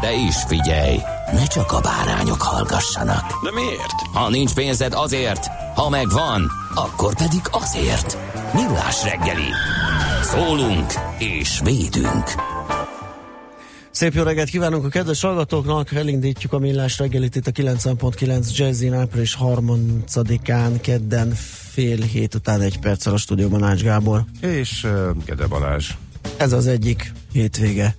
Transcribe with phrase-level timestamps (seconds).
[0.00, 0.96] De is figyelj,
[1.32, 3.44] ne csak a bárányok hallgassanak.
[3.44, 4.00] De miért?
[4.12, 8.18] Ha nincs pénzed azért, ha megvan, akkor pedig azért.
[8.54, 9.50] Millás reggeli.
[10.22, 12.24] Szólunk és védünk.
[13.90, 18.94] Szép jó reggelt kívánunk a kedves hallgatóknak, elindítjuk a millás reggelit itt a 90.9 Jazzin
[18.94, 21.32] április 30-án kedden
[21.70, 24.24] fél hét után egy perccel a stúdióban Ács Gábor.
[24.40, 25.90] És uh, Gede Balázs.
[26.36, 27.94] Ez az egyik hétvége.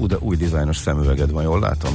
[0.00, 1.92] Ú, de új dizájnos szemüveged van, jól látom?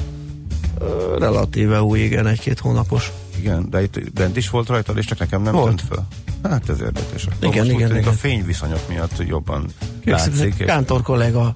[0.79, 3.11] Ö, relatíve új, igen, egy-két hónapos.
[3.39, 5.67] Igen, de itt bent is volt rajtad, és csak nekem nem Volt.
[5.67, 6.07] tűnt fel.
[6.43, 7.25] Hát ez érdekes.
[7.25, 8.07] Akkor Igen, igen, igen.
[8.07, 9.65] A fényviszonyok miatt jobban
[10.03, 10.55] látszik.
[10.55, 11.53] Kántor kollega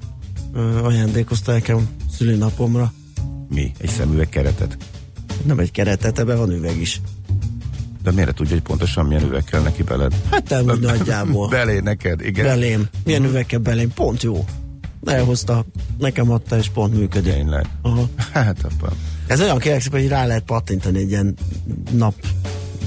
[0.53, 2.93] ö, ajándékozta nekem szülinapomra.
[3.49, 3.71] Mi?
[3.77, 4.77] Egy szemüveg keretet?
[5.45, 7.01] Nem egy keretet, ebben van üveg is.
[8.03, 10.13] De miért tudja, hogy pontosan milyen üveg kell neki beled?
[10.31, 11.49] Hát nem úgy nagyjából.
[11.57, 12.45] Belé neked, igen.
[12.45, 12.87] Belém.
[13.03, 13.93] Milyen üveg kell belém?
[13.93, 14.45] Pont jó.
[15.05, 15.65] Elhozta,
[15.97, 17.33] nekem adta, és pont működik.
[17.33, 17.65] Tényleg.
[17.81, 18.09] Aha.
[18.31, 18.93] Hát abban.
[19.27, 21.35] Ez olyan szépen, hogy rá lehet pattintani egy ilyen
[21.91, 22.13] nap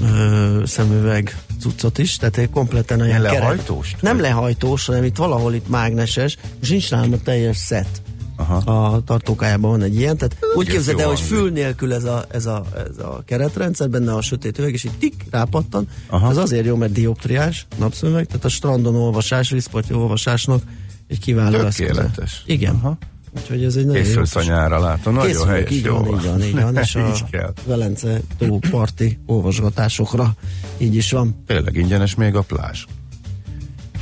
[0.01, 4.01] ö, szemüveg cuccot is, tehát egy kompletten olyan Ilyen keret- lehajtóst?
[4.01, 8.01] Nem lehajtós, hanem itt valahol itt mágneses, és nincs nálam a teljes szett.
[8.35, 8.55] Aha.
[8.55, 12.45] A tartókájában van egy ilyen, tehát úgy képzeld el, hogy fül nélkül ez a, ez,
[12.45, 15.87] a, ez a keretrendszer, benne a sötét üveg, és így tik rápattan.
[16.07, 16.29] Aha.
[16.29, 20.63] Ez azért jó, mert dioptriás napszemüveg, tehát a strandon olvasás, vízparti olvasásnak
[21.07, 21.91] egy kiváló eszköze.
[21.91, 22.43] Tökéletes.
[22.45, 22.75] Igen.
[22.75, 22.97] Aha.
[23.37, 25.13] Úgyhogy ez egy nagyon jó Készülsz kis- anyára, látom.
[25.13, 25.71] Nagyon Készülök, helyes.
[25.71, 27.53] így jó van, így van, így van, és a így kell.
[27.65, 30.33] Velence tó parti olvasgatásokra
[30.77, 31.43] így is van.
[31.47, 32.85] Tényleg ingyenes még a plázs.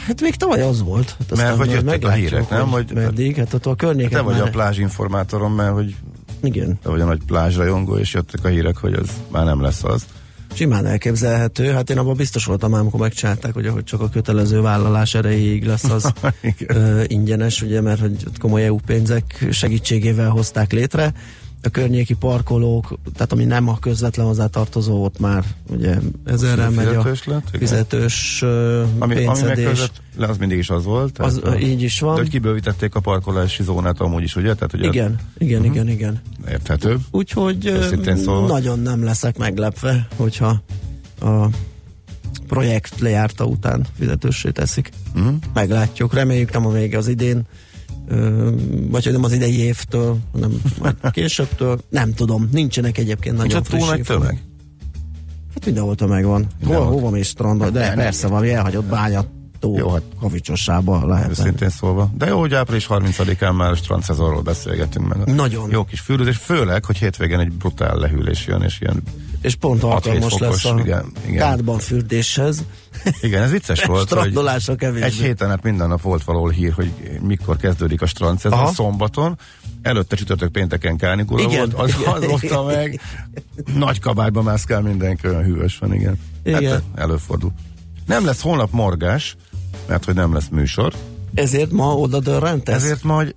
[0.05, 1.15] Hát még tavaly az volt.
[1.19, 2.67] Hát aztán hogy jöttek a hírek, nem?
[2.67, 5.95] Hogy meddig, hát ott a környéken Te vagy már, a plázsinformátorom, mert hogy
[6.41, 9.83] Igen, te vagy a nagy plázsrajongó, és jöttek a hírek, hogy ez már nem lesz
[9.83, 10.05] az.
[10.53, 11.71] Simán elképzelhető.
[11.71, 15.83] Hát én abban biztos voltam, amikor megcsinálták, hogy ahogy csak a kötelező vállalás erejéig lesz
[15.83, 16.13] az
[16.67, 21.13] ö, ingyenes, ugye, mert hogy komoly EU pénzek segítségével hozták létre.
[21.63, 27.03] A környéki parkolók, tehát ami nem a közvetlen hozzátartozó, ott már ugye ezerrel megy a
[27.03, 27.59] lett, igen.
[27.59, 29.55] fizetős ö, Ami, ami pénzedés.
[29.65, 31.17] megközött, le, az mindig is az volt.
[31.19, 32.15] Az, ö, így is van.
[32.15, 34.53] De hogy kibővítették a parkolási zónát amúgy is, ugye?
[34.53, 35.71] Tehát, hogy Igen, igen, Mhm.
[35.71, 36.21] igen, igen.
[36.43, 36.97] Az érthető.
[37.11, 37.79] Úgyhogy
[38.23, 38.47] szólva.
[38.47, 40.61] nagyon nem leszek meglepve, hogyha
[41.21, 41.45] a
[42.47, 44.89] projekt lejárta után fizetőssé teszik.
[45.15, 45.33] Uh-huh.
[45.53, 47.41] Meglátjuk, reméljük nem a vége az idén,
[48.89, 50.61] vagy hogy nem az idei évtől, hanem
[51.11, 51.79] későbbtől.
[51.89, 54.37] Nem tudom, nincsenek egyébként Nincs nagyon túl friss nagy információk.
[54.37, 54.49] tömeg?
[55.53, 56.47] Hát mindenhol tömeg van.
[56.65, 57.69] Hol, hova mész strandra?
[57.69, 59.27] De nem, persze, valami elhagyott bányat
[59.59, 61.29] tó, Jó, hát- kavicsossába lehet.
[61.29, 62.11] Őszintén szólva.
[62.17, 65.35] De jó, hogy április 30-án már a strandszezonról beszélgetünk meg.
[65.35, 65.69] Nagyon.
[65.71, 69.03] Jó kis fürdőzés, főleg, hogy hétvégén egy brutál lehűlés jön, és ilyen
[69.41, 71.37] És pont 6-7 alkalmas lesz a igen, igen.
[71.37, 72.63] kádban fürdéshez.
[73.21, 75.05] Igen, ez vicces volt, Strandolásra kevésbé.
[75.05, 76.91] egy héten át minden nap volt valahol hír, hogy
[77.21, 79.37] mikor kezdődik a strand szezon, szombaton,
[79.81, 82.11] előtte csütörtök pénteken kánikula Igen, volt, az igen.
[82.13, 82.99] azóta meg
[83.75, 86.19] nagy kabátba mászkál mindenki, olyan hűvös van, igen.
[86.43, 86.71] Igen.
[86.71, 87.51] Hát előfordul.
[88.05, 89.35] Nem lesz holnap morgás,
[89.87, 90.93] mert hogy nem lesz műsor,
[91.33, 92.75] Ezért ma oda dörrentesz?
[92.83, 93.35] ezért ma, hogy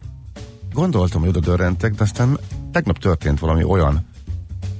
[0.72, 2.38] gondoltam, hogy oda dörrentek, de aztán
[2.72, 4.06] tegnap történt valami olyan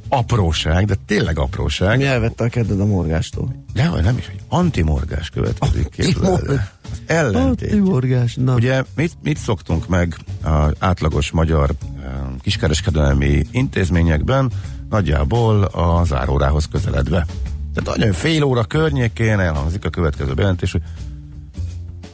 [0.09, 3.65] apróság, de tényleg apróság, Mi elvette a kedved a morgástól?
[3.75, 6.33] de hogy nem is, hogy antimorgás következik, el.
[6.33, 7.71] Az ellentét.
[7.71, 8.55] Timorgás, na.
[8.55, 12.11] Ugye mit, mit szoktunk meg az átlagos magyar eh,
[12.41, 14.53] kiskereskedelmi intézményekben
[14.91, 17.27] nagyjából a zárórához közeledve.
[17.75, 20.83] Tehát nagyon fél óra környékén elhangzik a következő bejelentés, hogy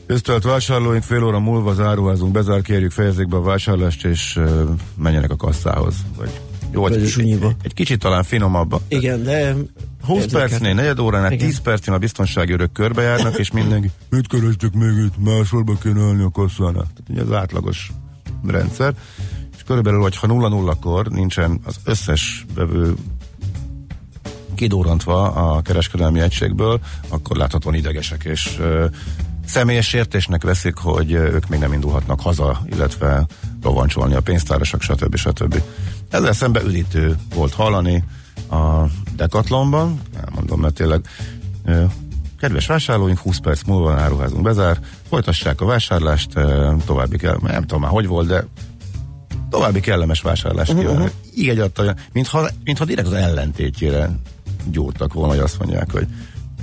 [0.06, 4.60] Köztölt vásárlóink fél óra múlva záróházunk bezár, kérjük fejezzék be a vásárlást, és uh,
[4.94, 5.94] menjenek a kasszához.
[6.16, 6.40] Vagy
[6.72, 8.80] jó, egy, egy, egy kicsit talán finomabb.
[8.88, 9.54] Igen, de...
[10.04, 11.46] 20 Ezeket- percnél, negyed óránál, Igen.
[11.46, 16.00] 10 percnél a biztonsági örök körbejárnak, és mindenki, mit kerestek még itt, máshol be kéne
[16.02, 16.86] állni a kasszánál.
[17.08, 17.92] Ugye az átlagos
[18.46, 18.94] rendszer.
[19.56, 22.94] És körülbelül, hogyha 0-0-kor nincsen az összes vevő
[24.54, 28.86] kidórantva a kereskedelmi egységből, akkor láthatóan idegesek, és ö,
[29.46, 33.26] személyes sértésnek veszik, hogy ők még nem indulhatnak haza, illetve
[33.62, 35.16] rovancsolni a pénztárasak, stb.
[35.16, 35.62] stb.
[36.10, 38.04] Ezzel szemben üdítő volt hallani
[38.50, 38.84] a
[39.16, 41.00] Decathlonban, elmondom, mert tényleg
[42.40, 44.78] kedves vásárlóink, 20 perc múlva áruházunk bezár,
[45.08, 46.32] folytassák a vásárlást,
[46.84, 48.46] további kell, nem tudom már, hogy volt, de
[49.50, 51.10] további kellemes vásárlást Mhm, kívánok.
[51.36, 54.10] Így egyáltalán, mintha, mintha direkt az ellentétjére
[54.70, 56.06] gyúrtak volna, hogy azt mondják, hogy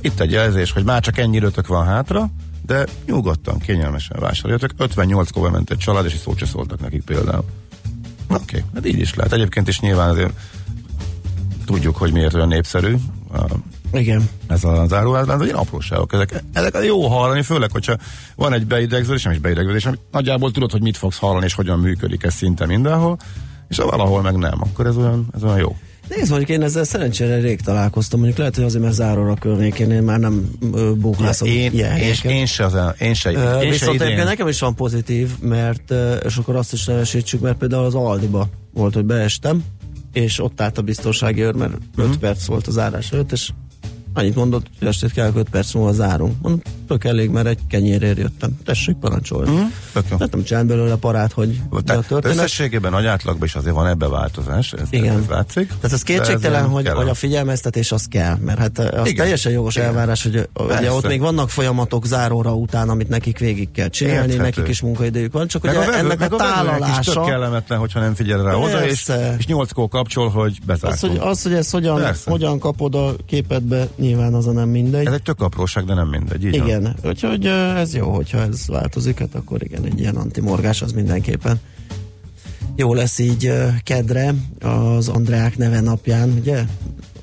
[0.01, 2.29] itt egy jelzés, hogy már csak ennyi időtök van hátra,
[2.67, 4.71] de nyugodtan, kényelmesen vásároljatok.
[4.77, 7.45] 58 kóba ment egy család, és is szót se szóltak nekik például.
[8.29, 9.33] Oké, okay, hát így is lehet.
[9.33, 10.33] Egyébként is nyilván azért
[11.65, 12.95] tudjuk, hogy miért olyan népszerű
[13.33, 13.45] a
[13.93, 14.29] Igen.
[14.47, 16.13] ez az áruházban, vagy apróságok.
[16.13, 17.97] Ezek, ezek jó hallani, főleg, hogyha
[18.35, 21.79] van egy beidegződés, nem is beidegződés, amit nagyjából tudod, hogy mit fogsz hallani, és hogyan
[21.79, 23.17] működik ez szinte mindenhol,
[23.67, 25.75] és ha valahol meg nem, akkor ez olyan, ez olyan jó.
[26.09, 30.03] Nézd, mondjuk én ezzel szerencsére rég találkoztam, mondjuk lehet, hogy azért, mert záróra környékén én
[30.03, 33.69] már nem ö, bóklászom én, ilyen én, én, se az, én se, Ö, én se
[33.69, 34.05] Viszont idén.
[34.05, 35.93] egyébként nekem is van pozitív, mert,
[36.25, 39.63] és akkor azt is nevesítsük, mert például az Aldiba volt, hogy beestem,
[40.13, 42.17] és ott állt a biztonsági őr, mert 5 Mhm.
[42.19, 43.49] perc volt az zárás előtt, és
[44.17, 46.33] annyit mondott, hogy estét kell, 5 perc múlva zárunk.
[46.41, 48.57] Mondom, tök elég, mert egy kenyérért jöttem.
[48.65, 49.51] Tessék parancsolni.
[49.51, 49.63] Mm.
[49.93, 50.17] Tök jó.
[50.19, 52.37] Hát nem belőle parát, hogy mi a Tehát történet.
[52.37, 55.17] összességében nagy átlagban is azért van ebbe változás, ez, Igen.
[55.17, 55.67] ez látszik.
[55.67, 59.15] Tehát ez kétségtelen, ez hogy, hogy a figyelmeztetés az kell, mert hát az Igen.
[59.15, 59.87] teljesen jogos Igen.
[59.87, 60.91] elvárás, hogy ugye Persze.
[60.91, 64.41] ott még vannak folyamatok záróra után, amit nekik végig kell csinálni, Érthető.
[64.41, 66.95] nekik is munkaidőjük van, csak meg ugye a vevő, ennek meg a a vevőnek is
[66.95, 71.11] tök tálalása, kellemetlen, hogyha nem figyel rá oda, és, és nyolckor kapcsol, hogy az, bezártunk.
[71.11, 75.05] hogy, az, hogy ezt hogyan, hogyan kapod a képedbe, nyilván az a nem mindegy.
[75.05, 76.43] Ez egy tök apróság, de nem mindegy.
[76.43, 76.67] Így van.
[76.67, 80.91] Igen, úgyhogy ö, ez jó, hogyha ez változik, hát akkor igen, egy ilyen antimorgás az
[80.91, 81.59] mindenképpen
[82.75, 86.63] jó lesz így kedre az Andreák neve napján, ugye?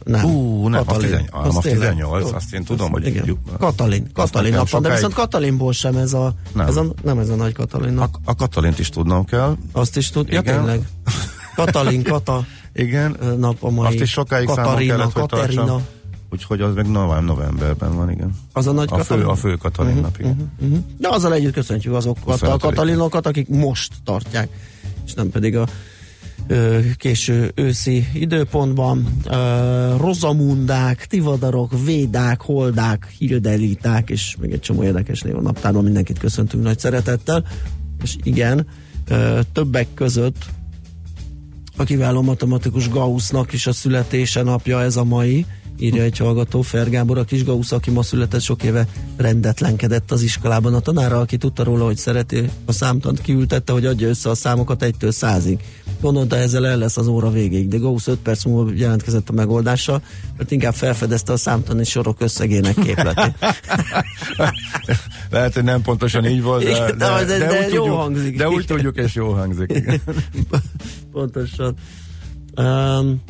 [0.04, 0.25] Nem.
[0.25, 1.88] Ú, nem, az tizen- ah, az tényleg.
[1.90, 2.34] 18, Jó.
[2.36, 3.38] azt én tudom, hogy- Igen.
[3.58, 6.66] Katalin, Katalin nekem nap van, de viszont Katalinból sem ez a, Nem.
[6.66, 8.16] Ez a nem ez a nagy Katalin A, nap.
[8.25, 9.56] a Katalint is tudnom kell.
[9.72, 10.88] Azt is tud, ja tényleg.
[11.56, 13.16] Katalin, Kata Igen.
[13.38, 13.86] nap a mai.
[13.86, 15.64] Azt is sokáig Katarina, kellett, hogy Katerina.
[15.64, 15.86] tartsam.
[16.34, 18.36] Úgyhogy az meg november, novemberben van, igen.
[18.52, 19.25] Az a nagy A fő, Katalin?
[19.25, 20.52] a fő Katalin nap, igen.
[20.60, 20.78] Uh-huh.
[20.98, 22.58] De azzal együtt köszöntjük azokat a 25-ig.
[22.60, 24.48] katalinokat, akik most tartják,
[25.06, 25.66] és nem pedig a
[26.46, 29.16] ö, késő őszi időpontban.
[29.25, 35.84] Ö, rozamundák, tivadarok, védák, holdák, hildeliták, és még egy csomó érdekes név a naptárban.
[35.84, 37.44] Mindenkit köszöntünk nagy szeretettel.
[38.02, 38.66] És igen,
[39.08, 40.44] ö, többek között
[41.76, 45.46] a kiváló matematikus Gaussnak is a születése napja ez a mai,
[45.78, 48.86] írja egy hallgató, Fergábor, a kis Gauss, aki ma született sok éve
[49.16, 50.74] rendetlenkedett az iskolában.
[50.74, 54.82] A tanára, aki tudta róla, hogy szereti a számtant, kiültette, hogy adja össze a számokat
[54.82, 55.60] egytől százig.
[56.00, 60.02] Gondolta, ezzel el lesz az óra végéig, de Gauss 5 perc múlva jelentkezett a megoldással,
[60.36, 63.34] mert inkább felfedezte a számtani sorok összegének képletét.
[65.30, 68.36] Lehet, hogy nem pontosan így volt, de, Igen, de- de- de úgy jó tudjuk, hangzik.
[68.36, 70.00] De úgy tudjuk, és jó hangzik.
[71.12, 71.74] Pontosan.
[72.56, 73.22] Um,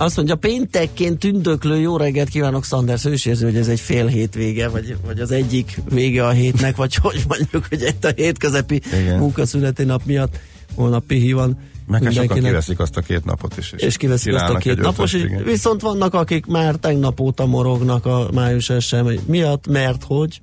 [0.00, 3.04] azt mondja, péntekként tündöklő jó reggelt kívánok, Sanders.
[3.04, 6.30] Ő is érzi, hogy ez egy fél hét vége, vagy, vagy az egyik vége a
[6.30, 9.86] hétnek, vagy hogy mondjuk, hogy itt a hétközepi Igen.
[9.86, 10.38] nap miatt
[10.74, 11.58] holnap pihi van.
[11.86, 13.72] Meg hát sokan kiveszik azt a két napot is.
[13.76, 18.06] és kiveszik azt a két egy napos, és viszont vannak, akik már tegnap óta morognak
[18.06, 20.40] a május SM miatt, mert hogy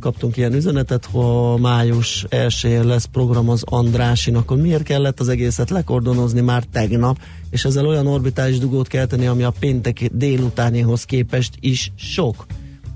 [0.00, 5.70] kaptunk ilyen üzenetet, ha május 1 lesz program az Andrásin, akkor miért kellett az egészet
[5.70, 7.18] lekordonozni már tegnap,
[7.50, 12.46] és ezzel olyan orbitális dugót kelteni, ami a péntek délutánihoz képest is sok.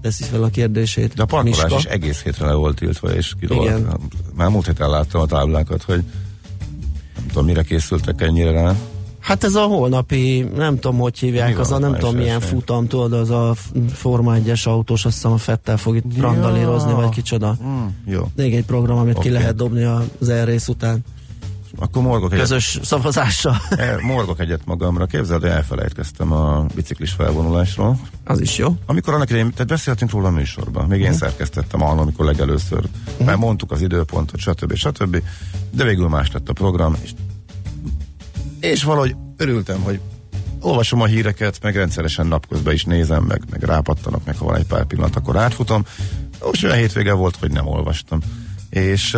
[0.01, 1.15] Teszi fel a kérdését.
[1.15, 1.77] De a parkolás Miska.
[1.77, 3.87] is egész hétre le volt tiltva, és kirolt.
[4.35, 6.03] Már múlt héten láttam a táblákat, hogy
[7.17, 8.75] nem tudom, mire készültek ennyire rá.
[9.27, 12.55] Hát ez a holnapi, nem tudom, hogy hívják, Mi az a nem tudom milyen elsőjén?
[12.59, 13.55] futam, tudod, az a
[13.93, 17.57] Forma 1-es autós, azt hiszem a Fettel fog itt randalírozni, vagy kicsoda.
[17.65, 18.31] Mm, jó.
[18.37, 19.29] Még egy program, amit Oké.
[19.29, 19.83] ki lehet dobni
[20.21, 21.05] az elrész után.
[21.79, 23.57] Akkor morgok egyet, Közös szavazással.
[23.77, 25.07] el, morgok egyet magamra.
[25.07, 27.99] Képzeld, elfelejtkeztem a biciklis felvonulásról.
[28.25, 28.77] Az is jó.
[28.87, 31.17] Amikor annak idején, tehát beszéltünk róla a műsorban, még én Mhm.
[31.19, 32.85] szerkesztettem annól, amikor legelőször,
[33.25, 34.75] mert mondtuk az időpontot, stb.
[34.75, 35.23] stb.
[35.71, 37.11] De végül más lett a program, és,
[38.67, 40.01] és valahogy örültem, hogy
[40.61, 44.67] olvasom a híreket, meg rendszeresen napközben is nézem, meg, meg rápattanok, meg ha van egy
[44.67, 45.85] pár pillanat, akkor átfutom.
[46.45, 48.21] Most olyan hétvége volt, hogy nem olvastam.
[48.71, 49.17] És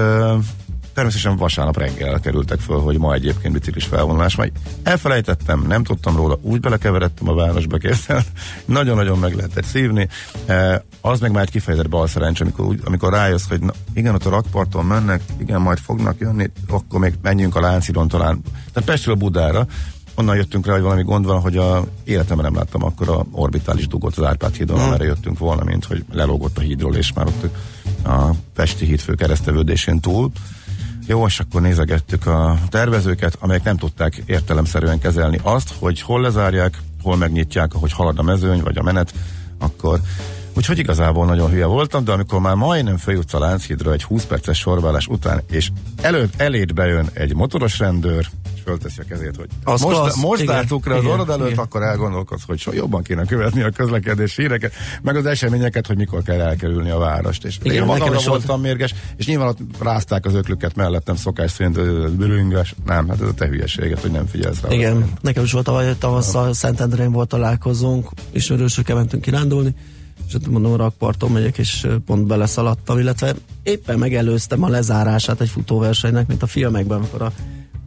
[0.99, 4.53] természetesen vasárnap reggel kerültek föl, hogy ma egyébként biciklis felvonulás, majd
[4.83, 8.19] elfelejtettem, nem tudtam róla, úgy belekeveredtem a városba készül,
[8.65, 10.09] nagyon-nagyon meg lehetett szívni.
[10.47, 14.25] E, az meg már egy kifejezett balszerencs, amikor, úgy, amikor rájössz, hogy na, igen, ott
[14.25, 18.41] a rakparton mennek, igen, majd fognak jönni, akkor még menjünk a Láncidon talán,
[18.73, 19.67] tehát Pestről Budára,
[20.15, 23.87] onnan jöttünk rá, hogy valami gond van, hogy a életemben nem láttam akkor a orbitális
[23.87, 25.03] dugot az Árpád hídon, hmm.
[25.03, 27.49] jöttünk volna, mint hogy lelógott a hídról, és már ott
[28.05, 30.31] a Pesti híd fő keresztevődésén túl.
[31.09, 36.79] Jó, és akkor nézegettük a tervezőket, amelyek nem tudták értelemszerűen kezelni azt, hogy hol lezárják,
[37.03, 39.15] hol megnyitják, ahogy halad a mezőny, vagy a menet,
[39.59, 40.01] akkor.
[40.57, 44.59] Úgyhogy igazából nagyon hülye voltam, de amikor már majdnem feljutsz a Lánchídra egy 20 perces
[44.59, 45.71] sorválás után, és
[46.03, 48.27] előtt eléd bejön egy motoros rendőr,
[48.69, 51.47] és fölteszi a kezét, hogy az most, az, most igen, álltuk rá az orrod előtt,
[51.47, 51.59] igen.
[51.59, 54.73] akkor elgondolkodsz, hogy so jobban kéne követni a közlekedés híreket,
[55.03, 57.45] meg az eseményeket, hogy mikor kell elkerülni a várost.
[57.45, 61.75] És igen, én magamra voltam mérges, és nyilván ott rázták az öklüket mellettem szokás szerint,
[62.17, 62.75] bürünges.
[62.85, 64.71] Nem, hát ez a te hülyeséget, hogy nem figyelsz rá.
[64.71, 69.75] Igen, nekem is volt tavaly tavasszal Szentendrén volt találkozónk, ismerősökkel mentünk kirándulni,
[70.29, 76.27] és ott mondom, rakparton megyek, és pont beleszaladtam, illetve éppen megelőztem a lezárását egy futóversenynek,
[76.27, 77.33] mint a filmekben, amikor a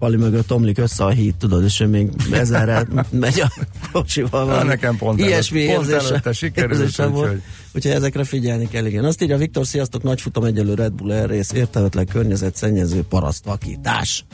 [0.01, 3.51] pali mögött omlik össze a híd, tudod, és ő még ezerre megy a
[3.91, 4.45] kocsival.
[4.45, 4.65] Van.
[4.65, 6.79] Nekem pont, Ilyesmi előtt, pont érzése, előtte sikerült.
[6.79, 7.25] Érzése volt.
[7.25, 7.41] Úgyhogy...
[7.73, 9.05] úgyhogy ezekre figyelni kell, igen.
[9.05, 14.25] Azt írja Viktor, sziasztok, nagy futam egyelő Red Bull Air rész, értelmetlen környezetszennyező parasztvakítás.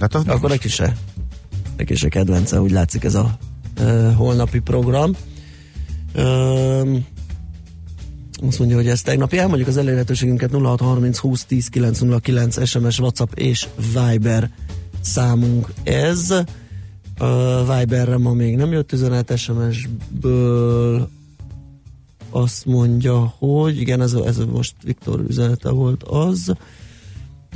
[0.00, 0.96] Hát az Akkor neki se,
[1.76, 3.38] neki se kedvence, úgy látszik ez a
[3.80, 5.16] uh, holnapi program.
[6.14, 6.96] Uh,
[8.46, 13.66] azt mondja, hogy ezt tegnapi elmondjuk az elérhetőségünket 0630 20 10 909 SMS, WhatsApp és
[13.94, 14.50] Viber
[15.04, 16.30] számunk ez.
[17.18, 21.08] A Viberre ma még nem jött üzenet SMS-ből
[22.30, 26.54] azt mondja, hogy igen, ez, ez most Viktor üzenete volt az,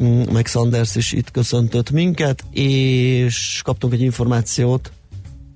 [0.03, 4.93] mm, meg Sanders is itt köszöntött minket, és kaptunk egy információt,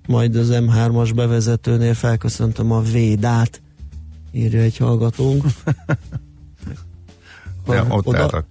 [0.07, 3.61] majd az M3-as bevezetőnél felköszöntöm a Védát,
[4.33, 5.45] írja egy hallgatónk.
[7.67, 8.45] De ott oda...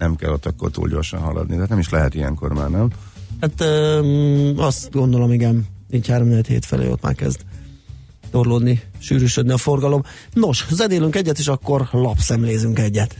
[0.00, 2.90] nem kell ott akkor túl gyorsan haladni, de nem is lehet ilyenkor már, nem?
[3.40, 3.64] Hát
[4.00, 7.40] um, azt gondolom, igen, így 3 hét felé ott már kezd
[8.30, 10.02] torlódni, sűrűsödni a forgalom.
[10.32, 13.16] Nos, zedélünk egyet, és akkor lapszemlézünk egyet.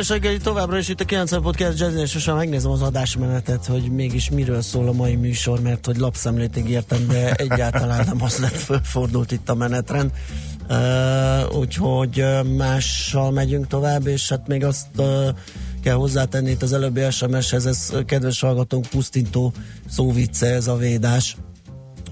[0.00, 4.30] Millás reggeli továbbra is itt a 90.9 Jazzin, és sosem megnézem az adásmenetet, hogy mégis
[4.30, 9.32] miről szól a mai műsor, mert hogy lapszemlét ígértem, de egyáltalán nem az lett fölfordult
[9.32, 10.10] itt a menetrend.
[10.68, 12.24] Uh, úgyhogy
[12.56, 15.28] mással megyünk tovább, és hát még azt uh,
[15.82, 19.52] kell hozzátenni itt az előbbi SMS-hez, ez kedves hallgatónk pusztító
[19.88, 21.36] szóvicce ez a védás,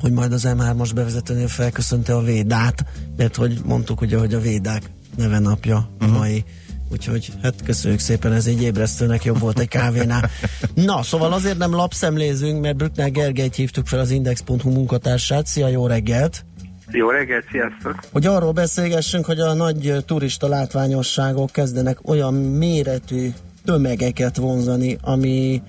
[0.00, 2.84] hogy majd az M3-as bevezetőnél felköszönte a védát,
[3.16, 6.18] mert hogy mondtuk ugye, hogy a védák neve napja uh-huh.
[6.18, 6.44] mai
[6.92, 10.30] Úgyhogy hát köszönjük szépen, ez egy ébresztőnek jobb volt egy kávénál.
[10.74, 15.46] Na, szóval azért nem lapszemlézünk, mert Brückner Gergelyt hívtuk fel az Index.hu munkatársát.
[15.46, 16.44] Szia, jó reggelt!
[16.90, 18.04] Jó reggelt, sziasztok!
[18.12, 23.28] Hogy arról beszélgessünk, hogy a nagy turista látványosságok kezdenek olyan méretű
[23.64, 25.62] tömegeket vonzani, ami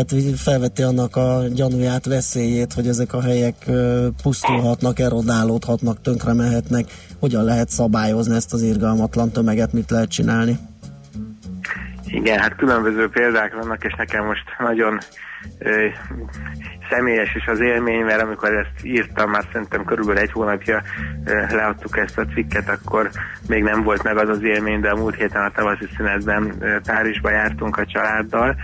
[0.00, 3.54] hát felveti annak a gyanúját, veszélyét, hogy ezek a helyek
[4.22, 6.84] pusztulhatnak, erodálódhatnak, tönkre mehetnek.
[7.18, 10.58] Hogyan lehet szabályozni ezt az irgalmatlan tömeget, mit lehet csinálni?
[12.06, 14.98] Igen, hát különböző példák vannak, és nekem most nagyon
[16.90, 20.82] személyes is az élmény, mert amikor ezt írtam, már szerintem körülbelül egy hónapja
[21.50, 23.10] leadtuk ezt a cikket, akkor
[23.48, 27.30] még nem volt meg az az élmény, de a múlt héten a tavaszi szünetben Párizsba
[27.30, 28.56] jártunk a családdal.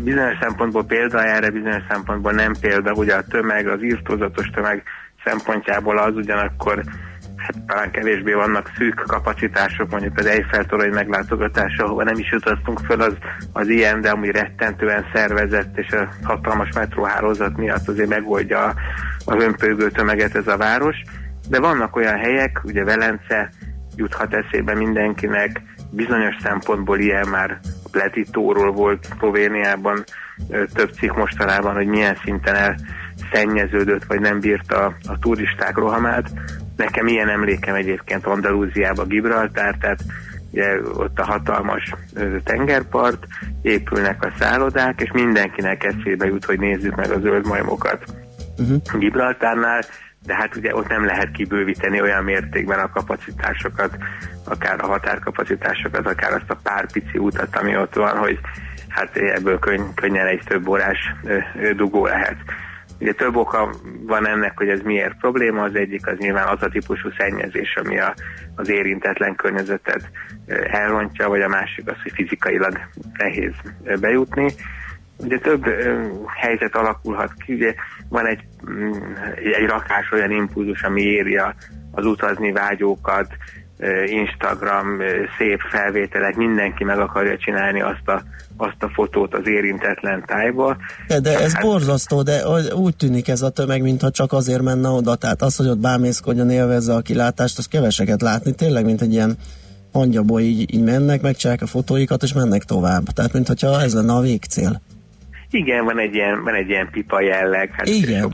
[0.00, 4.82] Bizonyos szempontból példa erre, bizonyos szempontból nem példa, ugye a tömeg, az írtózatos tömeg
[5.24, 6.82] szempontjából az ugyanakkor
[7.44, 12.78] hát talán kevésbé vannak szűk kapacitások, mondjuk az Eiffel torony meglátogatása, ahova nem is utaztunk
[12.78, 13.16] föl, az,
[13.52, 18.74] az ilyen, de amúgy rettentően szervezett, és a hatalmas metróhálózat miatt azért megoldja
[19.24, 20.96] az önpőgő tömeget ez a város.
[21.48, 23.50] De vannak olyan helyek, ugye Velence
[23.96, 30.04] juthat eszébe mindenkinek, bizonyos szempontból ilyen már Pletitóról volt Szlovéniában
[30.72, 36.30] több cikk mostanában, hogy milyen szinten elszennyeződött, vagy nem bírta a turisták rohamát.
[36.76, 40.04] Nekem ilyen emlékem egyébként Andalúziába, Gibraltár, tehát
[40.50, 41.94] ugye ott a hatalmas
[42.44, 43.26] tengerpart,
[43.62, 48.04] épülnek a szállodák, és mindenkinek eszébe jut, hogy nézzük meg a zöld majmokat
[48.58, 48.98] uh-huh.
[48.98, 49.82] Gibraltárnál,
[50.26, 53.96] de hát ugye ott nem lehet kibővíteni olyan mértékben a kapacitásokat,
[54.44, 58.38] akár a határkapacitásokat, akár azt a pár pici utat, ami ott van, hogy
[58.88, 61.14] hát ebből könny- könnyen egy több órás
[61.76, 62.36] dugó lehet.
[63.00, 63.70] Ugye több oka
[64.06, 65.62] van ennek, hogy ez miért probléma.
[65.62, 68.14] Az egyik az nyilván az a típusú szennyezés, ami a,
[68.54, 70.10] az érintetlen környezetet
[70.70, 72.80] elrontja, vagy a másik az, hogy fizikailag
[73.12, 73.52] nehéz
[74.00, 74.54] bejutni.
[75.16, 75.64] Ugye több
[76.26, 77.74] helyzet alakulhat ki, ugye
[78.08, 78.92] van egy, mm,
[79.34, 81.54] egy rakás olyan impulzus, ami írja
[81.90, 83.26] az utazni vágyókat,
[84.06, 84.98] Instagram,
[85.38, 88.22] szép felvételek, mindenki meg akarja csinálni azt a,
[88.56, 90.76] azt a fotót az érintetlen tájba.
[91.06, 94.88] De, de ez hát, borzasztó, de úgy tűnik ez a tömeg, mintha csak azért menne
[94.88, 99.12] oda, tehát az, hogy ott bámészkodjon, élvezze a kilátást, az keveseket látni, tényleg, mint egy
[99.12, 99.36] ilyen
[99.92, 103.04] hangyaból így, így mennek, megcsinálják a fotóikat, és mennek tovább.
[103.04, 104.80] Tehát, mintha ez lenne a végcél.
[105.50, 107.70] Igen, van egy ilyen, van egy ilyen pipa jelleg.
[107.72, 108.20] Hát Igen.
[108.20, 108.32] Sok,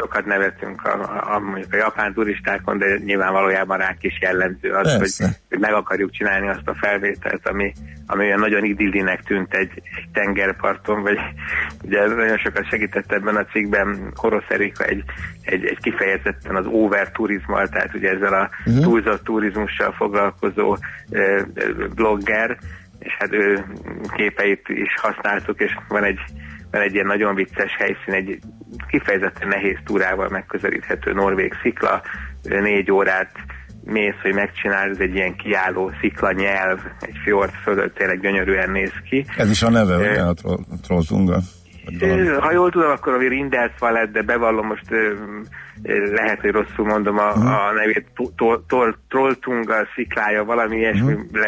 [0.00, 4.70] sokat nevetünk a, a, a, mondjuk a japán turistákon, de nyilván valójában ránk is jellemző
[4.70, 7.72] az, hogy, hogy meg akarjuk csinálni azt a felvételt, ami,
[8.06, 11.18] ami olyan nagyon idillinek tűnt egy, egy tengerparton, vagy
[11.84, 15.04] ugye nagyon sokat segített ebben a cikkben Korosz Erika egy,
[15.44, 18.82] egy, egy kifejezetten az over turizmal, tehát ugye ezzel a uh-huh.
[18.82, 20.76] túlzott turizmussal foglalkozó
[21.10, 21.40] uh,
[21.94, 22.58] blogger,
[22.98, 23.64] és hát ő
[24.14, 26.18] képeit is használtuk, és van egy
[26.70, 28.38] van egy ilyen nagyon vicces helyszín, egy
[28.88, 32.02] kifejezetten nehéz túrával megközelíthető norvég szikla,
[32.42, 33.30] négy órát
[33.84, 38.92] mész, hogy megcsinálod, ez egy ilyen kiálló szikla nyelv, egy fjord fölött tényleg gyönyörűen néz
[39.08, 39.24] ki.
[39.36, 40.34] Ez is a neve, ugye, a
[40.82, 41.38] Trolltunga?
[42.40, 44.84] Ha jól tudom, akkor a Rindelszva lett, de bevallom most
[46.12, 47.44] lehet, hogy rosszul mondom a, uh-huh.
[47.44, 48.06] a nevét,
[49.08, 51.40] Trolltunga sziklája, valami ilyesmi, uh-huh.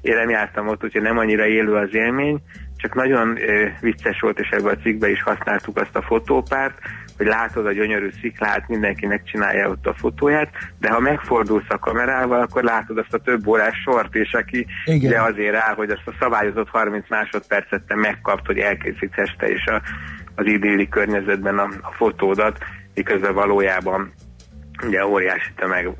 [0.00, 2.40] én nem jártam ott, úgyhogy nem annyira élő az élmény,
[2.84, 3.38] csak nagyon
[3.80, 6.78] vicces volt, és ebben a cikkben is használtuk azt a fotópárt,
[7.16, 12.40] hogy látod a gyönyörű sziklát, mindenki megcsinálja ott a fotóját, de ha megfordulsz a kamerával,
[12.40, 15.10] akkor látod azt a több órás sort, és aki Igen.
[15.10, 19.66] ugye azért áll, hogy azt a szabályozott 30 másodpercet te megkapt, hogy elkészíthess te is
[19.66, 19.82] a,
[20.34, 22.58] az idilli környezetben a, a fotódat,
[22.94, 24.12] miközben valójában
[24.86, 25.90] ugye óriási tömeg,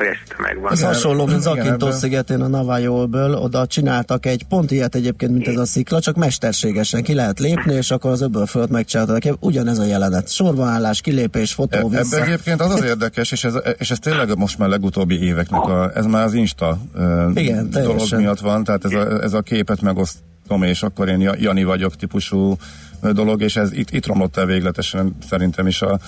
[0.00, 0.72] óriási tömeg van.
[0.72, 5.56] Ez hasonló, mint Zakintó szigetén a Navajóből, oda csináltak egy pont ilyet egyébként, mint ez
[5.56, 9.36] a szikla, csak mesterségesen ki lehet lépni, és akkor az öböl fölött megcsináltak.
[9.40, 10.32] Ugyanez a jelenet.
[10.32, 12.16] Sorbaállás, kilépés, fotó, e, vissza.
[12.16, 15.90] Ebben egyébként az az érdekes, és ez, és ez tényleg most már legutóbbi éveknek, a,
[15.94, 16.78] ez már az Insta
[17.34, 21.64] Igen, dolog miatt van, tehát ez a, ez a képet megosztom, és akkor én Jani
[21.64, 22.56] vagyok típusú
[23.12, 25.98] dolog, és ez itt, itt romlott el végletesen szerintem is a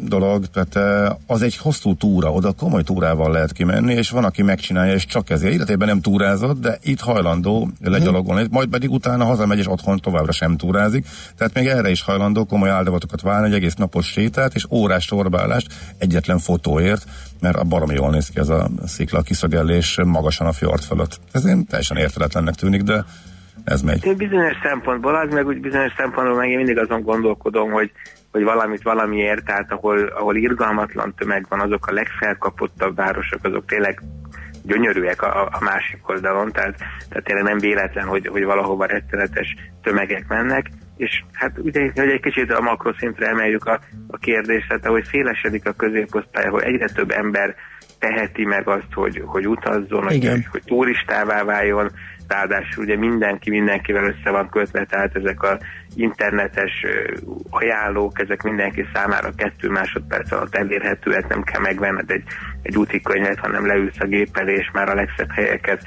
[0.00, 4.92] dolog, tehát az egy hosszú túra, oda komoly túrával lehet kimenni, és van, aki megcsinálja,
[4.92, 9.68] és csak ezért életében nem túrázott, de itt hajlandó legyalogolni, majd pedig utána hazamegy, és
[9.68, 14.06] otthon továbbra sem túrázik, tehát még erre is hajlandó komoly áldozatokat válni, egy egész napos
[14.06, 15.66] sétát, és órás sorbálást
[15.98, 17.04] egyetlen fotóért,
[17.40, 21.20] mert a baromi jól néz ki ez a szikla kiszögellés magasan a fjord fölött.
[21.32, 23.04] Ez én teljesen érteletlennek tűnik, de
[23.64, 24.16] ez megy.
[24.16, 27.90] Bizonyos szempontból az, meg úgy bizonyos szempontból meg én mindig azon gondolkodom, hogy
[28.36, 34.02] hogy valamit valamiért, tehát ahol, ahol irgalmatlan tömeg van, azok a legfelkapottabb városok, azok tényleg
[34.62, 36.76] gyönyörűek a, a másik oldalon, tehát,
[37.08, 42.20] tehát tényleg nem véletlen, hogy, hogy valahova rettenetes tömegek mennek, és hát ugye, hogy egy
[42.20, 47.10] kicsit a makroszintre emeljük a, a kérdést, tehát ahogy szélesedik a középosztály, ahol egyre több
[47.10, 47.54] ember
[47.98, 51.90] teheti meg azt, hogy, hogy utazzon, hogy, hogy turistává váljon,
[52.28, 55.58] ráadásul ugye mindenki mindenkivel össze van kötve, tehát ezek a
[55.94, 56.84] internetes
[57.50, 62.24] ajánlók, ezek mindenki számára kettő másodperc alatt elérhetőek, nem kell megvenned egy,
[62.62, 65.82] egy úti könyvet, hanem leülsz a géppel, és már a legszebb helyeket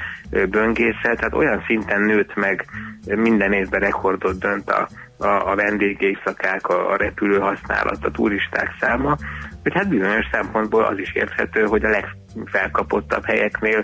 [0.50, 2.66] böngészel, tehát olyan szinten nőtt meg
[3.06, 9.18] minden évben rekordot dönt a, a, a vendégészakák, a, a repülő használat, a turisták száma,
[9.64, 13.84] hogy hát bizonyos szempontból az is érthető, hogy a legfelkapottabb helyeknél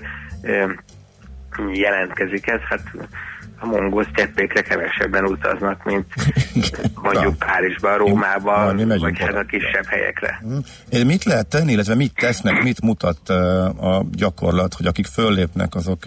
[1.74, 2.82] jelentkezik ez, hát
[3.60, 6.06] a mongol cseppékre kevesebben utaznak, mint
[7.04, 10.41] mondjuk Párizsba, Rómába, vagy hát a kisebb helyekre.
[10.46, 11.08] Mm.
[11.08, 13.30] Mit lehet tenni, illetve mit tesznek, mit mutat
[13.80, 16.04] a gyakorlat, hogy akik föllépnek, azok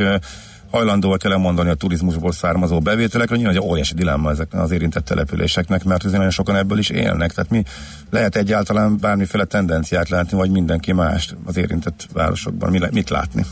[0.70, 5.84] hajlandóak el mondani a turizmusból származó bevételekről, nyilván egy óriási dilemma ezek az érintett településeknek,
[5.84, 7.32] mert azért nagyon sokan ebből is élnek.
[7.32, 7.62] Tehát mi
[8.10, 13.44] lehet egyáltalán bármiféle tendenciát látni, vagy mindenki más az érintett városokban, mi, mit látni?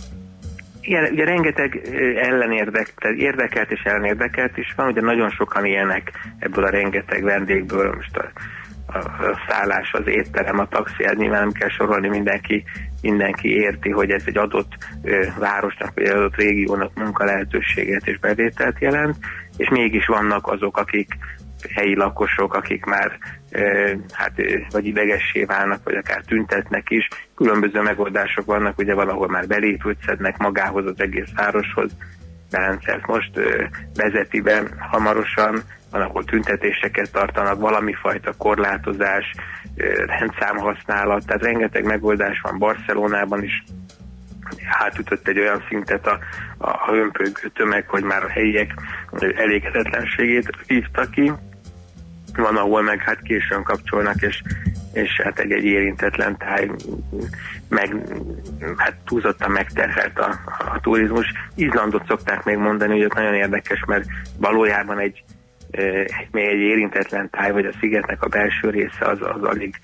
[0.87, 1.81] Igen, ugye rengeteg
[2.17, 7.95] ellenérdek, tehát érdekelt és ellenérdekelt is van, ugye nagyon sokan élnek ebből a rengeteg vendégből,
[7.95, 8.31] most a,
[8.87, 12.65] a, szállás, az étterem, a taxi, ez nyilván nem kell sorolni, mindenki,
[13.03, 14.73] mindenki érti, hogy ez egy adott
[15.03, 19.17] ö, városnak, vagy egy adott régiónak munkalehetőséget és bevételt jelent,
[19.57, 21.17] és mégis vannak azok, akik
[21.75, 23.19] helyi lakosok, akik már
[24.13, 24.33] hát
[24.71, 27.09] vagy idegessé válnak, vagy akár tüntetnek is.
[27.35, 31.91] Különböző megoldások vannak, ugye valahol már belépőt szednek magához az egész városhoz.
[32.51, 33.31] Belencelt most
[33.95, 39.33] vezeti be hamarosan, van, ahol tüntetéseket tartanak, valami fajta korlátozás,
[40.07, 43.65] rendszámhasználat, tehát rengeteg megoldás van Barcelonában is,
[44.65, 46.19] hátütött egy olyan szintet a,
[46.59, 48.75] a hömpögő tömeg, hogy már a helyiek
[49.37, 51.33] elégedetlenségét hívta ki,
[52.37, 54.43] van, ahol meg hát későn kapcsolnak, és,
[54.93, 56.71] és hát egy, egy érintetlen táj
[57.69, 57.95] meg,
[58.77, 60.39] hát túlzottan megterhelt a,
[60.75, 61.27] a turizmus.
[61.55, 64.05] Izlandot szokták még mondani, hogy ott nagyon érdekes, mert
[64.39, 65.25] valójában egy,
[66.31, 69.75] még egy érintetlen táj, vagy a szigetnek a belső része az, az alig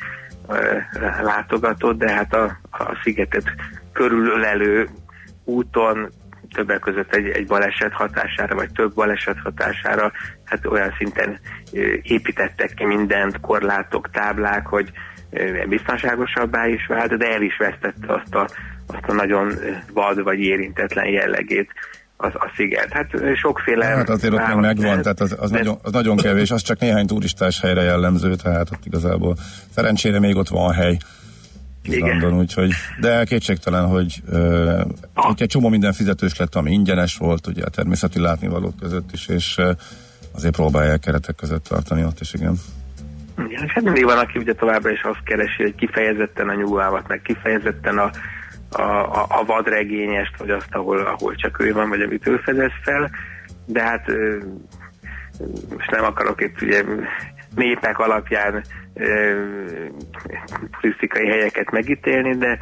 [1.22, 3.44] látogatott, de hát a, a szigetet
[3.92, 4.88] körülölelő
[5.44, 6.10] úton
[6.52, 10.12] többek között egy, egy baleset hatására, vagy több baleset hatására,
[10.44, 11.38] hát olyan szinten
[12.02, 14.92] építettek ki mindent, korlátok, táblák, hogy
[15.68, 18.48] biztonságosabbá is vált, de el is vesztette azt a,
[18.86, 19.52] azt a nagyon
[19.92, 21.70] vad vagy érintetlen jellegét
[22.16, 22.92] az, a sziget.
[22.92, 23.84] Hát sokféle...
[23.84, 25.58] Hát azért ott még megvan, tehát az, az, de...
[25.58, 29.36] nagyon, az nagyon kevés, az csak néhány turistás helyre jellemző, tehát ott igazából
[29.74, 30.96] szerencsére még ott van hely.
[31.82, 34.80] Izlandon, úgyhogy, de kétségtelen, hogy uh,
[35.14, 35.34] ah.
[35.36, 39.56] egy csomó minden fizetős lett, ami ingyenes volt, ugye a természeti látnivalók között is, és
[39.58, 39.70] uh,
[40.32, 42.54] azért próbálják keretek között tartani ott is, igen.
[43.48, 47.22] Igen, hát mindig van, aki ugye továbbra is azt keresi, hogy kifejezetten a nyúlvávat, meg
[47.22, 48.10] kifejezetten a,
[48.70, 52.72] a, a, a vadregényest, vagy azt, ahol, ahol csak ő van, vagy amit ő fedez
[52.82, 53.10] fel,
[53.66, 54.06] de hát
[55.76, 56.84] most nem akarok itt ugye
[57.54, 58.64] népek alapján
[60.80, 62.58] turisztikai helyeket megítélni, de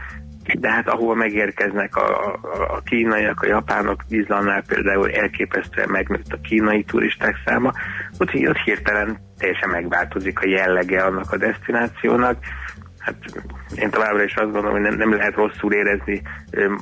[0.59, 2.33] de hát ahol megérkeznek a,
[2.69, 7.73] a, kínaiak, a japánok, Izlandnál például elképesztően megnőtt a kínai turisták száma,
[8.19, 12.37] ott, ott hirtelen teljesen megváltozik a jellege annak a destinációnak,
[13.01, 13.15] hát
[13.75, 16.23] én továbbra is azt gondolom, hogy nem, nem lehet rosszul érezni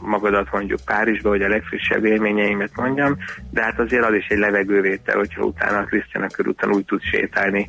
[0.03, 3.17] magadat mondjuk Párizsba, hogy a legfrissebb élményeimet mondjam,
[3.51, 7.67] de hát azért az is egy levegővétel, hogyha utána a Krisztiana körúton úgy tud sétálni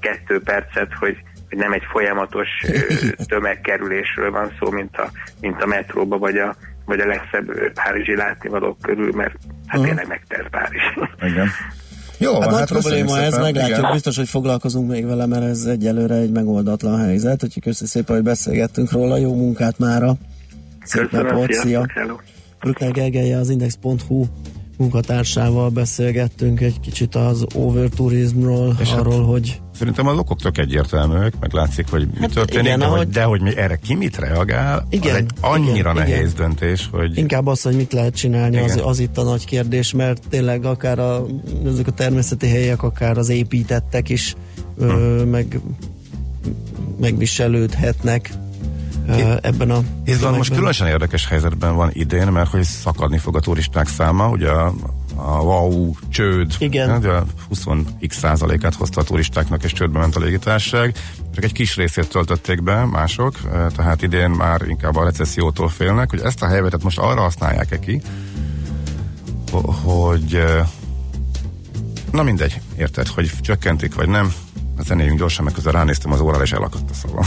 [0.00, 1.16] kettő percet, hogy
[1.50, 2.48] hogy nem egy folyamatos
[3.32, 8.78] tömegkerülésről van szó, mint a, mint a metróba, vagy a, vagy a legszebb párizsi látnivalók
[8.82, 9.34] körül, mert
[9.66, 9.84] hát uh-huh.
[9.84, 10.84] tényleg megtelt Párizs.
[11.20, 11.48] Igen.
[12.20, 13.92] Jó, hát, hát nagy probléma ez, meglátjuk, igen.
[13.92, 18.24] biztos, hogy foglalkozunk még vele, mert ez egyelőre egy megoldatlan helyzet, úgyhogy köszi szépen, hogy
[18.24, 20.14] beszélgettünk róla, jó munkát mára.
[20.84, 21.86] Szép napot, szia!
[22.60, 24.24] Brückner Gergelye az Index.hu
[24.80, 31.32] munkatársával beszélgettünk egy kicsit az overturizmról, És hát- arról, hogy Szerintem az okok tök egyértelműek,
[31.40, 33.94] meg látszik, hogy mi Hát történik, igen, de, hogy, ahogy- de hogy mi erre ki
[33.94, 36.32] mit reagál, Igen, az egy annyira igen, nehéz igen.
[36.36, 38.84] döntés, hogy inkább az, hogy mit lehet csinálni, az, Igen.
[38.84, 41.26] az itt a nagy kérdés, mert tényleg akár a,
[41.66, 44.34] ezek a természeti helyek, akár az építettek is
[44.78, 44.84] Hm.
[44.88, 45.60] ö, meg
[47.00, 48.30] megviselődhetnek
[49.40, 53.40] ebben a Ez van most különösen érdekes helyzetben van idén, mert hogy szakadni fog a
[53.40, 54.74] turisták száma, ugye a,
[55.14, 56.96] a wow csőd, Igen.
[56.96, 57.18] ugye
[57.54, 60.94] 20x százalékát hozta a turistáknak, és csődbe ment a légitársaság.
[61.34, 66.10] Csak egy kis részét töltötték be mások, eh, tehát idén már inkább a recessziótól félnek,
[66.10, 68.02] hogy ezt a helyzetet most arra használják-e ki,
[69.50, 70.42] ho- hogy
[72.12, 74.32] na mindegy, érted, hogy csökkentik vagy nem,
[74.76, 77.26] a zenéjünk gyorsan, meg közben ránéztem az órára, és elakadt a szavam.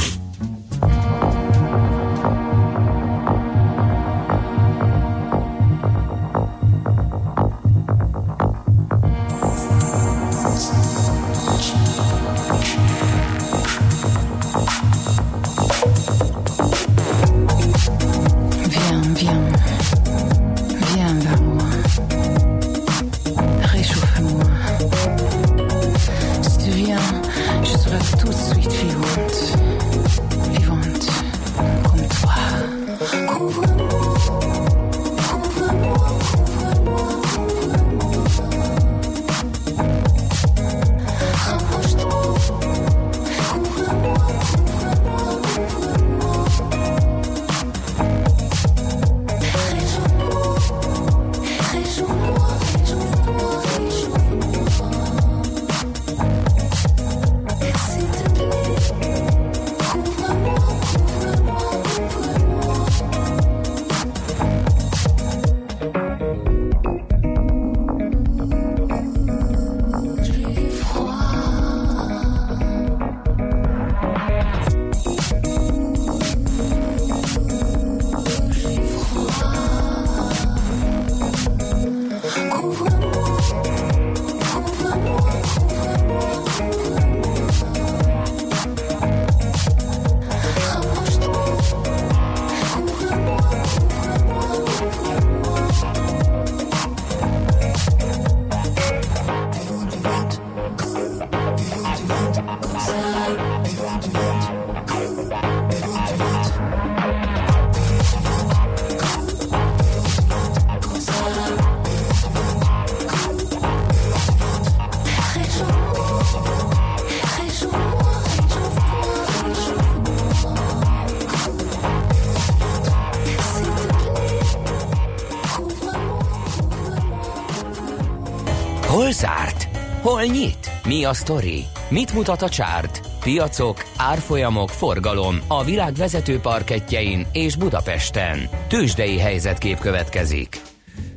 [130.23, 130.71] Hol nyit?
[130.87, 131.63] Mi a sztori?
[131.89, 133.01] Mit mutat a csárt?
[133.19, 138.49] Piacok, árfolyamok, forgalom a világ vezető parketjein és Budapesten.
[138.67, 140.61] Tősdei helyzetkép következik.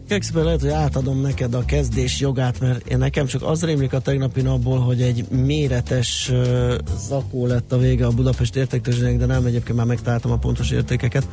[0.08, 4.00] Kekszben lehet, hogy átadom neked a kezdés jogát, mert én nekem csak az rémlik a
[4.00, 6.74] tegnapi napból, hogy egy méretes uh,
[7.08, 11.28] zakó lett a vége a Budapest értéktőzsdének, de nem, egyébként már megtaláltam a pontos értékeket.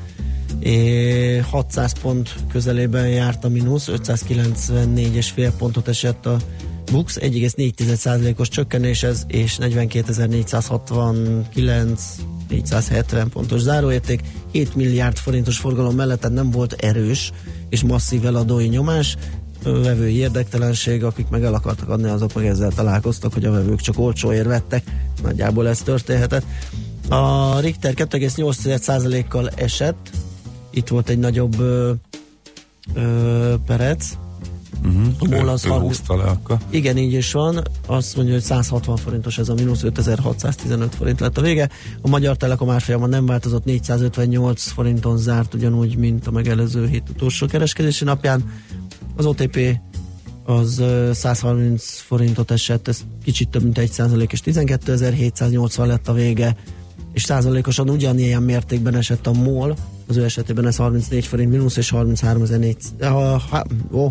[0.59, 6.37] É, 600 pont közelében járt a mínusz, 594,5 pontot esett a
[6.93, 11.99] Bux, 1,4%-os csökkenés ez, és 42.469
[12.49, 17.31] 470 pontos záróérték, 7 milliárd forintos forgalom mellett nem volt erős
[17.69, 19.17] és masszív eladói nyomás,
[19.63, 23.99] vevői érdektelenség, akik meg el akartak adni, azok meg ezzel találkoztak, hogy a vevők csak
[23.99, 24.83] olcsóért vettek,
[25.23, 26.45] nagyjából ez történhetett.
[27.09, 30.09] A Richter 2,8%-kal esett,
[30.71, 31.91] itt volt egy nagyobb ö,
[32.93, 34.17] ö, perec,
[35.19, 36.57] a MOL az ő, ő 30 húzta le akkor.
[36.69, 37.61] igen, így is van.
[37.87, 41.69] Azt mondja, hogy 160 forintos ez a mínusz, 5615 forint lett a vége.
[42.01, 47.45] A Magyar Telekom árfolyama nem változott, 458 forinton zárt, ugyanúgy, mint a megelőző hét utolsó
[47.47, 48.43] kereskedési napján.
[49.15, 49.79] Az OTP
[50.45, 56.13] az ö, 130 forintot esett, ez kicsit több mint 1 százalék, és 12.780 lett a
[56.13, 56.55] vége,
[57.13, 59.75] és százalékosan ugyanilyen mértékben esett a MOL,
[60.07, 63.41] az ő esetében ez 34 forint mínusz, és 33.400,
[63.91, 64.07] ó,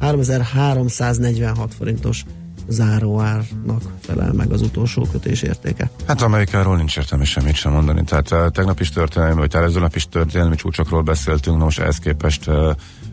[0.00, 2.24] 3346 forintos
[2.70, 5.90] záróárnak felel meg az utolsó kötés értéke.
[6.06, 8.04] Hát Amerikáról nincs értelme semmit sem mondani.
[8.04, 11.98] Tehát uh, tegnap is történelmi, vagy előző nap is történelmi csúcsokról beszéltünk, na most ehhez
[11.98, 12.70] képest uh,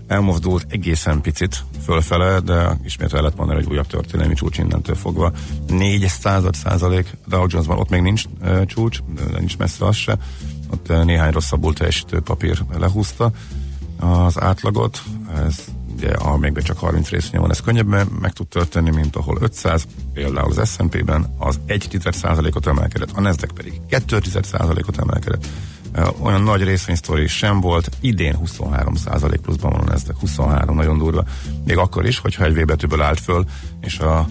[0.07, 5.31] elmozdult egészen picit fölfele, de ismét el lehet mondani, hogy újabb történelmi csúcs innentől fogva.
[5.67, 10.17] 4 század százalék Dow Jonesban, ott még nincs uh, csúcs, de nincs messze az se.
[10.71, 13.31] Ott uh, néhány rosszabbul teljesítő papír lehúzta
[13.99, 15.03] az átlagot,
[15.47, 15.63] ez
[15.97, 20.51] ugye, amelyekben csak 30 részvény van, ez könnyebben meg tud történni, mint ahol 500, például
[20.51, 21.99] az S&P-ben az 1
[22.53, 25.47] ot emelkedett, a Nasdaq pedig 2 ot emelkedett.
[26.19, 28.93] Olyan nagy részvénysztori sem volt, idén 23
[29.41, 31.23] pluszban van a Nasdaq, 23, nagyon durva.
[31.65, 33.45] Még akkor is, hogyha egy V betűből állt föl,
[33.81, 34.27] és a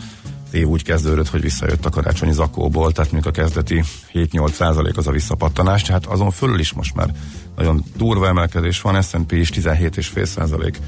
[0.51, 5.07] év úgy kezdődött, hogy visszajött a karácsonyi zakóból, tehát még a kezdeti 7-8 százalék az
[5.07, 7.11] a visszapattanás, tehát azon fölül is most már
[7.57, 10.79] nagyon durva emelkedés van, S&P is 17,5 százalék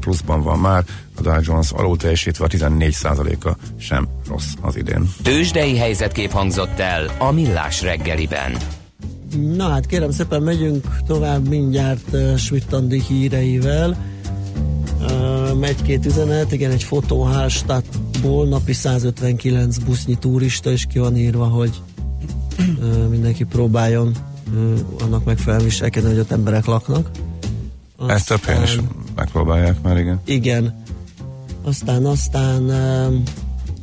[0.00, 0.84] pluszban van már,
[1.16, 5.10] a Dow Jones alul teljesítve a 14 százaléka sem rossz az idén.
[5.22, 8.56] Tőzsdei helyzetkép hangzott el a Millás reggeliben.
[9.56, 13.96] Na hát kérem szépen megyünk tovább mindjárt uh, Svittandi híreivel.
[15.00, 21.16] Uh, megy két üzenet, igen, egy fotó Hallstattból napi 159 busznyi turista, és ki van
[21.16, 21.82] írva, hogy
[22.58, 24.16] uh, mindenki próbáljon
[24.54, 27.10] uh, annak megfelelően viselkedni, hogy ott emberek laknak.
[27.96, 28.78] Aztán, Ezt több helyen is
[29.14, 30.20] megpróbálják már, igen.
[30.24, 30.82] Igen.
[31.62, 33.14] Aztán, aztán uh,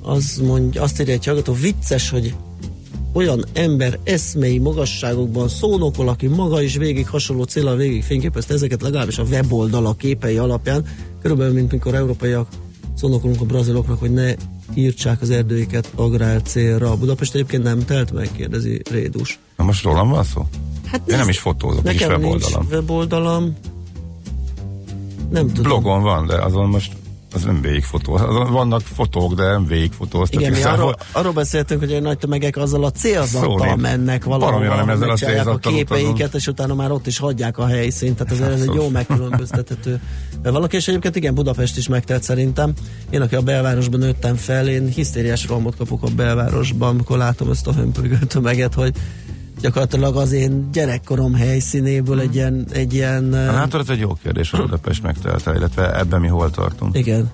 [0.02, 2.36] az mondja, azt írja egy hallgató, vicces, hogy
[3.14, 9.18] olyan ember eszmei magasságokban szónokol, aki maga is végig hasonló célra végig fényképezte ezeket legalábbis
[9.18, 10.86] a weboldala képei alapján,
[11.22, 12.48] körülbelül mint mikor európaiak
[12.96, 14.34] szónokolunk a braziloknak, hogy ne
[14.74, 16.98] írtsák az erdőiket agrár célra.
[16.98, 19.40] Budapest egyébként nem telt meg, kérdezi Rédus.
[19.58, 20.48] Na most rólam van szó?
[20.86, 22.60] Hát Én nem is fotózok, nekem is weboldalam.
[22.62, 23.56] Nincs weboldalam.
[25.32, 25.64] Nem tudom.
[25.64, 26.92] Blogon van, de azon most
[27.34, 28.18] az nem végigfotó.
[28.52, 30.42] Vannak fotók, de nem végigfotóztak.
[30.42, 34.60] Igen, mi arról, arról beszéltünk, hogy a nagy tömegek azzal a célzattal Szó, mennek valahol,
[34.60, 36.34] nem ezzel a megcsinálják a célzattal képeiket, utazunk.
[36.34, 40.02] és utána már ott is hagyják a helyszínt, tehát azért ez egy jó megkülönböztethető.
[40.44, 42.74] Valaki, és egyébként igen, Budapest is megtelt szerintem.
[43.10, 47.68] Én, aki a belvárosban nőttem fel, én hisztériás rohamot kapok a belvárosban, amikor látom ezt
[47.68, 48.96] a hömpölygő tömeget, hogy
[49.62, 54.50] gyakorlatilag az én gyerekkorom helyszínéből egy ilyen, egy ilyen Hát látod, ez egy jó kérdés,
[54.50, 56.98] hogy Budapest megtelte, illetve ebben mi hol tartunk.
[56.98, 57.30] igen.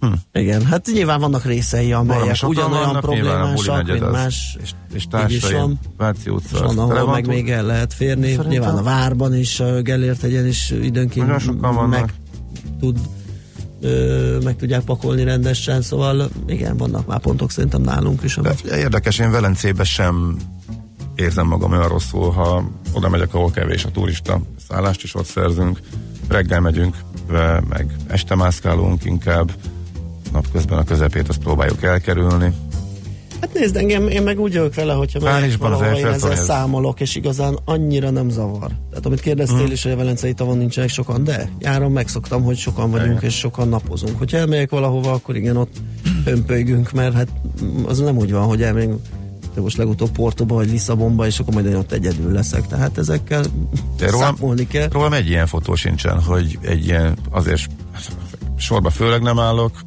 [0.00, 0.12] Hm.
[0.32, 5.78] Igen, hát nyilván vannak részei, amelyek ugyanolyan vannak, problémásak, mint az, más és, és van.
[5.96, 6.56] Váci utca.
[6.56, 7.32] és van, ahol meg túl.
[7.32, 8.22] még el lehet férni.
[8.22, 12.12] Szerintem- Nyilván a várban is, a Gellért egyen is időnként meg
[12.80, 12.98] tud
[13.80, 18.38] ö, meg tudják pakolni rendesen, szóval igen, vannak már pontok szerintem nálunk is.
[18.42, 20.36] De érdekes, én Velencébe sem
[21.18, 24.40] érzem magam olyan rosszul, ha oda megyek, ahol kevés a turista.
[24.68, 25.80] Szállást is ott szerzünk,
[26.28, 26.96] reggel megyünk,
[27.28, 29.52] ve- meg este mászkálunk inkább,
[30.32, 32.52] napközben a közepét azt próbáljuk elkerülni.
[33.40, 36.30] Hát nézd, engem, én meg úgy vagyok vele, hogyha megyek Párizsban az valahova, én ezzel
[36.32, 38.70] ez- számolok, és igazán annyira nem zavar.
[38.90, 39.72] Tehát amit kérdeztél Mhm.
[39.72, 43.22] is, hogy a Velencei tavon nincsenek sokan, de nyáron megszoktam, hogy sokan vagyunk, Igen.
[43.30, 44.18] és sokan napozunk.
[44.18, 45.76] Hogyha elmegyek valahova, akkor igen, ott
[46.24, 47.28] hömpölygünk, mert hát
[47.86, 49.00] az nem úgy van, hogy elmegyünk
[49.62, 52.66] most legutóbb Portóba vagy Lisszabonba, és akkor majd én ott egyedül leszek.
[52.66, 53.44] Tehát ezekkel
[53.96, 54.88] De rólam, számolni kell.
[54.88, 57.70] rólam egy ilyen fotó sincsen, hogy egy ilyen, azért
[58.56, 59.80] sorba főleg nem állok,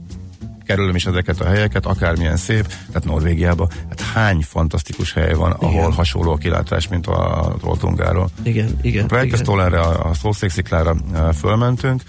[0.66, 5.70] kerülöm is ezeket a helyeket, akármilyen szép, tehát Norvégiában, hát hány fantasztikus hely van, igen.
[5.70, 8.30] ahol hasonló a kilátás, mint a Roltungáról.
[8.44, 8.80] Igen, igen.
[8.82, 9.08] igen.
[9.08, 10.96] Breakfast-Tollenre, a, a szószéksziklára
[11.38, 12.04] fölmentünk,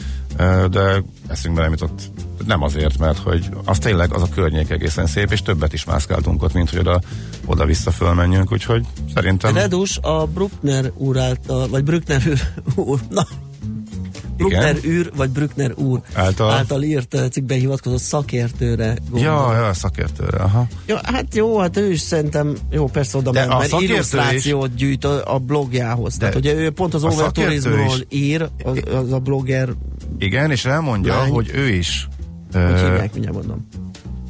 [0.70, 2.10] de eszünkbe nem jutott
[2.46, 6.42] nem azért, mert hogy az tényleg az a környék egészen szép, és többet is mászkáltunk
[6.42, 7.00] ott, mint hogy oda,
[7.46, 9.54] oda-vissza fölmenjünk, úgyhogy szerintem...
[9.54, 12.22] Redus a Bruckner úr által, vagy Bruckner
[12.74, 13.26] úr, na,
[14.36, 16.50] Bruckner űr, vagy Bruckner úr Által?
[16.50, 19.50] által írt eh, cikkben hivatkozott szakértőre gondolom.
[19.50, 20.66] Ja, ja, szakértőre, aha.
[20.86, 25.34] Ja, hát jó, hát ő is szerintem, jó, persze oda ment, mert illusztrációt gyűjt a,
[25.34, 26.16] a blogjához.
[26.16, 29.68] Tehát De ugye ő pont az overturizmról is- ír, az, az a blogger,
[30.18, 31.30] Igen, és elmondja, Lány.
[31.30, 32.08] hogy ő is
[32.52, 33.68] hogy hívják, mindjárt mondom.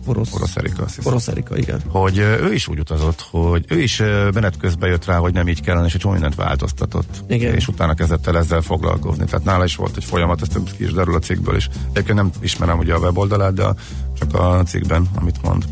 [0.07, 0.35] Orosz.
[0.35, 1.13] Orosz Erika, azt hiszem.
[1.13, 1.81] Orosz Erika, igen.
[1.89, 3.99] hogy ő is úgy utazott, hogy ő is
[4.35, 7.25] menet közben jött rá, hogy nem így kellene, és egy csomó mindent változtatott.
[7.29, 7.55] Igen.
[7.55, 9.25] És utána kezdett el ezzel foglalkozni.
[9.25, 11.69] Tehát nála is volt egy folyamat, ezt ki is derül a cikkből is.
[11.91, 13.75] Egyébként nem ismerem ugye a weboldalát, de
[14.19, 15.65] csak a cikkben, amit mond.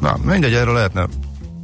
[0.00, 1.06] Na, mindegy, erről lehetne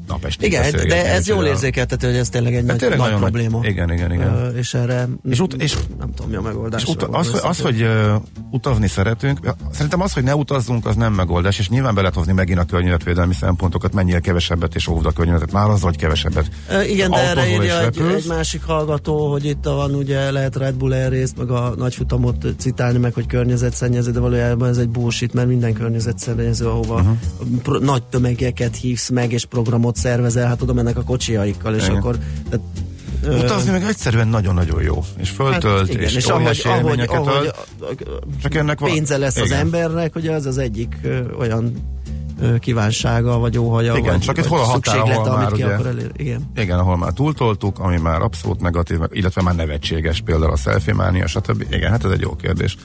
[0.06, 3.60] napestig Igen, de ez jól érzékeltető, hogy ez tényleg egy nagy, tényleg nagy nagy- probléma.
[3.62, 4.34] igen, igen, igen.
[4.34, 6.82] Ö, és erre És ut- és- nem tudom, mi a megoldás.
[6.82, 8.14] És uta- az, hogy- az, hogy uh,
[8.50, 9.38] utazni szeretünk,
[9.72, 12.64] szerintem az, hogy ne utazzunk, az nem megoldás, és nyilván be lehet hozni megint a
[12.64, 16.50] környezetvédelmi szempontokat, mennyire kevesebbet és óvd a környezetet, már azzal, hogy kevesebbet.
[16.70, 20.74] Ö, Igen, de erre írja egy, egy másik hallgató, hogy itt van ugye lehet Red
[20.74, 25.32] Bull Air részt, meg a nagyfutamot citálni, meg hogy környezetszennyező, de valójában ez egy bullshit,
[25.34, 27.16] mert minden környezetszennyező, ahova uh-huh.
[27.62, 31.96] pro- nagy tömegeket hívsz meg, és programot szervezel, hát oda mennek a kocsiaikkal, és Igen.
[31.96, 32.18] akkor
[32.50, 32.64] tehát,
[33.42, 37.54] Utazni meg egyszerűen nagyon-nagyon jó, és föltölt, hát igen, és, és ahogy, ahogy, ahogy ad.
[38.42, 39.58] Csak ennek van- pénze lesz az igen.
[39.58, 41.72] embernek, ugye az az egyik ö, olyan
[42.40, 45.86] ö, kívánsága, vagy óhaja, Igen, vagy, csak vagy hol a szükséglete, amit ki ugye- akar
[45.86, 46.12] elérni.
[46.22, 46.50] Igen.
[46.56, 51.26] Igen, ahol már túltoltuk, ami már abszolút negatív, illetve már nevetséges, például a selfie mánia,
[51.26, 51.64] stb.
[51.70, 52.76] Igen, hát ez egy jó kérdés.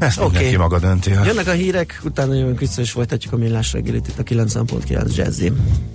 [0.00, 0.30] Ezt Oké.
[0.30, 1.24] mindenki maga dönti el.
[1.26, 5.52] Jönnek a hírek, utána jövünk vissza és folytatjuk a millás reggelit itt a 90.9 Jazzy.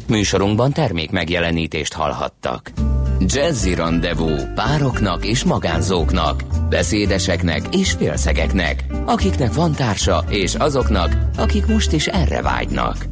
[0.07, 2.71] Műsorunkban termék megjelenítést hallhattak.
[3.19, 11.91] Jazzy Rendezvú pároknak és magánzóknak, beszédeseknek és félszegeknek, akiknek van társa és azoknak, akik most
[11.91, 13.05] is erre vágynak.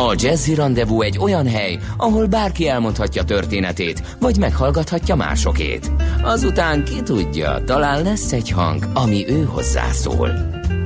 [0.00, 5.90] A Jazzy Rendezvú egy olyan hely, ahol bárki elmondhatja történetét, vagy meghallgathatja másokét.
[6.22, 10.30] Azután ki tudja, talán lesz egy hang, ami ő hozzászól.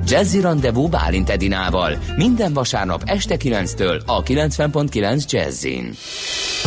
[0.06, 5.92] Jazzy Rendezvú Bálint Edinával minden vasárnap este 9-től a 90.9 Jazzin.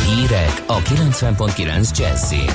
[0.06, 2.52] Hírek a 90.9 Jazzin.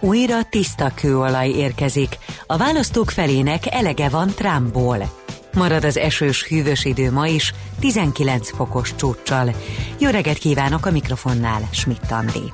[0.00, 2.18] Újra tiszta kőolaj érkezik.
[2.46, 5.17] A választók felének elege van Trumpból.
[5.58, 9.54] Marad az esős, hűvös idő ma is, 19 fokos csúccsal.
[9.98, 12.50] Jó reggelt kívánok a mikrofonnál, Schmidt Andi.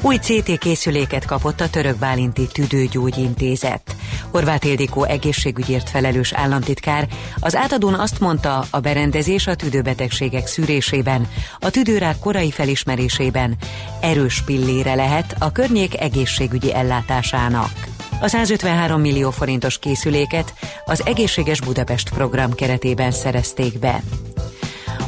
[0.00, 3.96] Új CT készüléket kapott a Török Bálinti Tüdőgyógyintézet.
[4.30, 7.08] Horváth Ildikó egészségügyért felelős államtitkár
[7.40, 11.28] az átadón azt mondta, a berendezés a tüdőbetegségek szűrésében,
[11.58, 13.56] a tüdőrák korai felismerésében
[14.00, 17.91] erős pillére lehet a környék egészségügyi ellátásának.
[18.22, 20.54] A 153 millió forintos készüléket
[20.84, 24.02] az Egészséges Budapest program keretében szerezték be.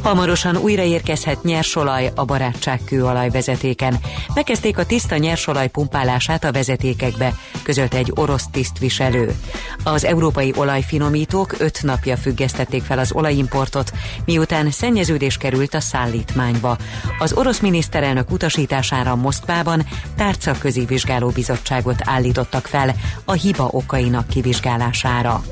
[0.04, 3.96] Hamarosan újraérkezhet nyersolaj a barátság kőolaj vezetéken.
[4.34, 9.34] Megkezdték a tiszta nyersolaj pumpálását a vezetékekbe, közölte egy orosz tisztviselő.
[9.84, 13.92] Az európai olajfinomítók öt napja függesztették fel az olajimportot,
[14.24, 16.76] miután szennyeződés került a szállítmányba.
[17.18, 19.86] Az orosz miniszterelnök utasítására Moszkvában
[20.16, 22.94] tárcaközi vizsgálóbizottságot állítottak fel
[23.24, 25.42] a hiba okainak kivizsgálására.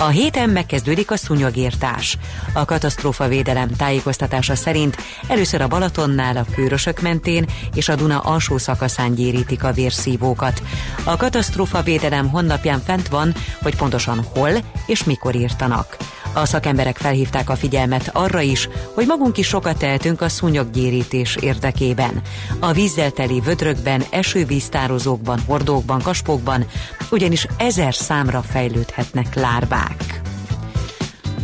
[0.00, 2.18] A héten megkezdődik a szúnyogírtás.
[2.52, 4.96] A katasztrófa védelem tájékoztatása szerint
[5.28, 10.62] először a Balatonnál, a Kőrösök mentén és a Duna alsó szakaszán gyérítik a vérszívókat.
[11.04, 14.50] A katasztrófa védelem honlapján fent van, hogy pontosan hol
[14.86, 15.96] és mikor írtanak.
[16.38, 22.22] A szakemberek felhívták a figyelmet arra is, hogy magunk is sokat tehetünk a szúnyoggyérítés érdekében.
[22.58, 26.66] A vízzel teli vödrökben, esővíztározókban, hordókban, kaspókban
[27.10, 30.20] ugyanis ezer számra fejlődhetnek lárvák.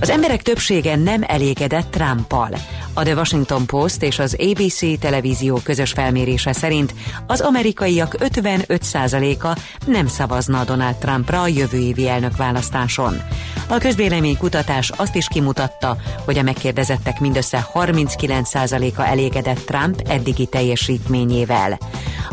[0.05, 2.49] Az emberek többsége nem elégedett Trumpal.
[2.95, 6.95] A The Washington Post és az ABC televízió közös felmérése szerint
[7.27, 13.21] az amerikaiak 55%-a nem szavazna Donald Trumpra a jövő évi elnökválasztáson.
[13.69, 21.79] A közvéleménykutatás azt is kimutatta, hogy a megkérdezettek mindössze 39%-a elégedett Trump eddigi teljesítményével.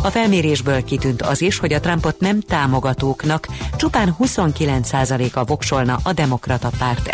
[0.03, 6.69] A felmérésből kitűnt az is, hogy a Trumpot nem támogatóknak csupán 29%-a voksolna a demokrata
[6.77, 7.07] párt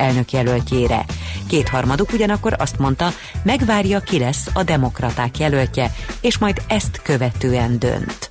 [0.47, 1.05] elnökjelöltjére.
[1.47, 3.11] Kétharmaduk ugyanakkor azt mondta,
[3.43, 5.91] megvárja ki lesz a demokraták jelöltje,
[6.21, 8.29] és majd ezt követően dönt.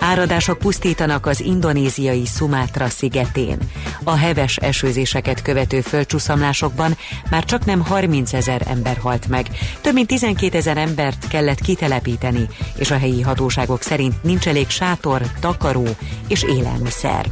[0.00, 3.58] Áradások pusztítanak az indonéziai Sumatra szigetén.
[4.04, 6.96] A heves esőzéseket követő földcsúszamlásokban
[7.30, 9.46] már csak nem 30 ezer ember halt meg.
[9.80, 15.22] Több mint 12 ezer embert kellett kitelepíteni, és a helyi hatóságok szerint nincs elég sátor,
[15.40, 15.86] takaró
[16.28, 17.26] és élelmiszer.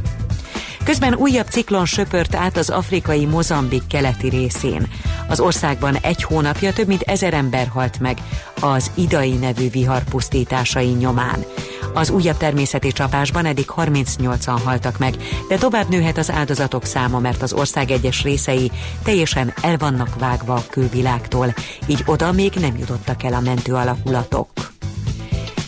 [0.83, 4.87] Közben újabb ciklon söpört át az afrikai Mozambik keleti részén.
[5.27, 8.17] Az országban egy hónapja több mint ezer ember halt meg
[8.59, 11.45] az idai nevű vihar pusztításai nyomán.
[11.93, 15.15] Az újabb természeti csapásban eddig 38-an haltak meg,
[15.47, 18.71] de tovább nőhet az áldozatok száma, mert az ország egyes részei
[19.03, 21.53] teljesen el vannak vágva a külvilágtól,
[21.87, 24.72] így oda még nem jutottak el a mentő alakulatok.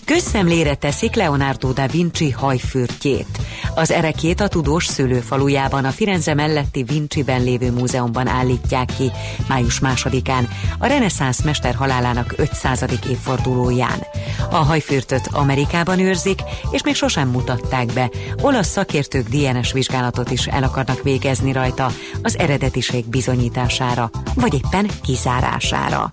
[0.05, 3.39] Közszemlére teszik Leonardo da Vinci hajfürtjét.
[3.75, 9.11] Az erekét a tudós szülőfalujában, a Firenze melletti Vinciben lévő múzeumban állítják ki
[9.47, 10.47] május másodikán,
[10.79, 12.85] a reneszánsz mester halálának 500.
[13.09, 14.03] évfordulóján.
[14.49, 16.39] A hajfürtöt Amerikában őrzik,
[16.71, 18.09] és még sosem mutatták be.
[18.41, 21.91] Olasz szakértők DNS vizsgálatot is el akarnak végezni rajta
[22.21, 26.11] az eredetiség bizonyítására, vagy éppen kizárására.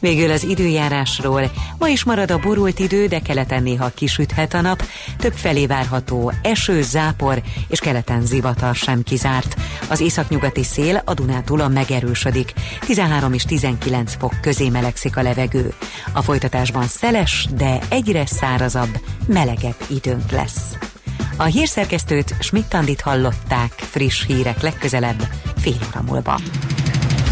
[0.00, 1.50] Végül az időjárásról.
[1.78, 4.82] Ma is marad a borult idő, de keleten néha kisüthet a nap.
[5.18, 9.56] Több felé várható eső, zápor és keleten zivatar sem kizárt.
[9.88, 12.52] Az északnyugati szél a Dunátúlon megerősödik.
[12.80, 15.72] 13 és 19 fok közé melegszik a levegő.
[16.12, 20.76] A folytatásban szeles, de egyre szárazabb, melegebb időnk lesz.
[21.36, 26.40] A hírszerkesztőt Schmidt-Tandit hallották friss hírek legközelebb fél óra múlva.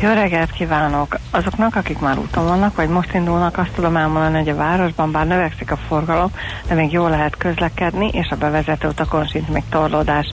[0.00, 1.18] Jó reggelt kívánok!
[1.30, 5.26] Azoknak, akik már úton vannak, vagy most indulnak, azt tudom elmondani, hogy a városban bár
[5.26, 6.30] növekszik a forgalom,
[6.68, 10.26] de még jól lehet közlekedni, és a bevezető utakon sincs még torlódás.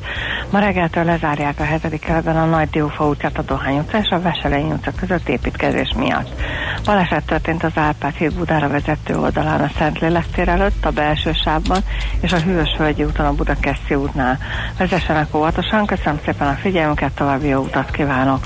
[0.52, 4.22] Ma reggeltől lezárják a hetedik keletben a Nagy Diófa utcát a Dohány utca és a
[4.22, 6.42] Veselényi utca között építkezés miatt.
[6.86, 11.80] Baleset történt az Árpád híd Budára vezető oldalán a Szentlélek tér előtt, a belső sávban,
[12.22, 14.38] és a Hűvös Völgyi úton a Budakeszi útnál.
[14.78, 18.46] Vezessenek óvatosan, köszönöm szépen a figyelmüket, további jó utat kívánok!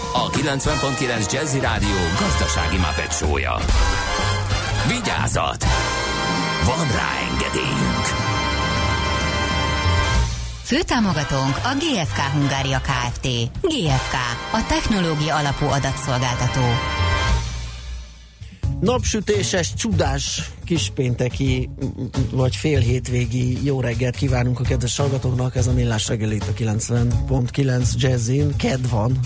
[0.13, 3.57] a 90.9 Jazzy Rádió gazdasági mapetsója.
[4.87, 5.65] Vigyázat!
[6.65, 8.05] Van rá engedélyünk!
[10.63, 13.27] Főtámogatónk a GFK Hungária Kft.
[13.61, 14.13] GFK,
[14.51, 16.61] a technológia alapú adatszolgáltató.
[18.81, 21.69] Napsütéses, csodás kispénteki
[22.31, 25.55] vagy fél hétvégi jó reggelt kívánunk a kedves hallgatóknak.
[25.55, 28.55] Ez a Millás reggel itt a 90.9 Jazzin.
[28.57, 29.19] Ked van,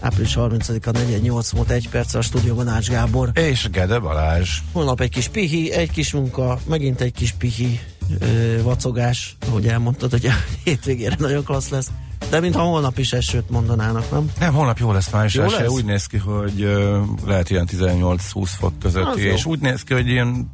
[0.00, 3.30] április 30-a 48 volt egy perc a stúdióban Ács Gábor.
[3.34, 4.58] És Gede Balázs.
[4.72, 7.80] Holnap egy kis pihi, egy kis munka, megint egy kis pihi,
[8.18, 10.32] ö, vacogás, ahogy elmondtad, hogy a
[10.64, 11.90] hétvégére nagyon klassz lesz.
[12.30, 14.30] De mintha holnap is esőt mondanának, nem?
[14.38, 15.68] Nem, holnap jó lesz már, és Jó lesz?
[15.68, 18.18] úgy néz ki, hogy uh, lehet ilyen 18-20
[18.58, 19.32] fok közötti, jó.
[19.32, 20.50] és úgy néz ki, hogy ilyen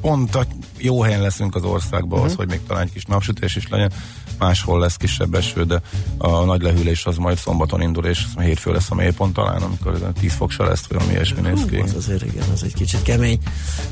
[0.00, 0.44] pont a
[0.78, 2.12] jó helyen leszünk az országban, Mhm.
[2.18, 2.30] uh-huh.
[2.30, 3.92] az, hogy még talán egy kis napsütés is legyen.
[4.38, 5.80] Máshol lesz kisebb eső, de
[6.18, 10.32] a nagy lehűlés az majd szombaton indul, és hétfő lesz a mélypont talán, amikor 10
[10.32, 11.76] fok se lesz, vagy ami ilyesmi néz ki.
[11.76, 13.38] Az azért igen, az egy kicsit kemény.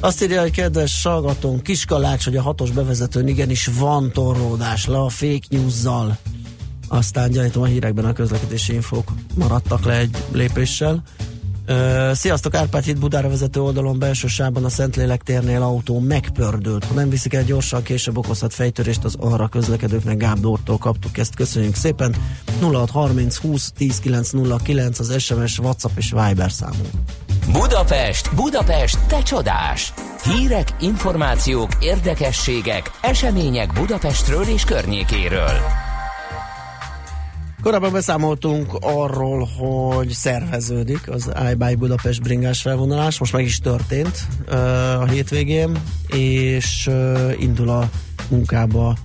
[0.01, 5.09] Azt írja, hogy kedves hallgatónk, Kiskalács, hogy a hatos bevezetőn igenis van torlódás le a
[5.09, 6.19] fake news-zal.
[6.93, 11.03] Aztán gyanítom a hírekben a közlekedési infók maradtak le egy lépéssel.
[12.13, 16.85] Sziasztok, Árpád híd Budára vezető oldalon belső sávban a Szentlélek térnél autó megpördült.
[16.85, 21.35] Ha nem viszik el gyorsan, később okozhat fejtörést az arra közlekedőknek Gábdortól kaptuk ezt.
[21.35, 22.15] Köszönjük szépen.
[22.61, 26.89] 0630 20 10 909 az SMS, WhatsApp és Viber számunk.
[27.53, 29.93] Budapest, Budapest, te csodás!
[30.25, 35.89] Hírek, információk, érdekességek, események Budapestről és környékéről.
[37.63, 45.01] Korábban beszámoltunk arról, hogy szerveződik az iBuy Budapest bringás felvonulás, most meg is történt uh,
[45.01, 47.89] a hétvégén, és uh, indul a
[48.29, 48.97] munkába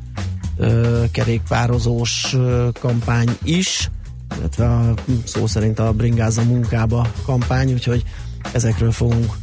[0.57, 3.89] uh, kerékpározós uh, kampány is,
[4.37, 4.93] illetve a,
[5.23, 8.03] szó szerint a bringáza munkába kampány, úgyhogy
[8.51, 9.33] ezekről fogunk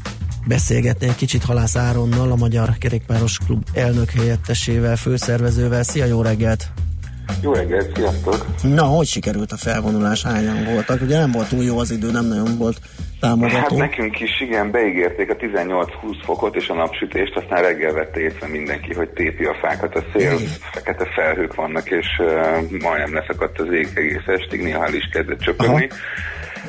[0.46, 5.82] beszélgetni egy kicsit Halász Áronnal, a Magyar Kerékpáros Klub elnök helyettesével, főszervezővel.
[5.82, 6.70] Szia, jó reggelt!
[7.42, 8.46] Jó reggelt, sziasztok!
[8.62, 10.22] Na, hogy sikerült a felvonulás?
[10.22, 11.00] Hányan voltak?
[11.00, 12.78] Ugye nem volt túl jó az idő, nem nagyon volt
[13.22, 13.76] Hát támogató.
[13.76, 15.86] nekünk is igen, beígérték a 18-20
[16.24, 20.36] fokot és a napsütést, aztán reggel vette észre mindenki, hogy tépi a fákat a szél,
[20.72, 25.88] fekete felhők vannak, és uh, majdnem leszakadt az ég egész estig, néha is kezdett csöpögni.
[25.90, 25.94] A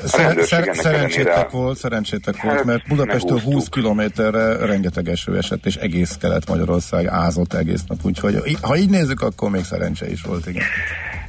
[0.06, 3.52] Szer- szerencsétek volt, szerencsétek Hát, volt, mert Budapestől megúsztuk.
[3.52, 9.20] 20 kilométerre rengeteg eső esett, és egész Kelet-Magyarország ázott egész nap, úgyhogy ha így nézzük,
[9.20, 10.62] akkor még szerencse is volt, igen.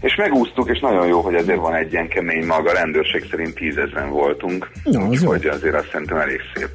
[0.01, 3.55] És megúsztuk, és nagyon jó, hogy azért van egy ilyen kemény mag, a rendőrség szerint
[3.55, 5.29] tízezren voltunk, Ja, az jó.
[5.31, 6.69] úgyhogy azért azt szerintem elég szép.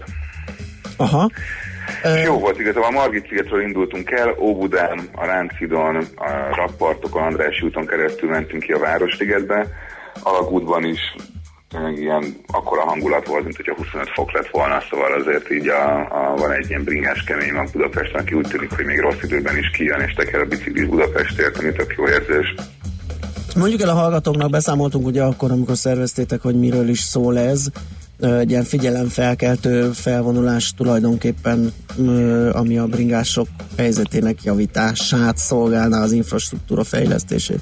[0.97, 1.31] Aha.
[2.03, 7.63] És jó volt igazából, a Margit szigetről indultunk el, Óbudán, a Lánchidon, a rakpartokon, András
[7.63, 9.67] úton keresztül mentünk ki a Városligetbe,
[10.23, 11.15] Alagútban is
[11.97, 16.37] ilyen akkora hangulat volt, mint hogyha 25 fok lett volna, szóval azért így a, a,
[16.37, 19.71] van egy ilyen bringás kemény mag Budapesten, aki úgy tűnik, hogy még rossz időben is
[19.71, 22.55] kijön és teker a biciklis Budapestért, ami tök jó érzés.
[23.57, 27.67] Mondjuk el a hallgatóknak, beszámoltunk ugye akkor, amikor szerveztétek, hogy miről is szól ez.
[28.21, 31.73] Egy ilyen figyelemfelkeltő felvonulás tulajdonképpen,
[32.53, 33.47] ami a bringások
[33.77, 37.61] helyzetének javítását szolgálná az infrastruktúra fejlesztését.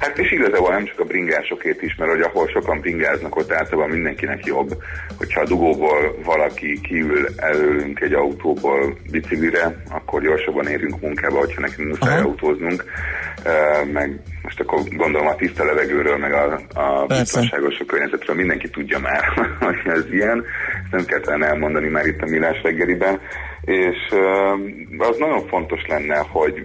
[0.00, 3.90] Hát és igazából nem csak a bringásokét is, mert hogy ahol sokan bringáznak, ott általában
[3.90, 4.76] mindenkinek jobb,
[5.18, 11.88] hogyha a dugóból valaki kiül előlünk egy autóból biciklire, akkor gyorsabban érünk munkába, hogyha nekünk
[11.88, 12.28] muszáj Aha.
[12.28, 12.84] autóznunk,
[13.92, 19.24] meg most akkor gondolom a tiszta levegőről, meg a, a biztonságos környezetről mindenki tudja már,
[19.60, 20.44] hogy ez ilyen,
[20.82, 23.20] ezt nem kell talán elmondani már itt a Millás reggeliben,
[23.64, 23.96] és
[24.98, 26.64] az nagyon fontos lenne, hogy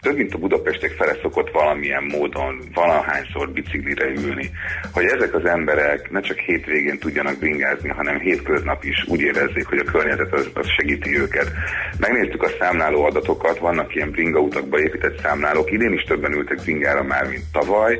[0.00, 4.50] több mint a budapestiek fele szokott valamilyen módon valahányszor biciklire ülni,
[4.92, 9.78] hogy ezek az emberek ne csak hétvégén tudjanak bringázni, hanem hétköznap is úgy érezzék, hogy
[9.78, 11.52] a környezet az, az segíti őket.
[11.98, 17.28] Megnéztük a számláló adatokat, vannak ilyen bringautakba épített számlálók, idén is többen ültek bringára már,
[17.28, 17.98] mint tavaly,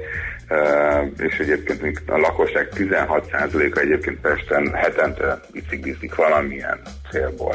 [1.19, 6.81] és egyébként a lakosság 16%-a egyébként Pesten hetente biciklizik valamilyen
[7.11, 7.55] célból.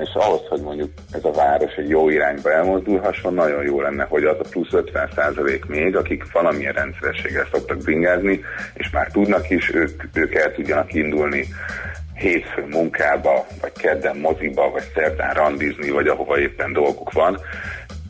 [0.00, 4.24] És ahhoz, hogy mondjuk ez a város egy jó irányba elmozdulhasson, nagyon jó lenne, hogy
[4.24, 8.40] az a plusz 50% még, akik valamilyen rendszerességgel szoktak bringázni,
[8.74, 11.46] és már tudnak is, ők, ők el tudjanak indulni
[12.18, 17.40] hétfő munkába, vagy kedden moziba, vagy szerdán randizni, vagy ahova éppen dolguk van.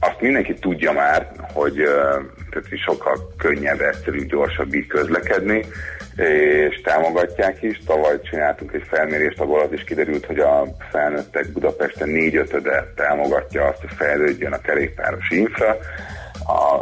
[0.01, 1.74] Azt mindenki tudja már, hogy
[2.51, 5.64] tehát sokkal könnyebb, egyszerűbb, gyorsabb így közlekedni,
[6.16, 7.80] és támogatják is.
[7.86, 13.80] Tavaly csináltunk egy felmérést, ahol az is kiderült, hogy a felnőttek Budapesten négyötöde támogatja azt,
[13.80, 15.76] hogy fejlődjön a kerékpáros infra,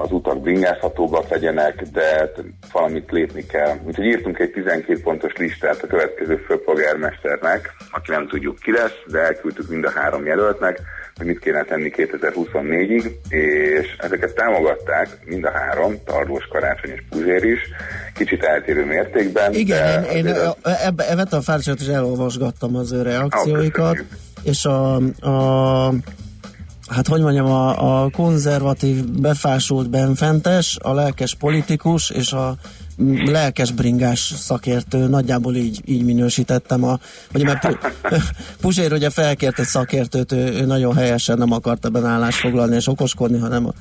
[0.02, 2.32] az utak bringázhatóbbak legyenek, de
[2.72, 3.76] valamit lépni kell.
[3.84, 9.18] Úgyhogy írtunk egy 12 pontos listát a következő főpolgármesternek, aki nem tudjuk ki lesz, de
[9.18, 10.80] elküldtük mind a három jelöltnek,
[11.16, 17.44] hogy mit kéne tenni 2024-ig, és ezeket támogatták mind a három, Tarlós, Karácsony és Puzsér
[17.44, 17.60] is,
[18.14, 19.54] kicsit eltérő mértékben.
[19.54, 24.18] Igen, de én, én az- ebbe, ebbe a fáradtságot is elolvasgattam az ő reakcióikat, köszönjük.
[24.42, 24.94] és a,
[25.30, 25.92] a
[26.88, 32.56] hát hogy mondjam, a, a konzervatív, befásult benfentes, a lelkes politikus és a
[33.24, 36.99] lelkes bringás szakértő, nagyjából így, így minősítettem a,
[37.32, 37.92] vagy mert Pu-
[38.61, 42.88] Puzsér ugye felkért egy szakértőt, ő, ő nagyon helyesen nem akart ebben állást foglalni és
[42.88, 43.72] okoskodni, hanem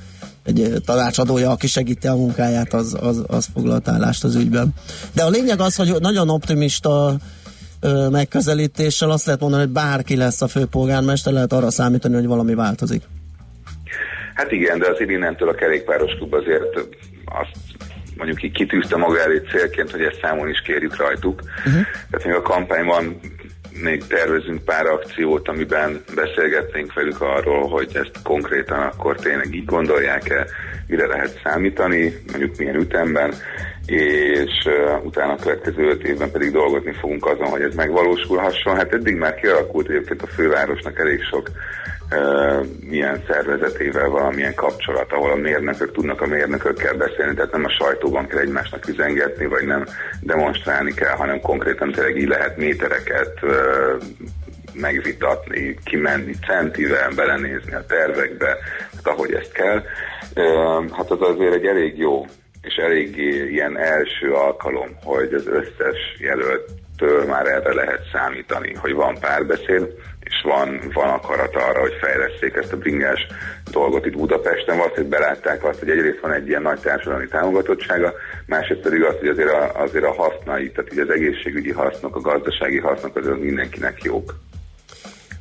[0.44, 4.74] egy tanácsadója, aki segíti a munkáját, az, az, az foglalt állást az ügyben.
[5.12, 7.16] De a lényeg az, hogy nagyon optimista
[8.10, 13.02] megközelítéssel azt lehet mondani, hogy bárki lesz a főpolgármester, lehet arra számítani, hogy valami változik.
[14.34, 16.76] Hát igen, de azért innentől a kerékpáros klub azért
[17.24, 17.50] azt
[18.16, 21.40] mondjuk így kitűzte maga elé célként, hogy ezt számon is kérjük rajtuk.
[21.40, 21.86] Uh-huh.
[22.10, 23.20] Tehát még a kampányban
[23.82, 30.46] még tervezünk pár akciót, amiben beszélgetnénk velük arról, hogy ezt konkrétan akkor tényleg így gondolják-e,
[30.86, 33.34] mire lehet számítani, mondjuk milyen ütemben,
[33.86, 38.76] és uh, utána a következő öt évben pedig dolgozni fogunk azon, hogy ez megvalósulhasson.
[38.76, 41.50] Hát eddig már kialakult egyébként a fővárosnak elég sok
[42.88, 48.26] milyen szervezetével valamilyen kapcsolat, ahol a mérnökök tudnak a mérnökökkel beszélni, tehát nem a sajtóban
[48.26, 49.84] kell egymásnak üzengetni, vagy nem
[50.20, 53.40] demonstrálni kell, hanem konkrétan tényleg így lehet métereket
[54.72, 58.58] megvitatni, kimenni centivel, belenézni a tervekbe,
[58.90, 59.82] tehát ahogy ezt kell.
[60.92, 62.24] Hát az azért egy elég jó
[62.62, 69.18] és eléggé ilyen első alkalom, hogy az összes jelöltől már erre lehet számítani, hogy van
[69.20, 69.94] párbeszéd,
[70.28, 73.26] és van, van akarat arra, hogy fejleszték ezt a bringás
[73.70, 74.76] dolgot itt Budapesten.
[74.76, 78.12] Valószínűleg belátták azt, hogy egyrészt van egy ilyen nagy társadalmi támogatottsága,
[78.46, 82.20] másrészt pedig azt, hogy azért a, azért a hasznai, tehát így az egészségügyi hasznok, a
[82.20, 84.34] gazdasági hasznok azért mindenkinek jók.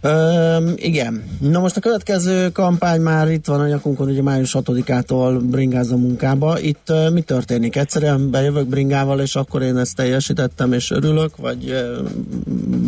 [0.06, 1.24] Öm, igen.
[1.40, 5.98] Na most a következő kampány már itt van a nyakunkon, ugye május 6-ától bringáz a
[5.98, 6.60] munkába.
[6.60, 7.76] Itt uh, mi történik?
[7.76, 12.10] Egyszerűen bejövök bringával, és akkor én ezt teljesítettem, és örülök, vagy uh,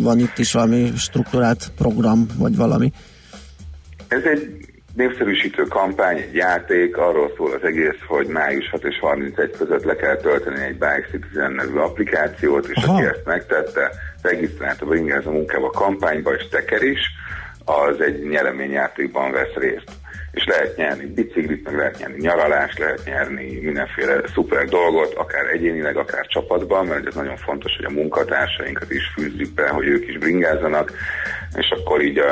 [0.02, 2.92] van itt is valami struktúrált program, vagy valami?
[4.08, 4.57] Ez egy
[4.98, 9.96] népszerűsítő kampány, egy játék, arról szól az egész, hogy május 6 és 31 között le
[9.96, 12.94] kell tölteni egy Bike Citizen nevű applikációt, és Aha.
[12.94, 13.90] aki ezt megtette,
[14.22, 17.00] regisztrált a Bringáz a munkába kampányba, és teker is,
[17.64, 19.90] az egy nyereményjátékban vesz részt.
[20.30, 25.96] És lehet nyerni biciklit, meg lehet nyerni nyaralást, lehet nyerni mindenféle szuper dolgot, akár egyénileg,
[25.96, 30.18] akár csapatban, mert ez nagyon fontos, hogy a munkatársainkat is fűzzük be, hogy ők is
[30.18, 30.92] bringázzanak,
[31.56, 32.26] és akkor így uh,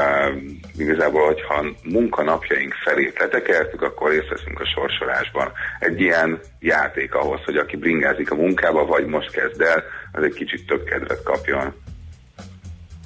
[0.79, 5.53] igazából, hogyha munkanapjaink felé letekertük, akkor részt veszünk a sorsolásban.
[5.79, 10.35] Egy ilyen játék ahhoz, hogy aki bringázik a munkába, vagy most kezd el, az egy
[10.35, 11.74] kicsit több kedvet kapjon.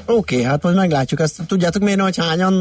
[0.07, 1.21] Oké, okay, hát majd meglátjuk.
[1.21, 2.55] Ezt tudjátok mérni, hogy hányan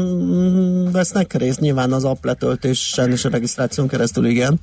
[0.92, 1.60] vesznek részt?
[1.60, 4.60] Nyilván az app letöltésen és a regisztráción keresztül, igen.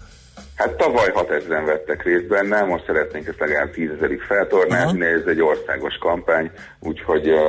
[0.57, 5.41] Hát tavaly 6000-en vettek részt benne, most szeretnénk ezt legalább 10 ezerig feltornázni, ez egy
[5.41, 7.39] országos kampány, úgyhogy uh,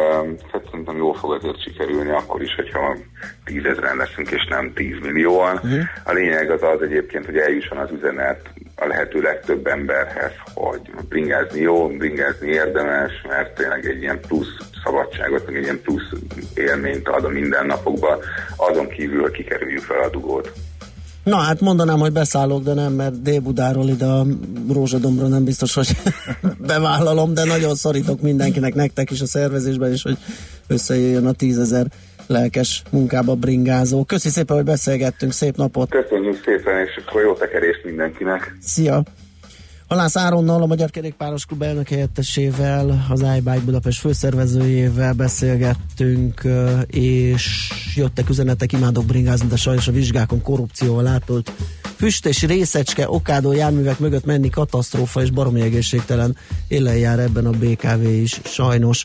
[0.52, 2.96] hát szerintem jól fog azért sikerülni akkor is, hogyha
[3.44, 5.54] 10 ezeren leszünk és nem 10 millióan.
[5.54, 5.80] Uh-huh.
[6.04, 11.60] A lényeg az az egyébként, hogy eljusson az üzenet a lehető legtöbb emberhez, hogy bringázni
[11.60, 16.10] jó, bringázni érdemes, mert tényleg egy ilyen plusz szabadságot, meg egy ilyen plusz
[16.54, 18.18] élményt ad a mindennapokban,
[18.56, 20.52] azon kívül, hogy kikerüljük fel a dugót.
[21.28, 24.26] Na hát mondanám, hogy beszállok, de nem, mert Dél-Budáról ide a
[24.72, 25.88] Rózsadombra nem biztos, hogy
[26.72, 30.16] bevállalom, de nagyon szorítok mindenkinek, nektek is a szervezésben is, hogy
[30.66, 31.86] összejöjjön a tízezer
[32.26, 34.04] lelkes munkába bringázó.
[34.04, 35.90] Köszi szépen, hogy beszélgettünk, szép napot!
[35.90, 38.56] Köszönjük szépen, és akkor jó tekerést mindenkinek!
[38.60, 39.02] Szia!
[39.88, 46.42] Halász Áronnal, a Magyar Kerékpáros Klub elnök helyettesével, az iBike Budapest főszervezőjével beszélgettünk,
[46.86, 51.52] és jöttek üzenetek, imádok bringázni, de sajnos a vizsgákon korrupcióval átolt
[51.96, 56.36] füst és részecske, okádó járművek mögött menni katasztrófa és baromi egészségtelen
[56.68, 59.04] élen jár ebben a BKV is, sajnos.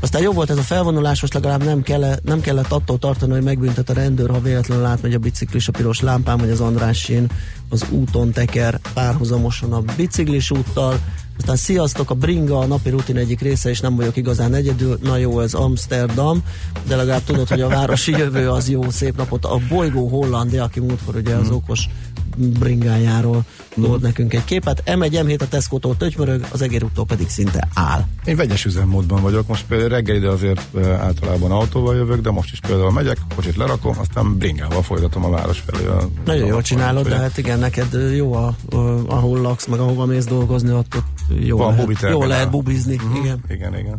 [0.00, 3.42] Aztán jó volt ez a felvonulás, most legalább nem, kell, nem kellett attól tartani, hogy
[3.42, 7.26] megbüntet a rendőr, ha véletlenül átmegy a biciklis a piros lámpán, vagy az Andrássén
[7.72, 11.00] az úton teker párhuzamosan a biciklis úttal.
[11.38, 14.98] Aztán sziasztok, a bringa a napi rutin egyik része, és nem vagyok igazán egyedül.
[15.02, 16.42] Na jó, ez Amsterdam,
[16.86, 19.44] de legalább tudod, hogy a városi jövő az jó, szép napot.
[19.44, 21.88] A bolygó Hollandia, aki múltkor ugye az okos
[22.36, 23.44] bringájáról
[23.76, 24.82] volt nekünk egy képet.
[24.86, 28.04] M1, M7 a Tesco-tól tötymörög, az egérúttól pedig szinte áll.
[28.24, 32.60] Én vegyes üzemmódban vagyok, most például reggel ide azért általában autóval jövök, de most is
[32.60, 35.86] például megyek, kocsit lerakom, aztán bringával folytatom a város felé.
[35.86, 38.76] A, Nagyon jól csinálod, de hát igen, neked jó, a, a,
[39.06, 42.94] ahol laksz, meg ahova mész dolgozni, ott, ott jó, Van lehet, jó lehet bubizni.
[42.94, 43.16] Mhm.
[43.16, 43.44] Igen.
[43.48, 43.98] Igen, igen.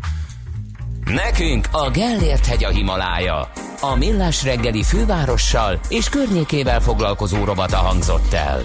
[1.06, 3.52] Nekünk a Gellért hegy a Himalája.
[3.82, 8.62] A Millás reggeli fővárossal és környékével foglalkozó robata hangzott el.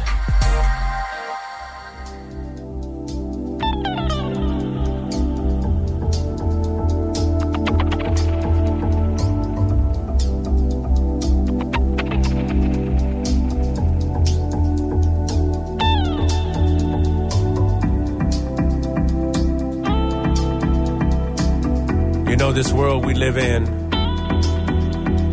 [23.19, 23.67] Live in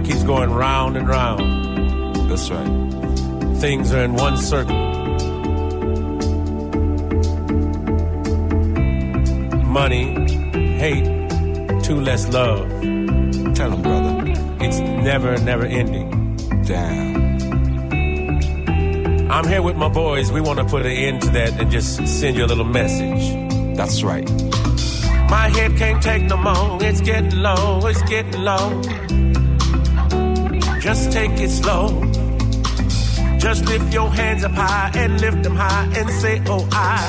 [0.03, 2.29] keeps going round and round.
[2.29, 3.57] That's right.
[3.57, 4.75] Things are in one circle.
[9.65, 10.05] Money,
[10.77, 11.05] hate,
[11.83, 12.69] two less love.
[13.55, 14.23] Tell them, brother.
[14.61, 16.37] It's never, never ending.
[16.63, 17.15] Damn.
[19.31, 20.31] I'm here with my boys.
[20.31, 23.75] We want to put an end to that and just send you a little message.
[23.75, 24.44] That's right.
[25.35, 26.81] My head can't take no more.
[26.81, 27.85] It's getting low.
[27.89, 28.81] It's getting low.
[30.79, 31.87] Just take it slow.
[33.45, 37.01] Just lift your hands up high and lift them high and say, Oh, I.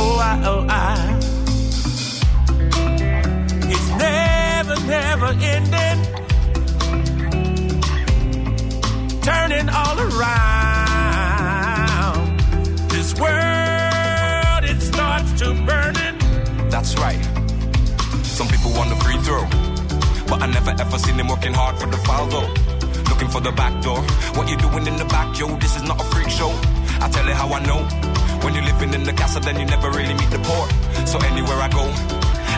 [0.00, 1.18] Oh, I, oh, I.
[3.72, 5.98] It's never, never ending.
[9.22, 10.47] Turning all around.
[16.98, 17.22] Right.
[18.24, 19.44] Some people want the free throw.
[20.28, 22.48] But I never ever seen them working hard for the foul though.
[23.10, 24.00] Looking for the back door.
[24.36, 25.56] What you doing in the back, yo?
[25.56, 26.50] This is not a freak show.
[27.00, 27.82] I tell you how I know.
[28.42, 30.64] When you're living in the castle, then you never really meet the poor.
[31.06, 31.84] So anywhere I go,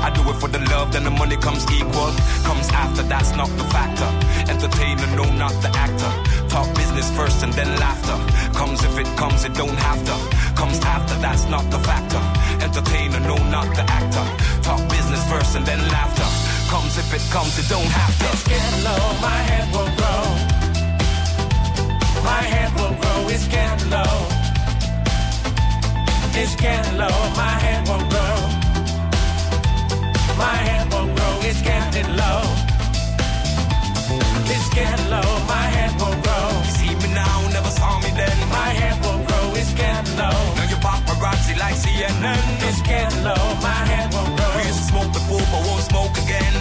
[0.04, 2.12] I do it for the love, then the money comes equal.
[2.44, 4.08] Comes after, that's not the factor.
[4.50, 6.12] Entertainer, no, not the actor.
[6.48, 8.16] Talk business first and then laughter.
[8.58, 10.16] Comes if it comes, it don't have to.
[10.56, 12.29] Comes after, that's not the factor.
[12.62, 14.26] Entertainer, no, not the actor.
[14.62, 16.28] Talk business first and then laughter.
[16.70, 18.26] Comes if it comes, it don't have to.
[18.32, 20.22] It's getting low, my head will grow.
[22.22, 24.14] My head will grow, it's getting low.
[26.32, 28.36] It's getting low, my head will grow.
[30.38, 32.42] My head will grow, it's getting low.
[34.52, 36.48] It's getting low, my head will grow.
[36.64, 38.36] You see me now, never saw me then.
[38.48, 40.69] My head will grow, it's getting low
[41.60, 42.40] like CNN.
[42.66, 44.56] It's getting low, my head won't roll.
[44.64, 46.59] Here's smoke before but won't smoke again.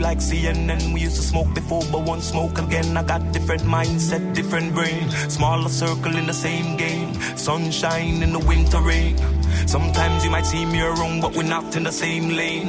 [0.00, 0.92] Like CNN.
[0.92, 2.96] We used to smoke before, but won't smoke again.
[2.96, 5.10] I got different mindset, different brain.
[5.28, 7.14] Smaller circle in the same game.
[7.36, 9.16] Sunshine in the winter rain.
[9.66, 12.68] Sometimes you might see me around, but we're not in the same lane.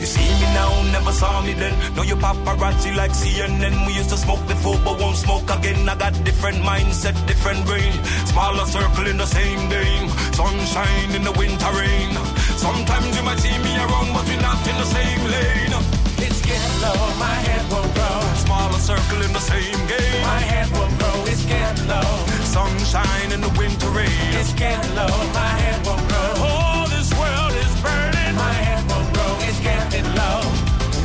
[0.00, 1.74] You see me now, never saw me then.
[1.94, 3.86] Now you paparazzi like CNN.
[3.86, 5.88] We used to smoke before, but won't smoke again.
[5.88, 7.92] I got different mindset, different brain.
[8.26, 10.08] Smaller circle in the same game.
[10.32, 12.12] Sunshine in the winter rain.
[12.58, 15.85] Sometimes you might see me around, but we're not in the same lane.
[16.86, 18.20] Low, my head will grow.
[18.46, 20.22] Smaller circle in the same game.
[20.22, 22.12] My head will grow, it's getting low.
[22.46, 24.30] Sunshine in the winter rain.
[24.38, 26.30] It's getting low, my head will grow.
[26.46, 28.34] Oh, this world is burning.
[28.38, 30.40] My head will grow, it's getting low.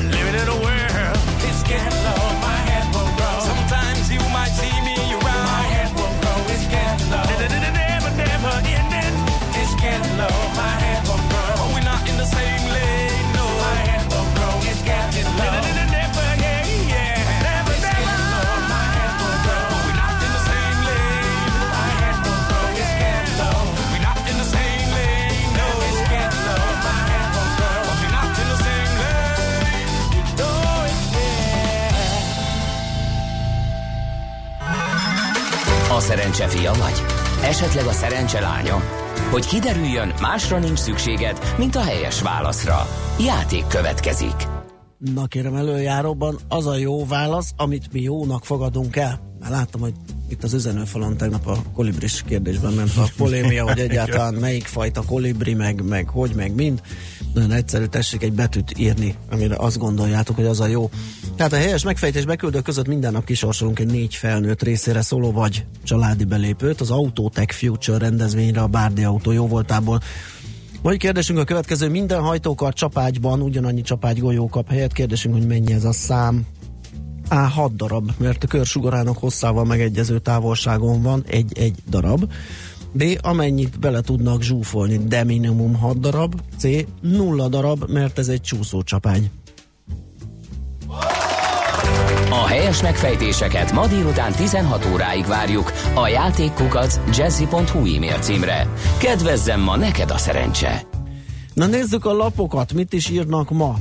[0.05, 1.17] Living in a world,
[1.49, 3.37] it's getting low, my head will grow.
[3.41, 5.49] Sometimes you might see me around.
[5.49, 7.25] My head will grow, it's getting low.
[7.25, 9.17] Never, never ending.
[9.57, 10.70] It's getting low, my
[36.01, 37.03] szerencse fia vagy?
[37.43, 38.81] Esetleg a szerencse lánya?
[39.31, 42.87] Hogy kiderüljön, másra nincs szükséged, mint a helyes válaszra.
[43.19, 44.47] Játék következik.
[45.13, 49.19] Na kérem, előjáróban az a jó válasz, amit mi jónak fogadunk el.
[49.39, 49.93] Már láttam, hogy
[50.29, 55.53] itt az üzenőfalon tegnap a kolibris kérdésben ment a polémia, hogy egyáltalán melyik fajta kolibri,
[55.53, 56.81] meg, meg hogy, meg mind.
[57.33, 60.89] Nagyon egyszerű, tessék egy betűt írni, amire azt gondoljátok, hogy az a jó.
[61.41, 65.65] Tehát a helyes megfejtés beküldők között minden nap kisorsolunk egy négy felnőtt részére szóló vagy
[65.83, 69.99] családi belépőt az Autotech Future rendezvényre a Bárdi Autó jóvoltából.
[70.81, 75.73] Mai kérdésünk a következő, minden hajtókar csapágyban ugyanannyi csapágy golyó kap helyet, kérdésünk, hogy mennyi
[75.73, 76.45] ez a szám.
[77.29, 77.35] A.
[77.35, 82.31] 6 darab, mert a körsugarának hosszával megegyező távolságon van egy-egy darab.
[82.91, 83.03] B.
[83.21, 86.41] Amennyit bele tudnak zsúfolni, de minimum 6 darab.
[86.57, 86.67] C.
[87.01, 89.29] Nulla darab, mert ez egy csúszócsapágy.
[92.31, 98.67] A helyes megfejtéseket ma délután 16 óráig várjuk a játékkukac jazzy.hu e-mail címre.
[98.97, 100.81] Kedvezzem ma neked a szerencse!
[101.53, 103.77] Na nézzük a lapokat, mit is írnak ma.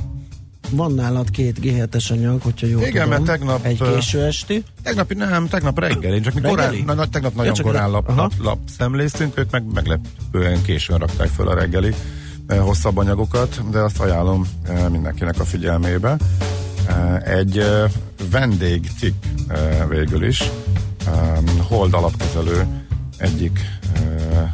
[0.69, 3.09] Van nálad két G7-es anyag, hogyha jól Igen, tudom.
[3.09, 4.63] mert tegnap, Egy késő esti.
[4.83, 8.15] Tegnapi nem, tegnap reggel, én csak mi korán, na, na, tegnap nagyon csak korán lap,
[8.15, 11.93] lap, lap szemléztünk, ők meg meglepően későn rakták föl a reggeli
[12.47, 14.47] hosszabb anyagokat, de azt ajánlom
[14.89, 16.17] mindenkinek a figyelmébe.
[16.91, 17.91] Eh, egy eh,
[18.31, 20.43] vendégcikk eh, végül is,
[21.67, 22.67] Hold alapkezelő
[23.17, 23.59] egyik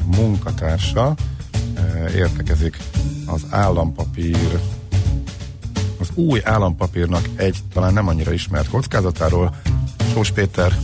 [0.05, 1.15] munkatársa
[2.15, 2.77] értekezik
[3.25, 4.59] az állampapír
[5.99, 9.55] az új állampapírnak egy talán nem annyira ismert kockázatáról.
[10.13, 10.77] Sós Péter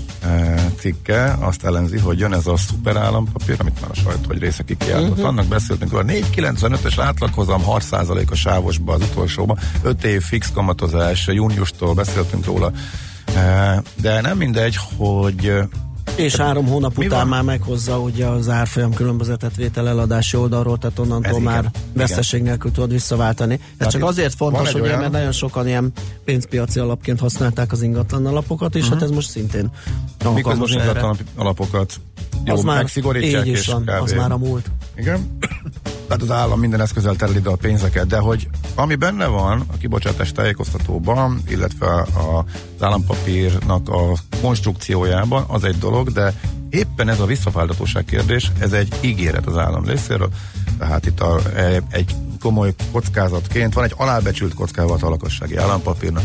[0.84, 4.64] cikke azt ellenzi, hogy jön ez a szuper állampapír, amit már a sajtó egy része
[4.64, 5.02] kikiáltott.
[5.04, 5.12] Mhm.
[5.12, 5.28] Uh-huh.
[5.28, 12.46] Annak beszéltünk róla, 4,95-ös átlaghozam 6%-a sávosba az utolsóban, 5 év fix kamatozás, júniustól beszéltünk
[12.46, 12.72] róla.
[13.36, 15.54] E, de nem mindegy, hogy
[16.16, 17.28] És három hónap Mi után van?
[17.28, 21.72] már meghozza ugye az árfolyam különbözetet vétel eladási oldalról, tehát onnantól Ez már igen.
[21.94, 23.54] veszteség nélkül tudod visszaváltani.
[23.54, 25.00] Ez Tehát csak azért fontos, hogy olyan...
[25.00, 25.92] mert nagyon sokan ilyen
[26.26, 28.94] pénzpiaci alapként használták az ingatlan alapokat, és Mhm.
[28.94, 29.70] hát ez most szintén
[30.34, 31.94] miközben az ingatlan alapokat
[32.46, 34.18] jó, Az már megszigorítják, így is és van, az kb.
[34.18, 34.72] már a múlt.
[34.96, 35.38] Igen.
[36.14, 39.78] Tehát az állam minden eszközzel tereli ide a pénzeket, de hogy ami benne van a
[39.78, 46.34] kibocsátás tájékoztatóban, illetve az állampapírnak a konstrukciójában, az egy dolog, de
[46.70, 50.30] éppen ez a visszafáltatóság kérdés, ez egy ígéret az állam részéről.
[50.78, 56.24] Tehát itt a, e- egy komoly kockázatként van egy alábecsült kockázat a lakossági állampapírnak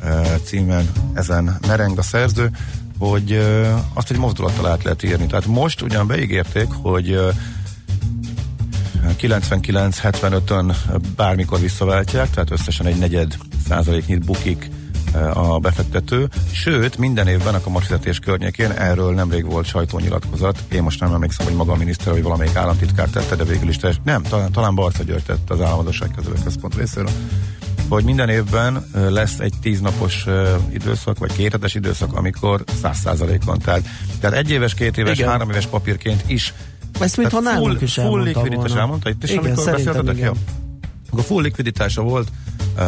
[0.00, 2.50] e, címen ezen mereng a szerző,
[2.98, 3.40] hogy
[3.94, 5.26] azt egy mozdulattal át lehet írni.
[5.26, 7.18] Tehát most ugyan beígérték, hogy
[9.20, 10.76] 99-75-ön
[11.16, 13.36] bármikor visszaváltják, tehát összesen egy negyed
[13.68, 14.70] százaléknyit bukik
[15.14, 21.00] eh, a befektető, sőt minden évben a kamatfizetés környékén erről nemrég volt sajtónyilatkozat, én most
[21.00, 24.22] nem emlékszem, hogy maga a miniszter vagy valamelyik államtitkár tette, de végül is teljes, nem,
[24.22, 27.10] talán, talán Barca György tett az államadóságkezelő központ részéről,
[27.88, 33.44] hogy minden évben eh, lesz egy tíznapos eh, időszak, vagy kéthetes időszak, amikor száz százalék
[33.44, 33.58] van.
[33.58, 33.82] Tehát,
[34.20, 35.30] tehát egy éves, két éves, Igen.
[35.30, 36.54] három éves papírként is
[36.98, 38.80] Ezt mintha nálunk is full likviditás volna.
[38.80, 40.18] elmondta itt is, Igen, amikor beszéltetek?
[40.18, 40.32] Jó.
[41.10, 42.28] Akkor full likviditása volt,
[42.78, 42.84] uh,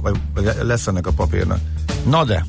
[0.00, 1.58] vagy, vagy lesz ennek a papírnak.
[2.06, 2.44] Na de,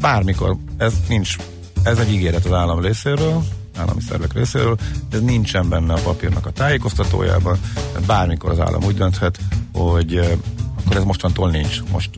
[0.00, 1.36] bármikor, ez nincs,
[1.82, 3.44] ez egy ígéret az állam részéről,
[3.76, 4.76] állami szervek részéről,
[5.12, 7.58] ez nincsen benne a papírnak a tájékoztatójában,
[8.06, 9.38] bármikor az állam úgy dönthet,
[9.72, 10.38] hogy
[10.88, 11.82] akkor ez mostantól nincs.
[11.92, 12.10] Most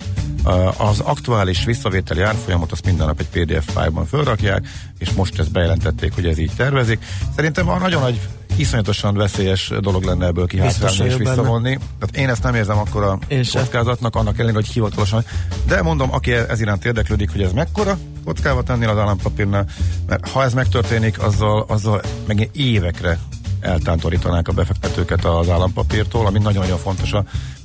[0.45, 4.69] uh, az aktuális visszavételi árfolyamot azt minden nap egy PDF fájlban fölrakják,
[4.99, 7.05] és most ezt bejelentették, hogy ez így tervezik.
[7.37, 8.21] Szerintem a nagyon nagy
[8.57, 11.31] iszonyatosan veszélyes dolog lenne ebből kihátrálni és vagyok benne.
[11.31, 11.79] visszavonni.
[11.99, 15.25] Tehát én ezt nem érzem akkor a kockázatnak, annak ellenére, hogy hivatalosan.
[15.67, 19.67] De mondom, aki ez iránt érdeklődik, hogy ez mekkora kockázat ennél az állampapírnál,
[20.07, 23.19] mert ha ez megtörténik, azzal, azzal meg évekre
[23.61, 27.25] eltántorítanák a befektetőket az állampapírtól, ami nagyon-nagyon fontos a-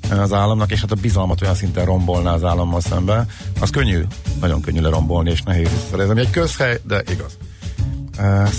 [0.09, 3.27] az államnak, és hát a bizalmat olyan szinten rombolná az állammal szemben.
[3.59, 4.01] Az könnyű,
[4.39, 6.11] nagyon könnyű lerombolni, és nehéz visszarezni.
[6.11, 7.37] Ami egy közhely, de igaz.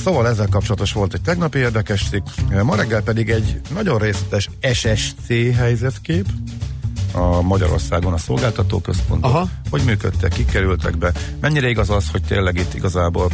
[0.04, 2.26] Szóval ezzel kapcsolatos volt egy tegnapi érdekes cikk,
[2.62, 6.26] ma reggel pedig egy nagyon részletes SSC helyzetkép
[7.12, 9.48] a Magyarországon a szolgáltató központok, Aha.
[9.70, 13.30] hogy működtek, kik kerültek be, mennyire igaz az, hogy tényleg itt igazából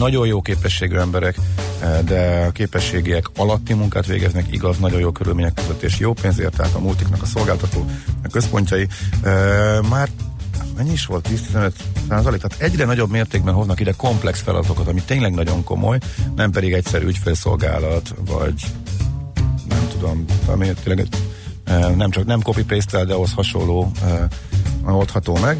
[0.00, 1.36] nagyon jó képességű emberek,
[1.80, 6.56] eh, de a képességiek alatti munkát végeznek, igaz, nagyon jó körülmények között, és jó pénzért,
[6.56, 7.86] tehát a multiknak a szolgáltató
[8.24, 8.86] a központjai.
[9.22, 10.08] Eh, Már
[10.76, 11.28] mennyi is volt?
[11.28, 11.72] 10-15
[12.08, 12.40] százalék?
[12.40, 15.98] Tehát egyre nagyobb mértékben hoznak ide komplex feladatokat, ami tényleg nagyon komoly,
[16.36, 18.64] nem pedig egyszerű ügyfélszolgálat, vagy
[19.68, 21.06] nem tudom, ami tényleg
[21.64, 23.92] eh, nem csak nem copy paste de ahhoz hasonló
[24.94, 25.58] oldható meg.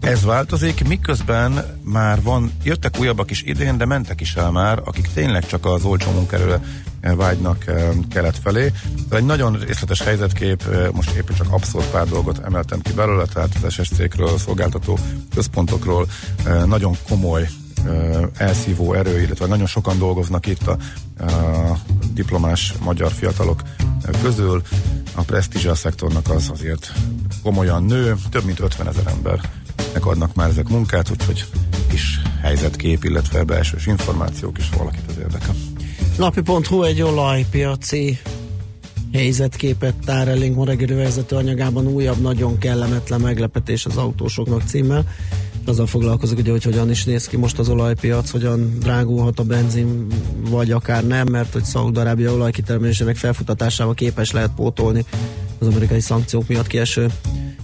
[0.00, 5.08] Ez változik, miközben már van, jöttek újabbak is idén, de mentek is el már, akik
[5.14, 6.60] tényleg csak az olcsó munkerőre
[7.00, 7.64] vágynak
[8.10, 8.72] kelet felé.
[9.08, 10.62] De egy nagyon részletes helyzetkép,
[10.92, 14.98] most éppen csak abszolút pár dolgot emeltem ki belőle, tehát az SSC-kről, szolgáltató
[15.34, 16.06] központokról
[16.66, 17.48] nagyon komoly
[18.36, 20.76] elszívó erő, illetve nagyon sokan dolgoznak itt a,
[21.24, 21.78] a
[22.12, 23.62] diplomás magyar fiatalok
[24.22, 24.62] közül.
[25.14, 26.92] A presztízsa szektornak az azért
[27.42, 31.44] komolyan nő, több mint 50 ezer embernek adnak már ezek munkát, úgyhogy
[31.88, 35.54] kis helyzetkép, illetve belsős információk is valakit az érdekel.
[36.18, 38.18] Napi.hu egy olajpiaci
[39.12, 45.04] helyzetképet tár elénk ma reggeli vezető anyagában újabb, nagyon kellemetlen meglepetés az autósoknak címmel.
[45.68, 50.06] Azzal foglalkozik, ugye, hogy hogyan is néz ki most az olajpiac, hogyan drágulhat a benzin,
[50.50, 55.04] vagy akár nem, mert hogy Szaúd-Arábia olajkitermelésének felfutatásával képes lehet pótolni
[55.58, 57.10] az amerikai szankciók miatt kieső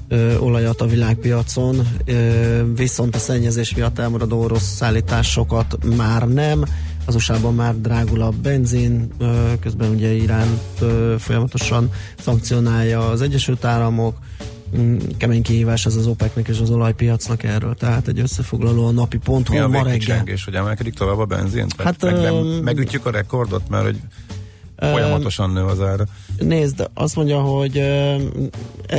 [0.08, 6.64] ö, olajat a világpiacon, ö, viszont a szennyezés miatt elmaradó orosz szállításokat már nem.
[7.06, 13.64] Az usa már drágul a benzin, ö, közben ugye Iránt ö, folyamatosan szankcionálja az Egyesült
[13.64, 14.16] Államok,
[15.16, 19.48] kemény kihívás ez az OPEC-nek és az olajpiacnak erről, tehát egy összefoglaló a napi pont,
[19.48, 19.84] a ma reggel.
[19.84, 21.66] végkicsengés, hogy emelkedik tovább a benzin?
[21.78, 23.98] Hát, meg nem, megütjük a rekordot, mert hogy
[24.76, 26.04] folyamatosan nő az ára.
[26.38, 28.18] Nézd, azt mondja, hogy e-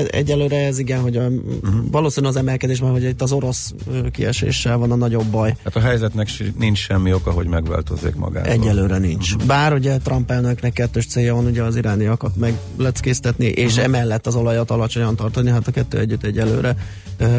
[0.09, 1.73] egyelőre ez igen, hogy a, uh-huh.
[1.91, 3.73] valószínűleg az emelkedés már, hogy itt az orosz
[4.11, 5.55] kieséssel van a nagyobb baj.
[5.63, 8.47] Hát a helyzetnek nincs semmi oka, hogy megváltozzék magát.
[8.47, 9.35] Egyelőre nincs.
[9.37, 13.83] Bár ugye Trump elnöknek kettős célja van ugye az irániakat megleckéztetni, és Mhm.
[13.83, 16.75] emellett az olajat alacsonyan tartani, hát a kettő együtt egyelőre.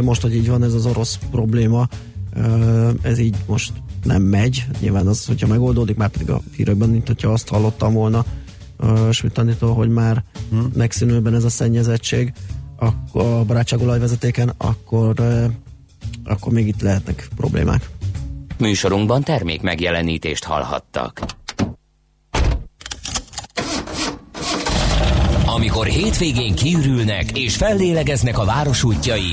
[0.03, 1.89] Most, hogy így van ez az orosz probléma,
[3.03, 3.72] ez így most
[4.07, 4.64] nem megy.
[4.80, 8.24] Nyilván az, hogyha megoldódik, már pedig a hírekben, mint hogyha azt hallottam volna
[8.78, 10.70] uh, Smitanitól, hogy már hmm.
[10.74, 12.32] megszűnőben ez a szennyezettség
[12.76, 15.14] akkor a barátságolajvezetéken, akkor,
[16.24, 17.90] akkor még itt lehetnek problémák.
[18.59, 21.20] Műsorunkban termék megjelenítést hallhattak.
[25.46, 29.32] Amikor hétvégén kiürülnek és fellélegeznek a város útjai,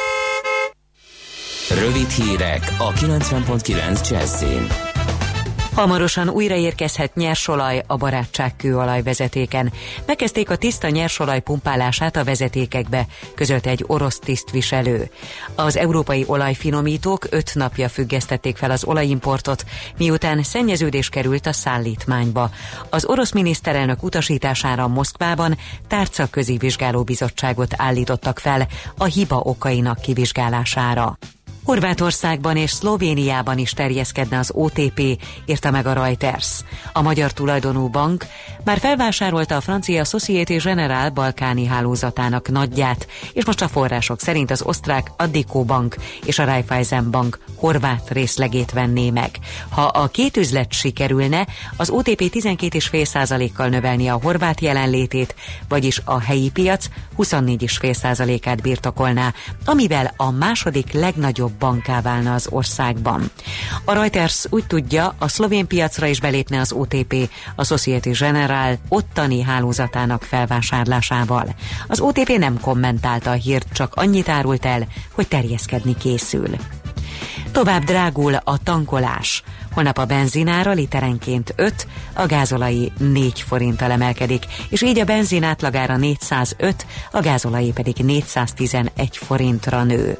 [1.79, 4.67] Rövid hírek a 90.9 Jazzin.
[5.75, 9.71] Hamarosan újraérkezhet nyersolaj a barátság kőolajvezetéken.
[10.05, 13.05] Megkezdték a tiszta nyersolaj pumpálását a vezetékekbe,
[13.35, 15.09] közölte egy orosz tisztviselő.
[15.55, 19.65] Az európai olajfinomítók öt napja függesztették fel az olajimportot,
[19.97, 22.49] miután szennyeződés került a szállítmányba.
[22.89, 25.57] Az orosz miniszterelnök utasítására Moszkvában
[25.87, 28.67] tárcaközi vizsgálóbizottságot állítottak fel
[28.97, 31.17] a hiba okainak kivizsgálására.
[31.63, 34.99] Horvátországban és Szlovéniában is terjeszkedne az OTP,
[35.45, 36.47] írta meg a Reuters.
[36.93, 38.25] A magyar tulajdonú bank
[38.63, 44.61] már felvásárolta a francia Société Générale balkáni hálózatának nagyját, és most a források szerint az
[44.61, 49.29] osztrák Addiko Bank és a Raiffeisen Bank horvát részlegét venné meg.
[49.69, 51.47] Ha a két üzlet sikerülne,
[51.77, 55.35] az OTP 12,5%-kal növelni a horvát jelenlétét,
[55.67, 56.85] vagyis a helyi piac
[57.17, 59.33] 24,5%-át birtokolná,
[59.65, 63.31] amivel a második legnagyobb banká válna az országban.
[63.85, 69.41] A Reuters úgy tudja, a szlovén piacra is belépne az OTP, a Société Générale ottani
[69.41, 71.55] hálózatának felvásárlásával.
[71.87, 76.47] Az OTP nem kommentálta a hírt, csak annyit árult el, hogy terjeszkedni készül.
[77.51, 79.43] Tovább drágul a tankolás.
[79.71, 85.97] Holnap a benzinára literenként 5, a gázolai 4 forinttal emelkedik, és így a benzin átlagára
[85.97, 90.17] 405, a gázolai pedig 411 forintra nő.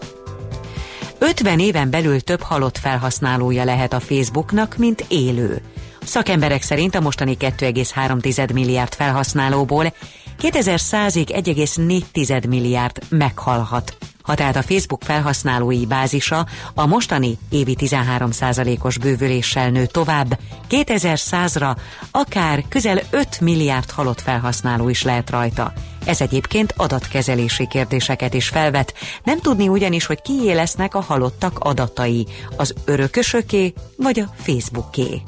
[1.24, 5.62] 50 éven belül több halott felhasználója lehet a Facebooknak, mint élő.
[6.04, 9.94] Szakemberek szerint a mostani 2,3 milliárd felhasználóból
[10.42, 13.98] 2100-ig 1,4 milliárd meghalhat.
[14.22, 20.40] Ha tehát a Facebook felhasználói bázisa a mostani évi 13%-os bővüléssel nő tovább,
[20.70, 21.76] 2100-ra
[22.12, 25.74] akár közel 5 milliárd halott felhasználó is lehet rajta.
[26.06, 28.94] Ez egyébként adatkezelési kérdéseket is felvet.
[29.24, 35.22] Nem tudni ugyanis, hogy kié lesznek a halottak adatai, az örökösöké vagy a Facebooké.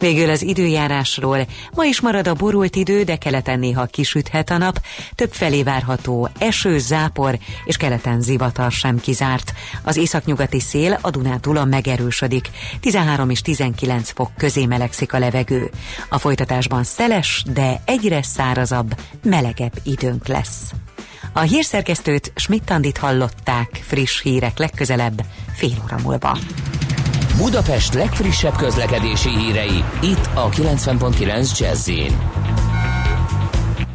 [0.00, 1.46] Végül az időjárásról.
[1.74, 4.80] Ma is marad a borult idő, de keleten néha kisüthet a nap.
[5.14, 9.52] Több felé várható eső, zápor és keleten zivatar sem kizárt.
[9.82, 12.50] Az északnyugati szél a Dunátúlon megerősödik.
[12.80, 15.70] 13 és 19 fok közé melegszik a levegő.
[16.08, 20.72] A folytatásban szeles, de egyre szárazabb, melegebb időnk lesz.
[21.32, 25.24] A hírszerkesztőt Schmidt-Tandit hallották, friss hírek legközelebb,
[25.54, 26.38] fél óra múlva.
[27.36, 31.90] Budapest legfrissebb közlekedési hírei, itt a 90.9 jazz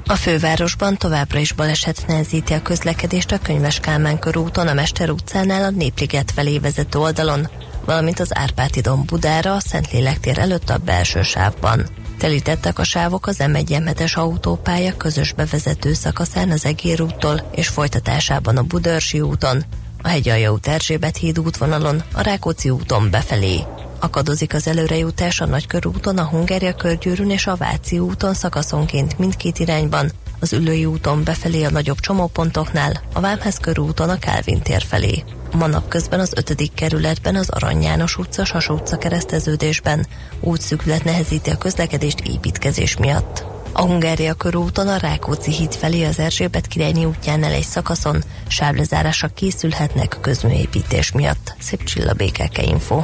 [0.06, 5.64] A fővárosban továbbra is baleset nehezíti a közlekedést a Könyves Kálmán körúton, a Mester utcánál
[5.64, 7.50] a Népliget felé vezető oldalon,
[7.86, 11.86] valamint az Árpáti domb Budára a Szentlélek tér előtt a belső sávban.
[12.18, 18.64] Telítettek a sávok az M1 autópálya közös bevezető szakaszán az Egér úttól és folytatásában a
[18.64, 19.66] Budörsi úton,
[20.06, 23.60] a Hegyalja út Erzsébet híd útvonalon, a Rákóczi úton befelé.
[24.00, 30.12] Akadozik az előrejutás a Nagykörúton, a Hungária körgyűrűn és a Váci úton szakaszonként mindkét irányban,
[30.40, 35.24] az Ülői úton befelé a nagyobb csomópontoknál, a Vámház körúton a Kálvin tér felé.
[35.52, 36.72] Ma napközben az 5.
[36.74, 40.08] kerületben az Arany János utca, Sas utca kereszteződésben
[40.40, 43.55] útszüklet nehezíti a közlekedést építkezés miatt.
[43.78, 50.18] A Hungária körúton a Rákóczi híd felé az Erzsébet királyi útjánál egy szakaszon sávlezárásra készülhetnek
[50.22, 51.56] közműépítés miatt.
[51.60, 53.02] Szép Csilla BKK Info.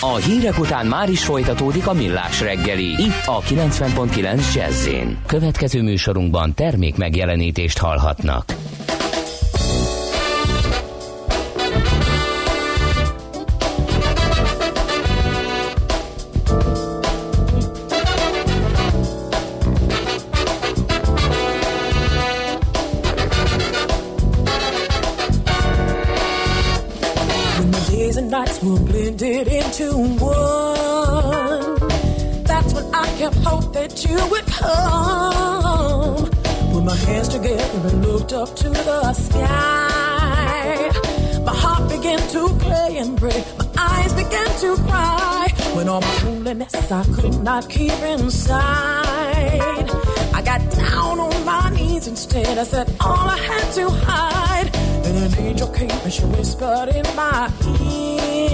[0.00, 4.88] A hírek után már is folytatódik a millás reggeli, itt a 90.9 jazz
[5.26, 8.44] Következő műsorunkban termék megjelenítést hallhatnak.
[29.18, 29.92] Blended into
[30.22, 31.76] one.
[32.44, 36.30] That's when I kept hope that you would come.
[36.72, 40.90] Put my hands together and looked up to the sky.
[41.44, 43.44] My heart began to play and pray.
[43.58, 45.48] My eyes began to cry.
[45.74, 48.60] When all my loneliness I could not keep inside.
[50.34, 52.58] I got down on my knees instead.
[52.58, 54.76] I said all I had to hide.
[55.06, 57.50] And an angel came and she whispered in my
[57.90, 58.17] ear.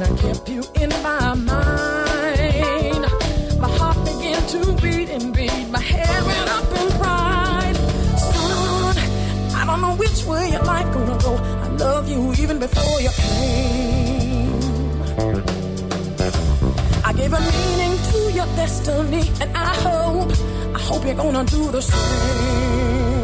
[0.00, 1.48] and I kept you in my mind.
[3.58, 5.68] My heart began to beat and beat.
[5.70, 7.76] My head went up in pride.
[8.16, 8.96] Son,
[9.56, 11.34] I don't know which way your life gonna go.
[11.36, 14.52] I love you even before you came.
[17.04, 20.30] I gave a meaning to your destiny, and I hope,
[20.76, 23.17] I hope you're gonna do the same.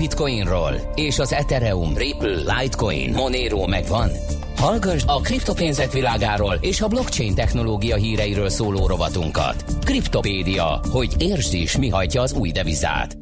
[0.00, 0.92] Bitcoinról?
[0.94, 4.10] És az Ethereum, Ripple, Litecoin, Monero megvan?
[4.56, 9.64] Hallgass a kriptopénzek világáról és a blockchain technológia híreiről szóló rovatunkat.
[9.84, 13.18] Kriptopédia, hogy értsd is, mi hajtja az új devizát.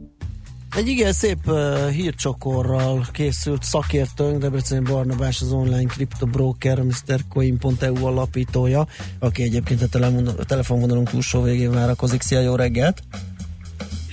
[0.77, 8.87] Egy igen szép uh, hírcsokorral készült szakértőnk, Debreceni Barnabás, az online kriptobroker, MrCoin.eu alapítója,
[9.19, 12.23] aki egyébként a telefon- a telefonvonalunk túlsó végén várakozik.
[12.23, 13.03] Szia, jó reggelt!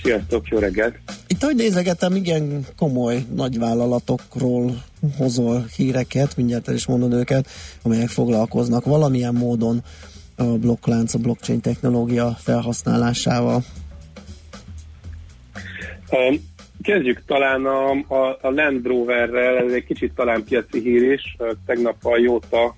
[0.02, 1.05] Sziasztok, jó reggelt!
[1.46, 4.82] Itt, ahogy nézegetem, igen komoly nagyvállalatokról
[5.18, 7.48] hozol híreket, mindjárt el is mondod őket,
[7.82, 9.82] amelyek foglalkoznak valamilyen módon
[10.36, 13.62] a blokklánc, a blockchain technológia felhasználásával.
[16.82, 21.36] Kezdjük talán a, a, a Land Roverrel, ez egy kicsit talán piaci hír is.
[21.66, 22.74] Tegnap a Jóta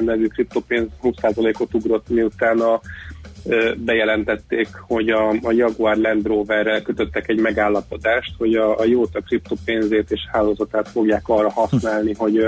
[0.00, 2.80] nevű kriptopénz 20%-ot ugrott, miután a,
[3.76, 10.10] bejelentették, hogy a, a Jaguar Land Roverrel kötöttek egy megállapodást, hogy a, a Jóta kriptopénzét
[10.10, 12.38] és hálózatát fogják arra használni, hogy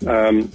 [0.00, 0.48] um,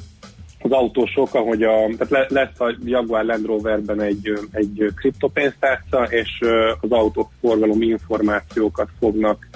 [0.64, 6.39] az autósok, ahogy a, tehát le- lesz a Jaguar Land Roverben egy, egy kriptopénztárca, és
[6.81, 9.48] az autók forgalom információkat fognak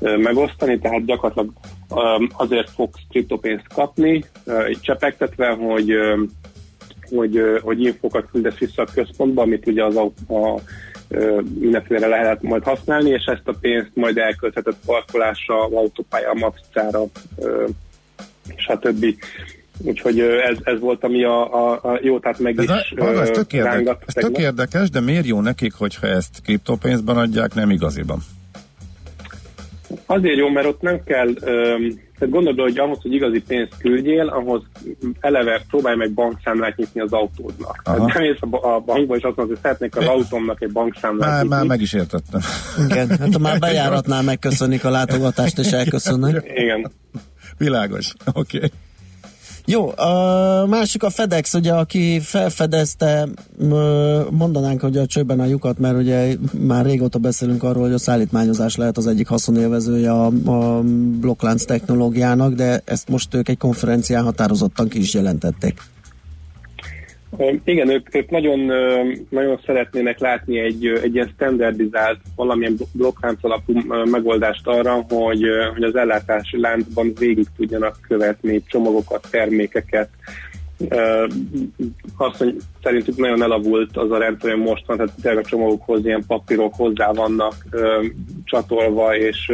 [0.00, 1.52] megosztani, tehát gyakorlatilag
[2.36, 4.24] azért fogsz kriptopénzt kapni,
[4.68, 5.94] így csepegtetve, hogy
[7.16, 10.10] hogy, hogy infokat küldesz vissza a központba, amit ugye az a,
[11.08, 17.04] ö, mindenféle lehet majd használni, és ezt a pénzt majd elkölthetett parkolásra, autópálya, matricára,
[18.56, 19.06] stb.
[19.82, 23.30] Úgyhogy ez, ez volt, ami a, a, a jó, tehát meg Ez, is a, ez,
[23.30, 28.18] tök érdekes, ez tök érdekes, de miért jó nekik, hogyha ezt kriptopénzben adják, nem igaziban?
[30.06, 34.26] Azért jó, mert ott nem kell, öm, tehát gondold hogy ahhoz, hogy igazi pénzt küldjél,
[34.28, 34.62] ahhoz
[35.20, 37.80] eleve próbálj meg bankszámlát nyitni az autódnak.
[37.84, 37.96] Aha.
[37.96, 40.72] Tehát nem mész a, ba- a bankba, és azt mondod, hogy szeretnék az autómnak egy
[40.72, 41.56] bankszámlát Már, nyitni.
[41.56, 42.40] már meg is értettem.
[42.88, 46.52] Igen, hát ha már bejáratnál megköszönik a látogatást és elköszönnek.
[46.54, 46.90] Igen.
[47.58, 48.56] Világos, oké.
[48.56, 48.70] Okay.
[49.66, 53.28] Jó, a másik a FedEx, ugye, aki felfedezte,
[54.30, 58.76] mondanánk, hogy a csőben a lyukat, mert ugye már régóta beszélünk arról, hogy a szállítmányozás
[58.76, 60.80] lehet az egyik haszonélvezője a, a
[61.20, 65.80] blokklánc technológiának, de ezt most ők egy konferencián határozottan ki is jelentették.
[67.64, 68.72] Igen, ők, ők nagyon,
[69.28, 73.72] nagyon szeretnének látni egy, egy ilyen standardizált, valamilyen bl- blokklánc alapú
[74.04, 75.44] megoldást arra, hogy,
[75.74, 80.08] hogy az ellátási láncban végig tudjanak követni csomagokat, termékeket.
[82.16, 86.04] Azt, hogy szerintük nagyon elavult az a rendszer, hogy most van, tehát tényleg a csomagokhoz
[86.04, 87.54] ilyen papírok hozzá vannak
[88.44, 89.52] csatolva, és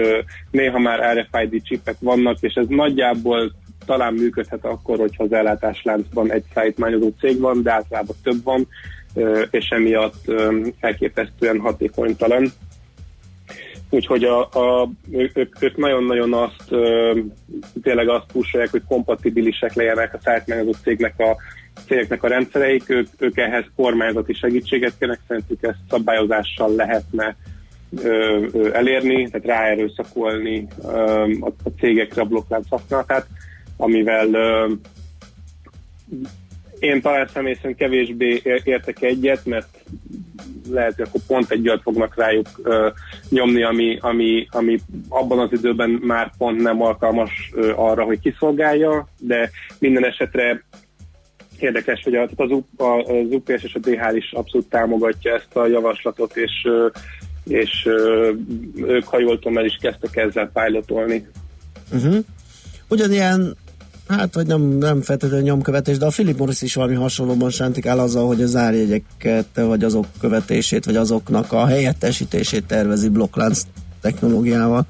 [0.50, 3.52] néha már RFID csipek vannak, és ez nagyjából
[3.90, 8.68] talán működhet akkor, hogyha az ellátásláncban egy szállítmányozó cég van, de általában több van,
[9.50, 10.32] és emiatt
[10.80, 12.52] elképesztően hatékonytalan.
[13.90, 16.64] Úgyhogy a, a, ők, ők nagyon-nagyon azt
[17.82, 21.36] tényleg azt pusolják, hogy kompatibilisek legyenek a szállítmányozó cégnek a
[21.86, 27.36] cégeknek a rendszereik, ők, ők ehhez kormányzati segítséget kérnek, szerintük ezt szabályozással lehetne
[28.02, 30.88] ö, ö, elérni, tehát ráerőszakolni ö,
[31.40, 33.26] a, a cégekre a blokklánc használatát,
[33.80, 34.28] amivel
[36.78, 39.68] én talán személy kevésbé ér- értek egyet, mert
[40.70, 42.88] lehet, hogy akkor pont egy olyat fognak rájuk ö,
[43.28, 49.08] nyomni, ami, ami, ami abban az időben már pont nem alkalmas ö, arra, hogy kiszolgálja,
[49.18, 50.62] de minden esetre
[51.58, 55.66] érdekes, hogy az, U- a- az UPS és a DH is abszolút támogatja ezt a
[55.66, 56.86] javaslatot, és, ö,
[57.44, 58.32] és ö,
[58.76, 61.26] ők, ha jól tudom, el is kezdtek ezzel pilotolni.
[61.92, 62.16] Uh-huh.
[62.88, 63.56] Ugyanilyen,
[64.10, 68.26] hát vagy nem, nem feltétlenül nyomkövetés, de a Philip Morris is valami hasonlóban sántikál azzal,
[68.26, 73.62] hogy a zárjegyeket, vagy azok követését, vagy azoknak a helyettesítését tervezi blokklánc
[74.00, 74.86] technológiával.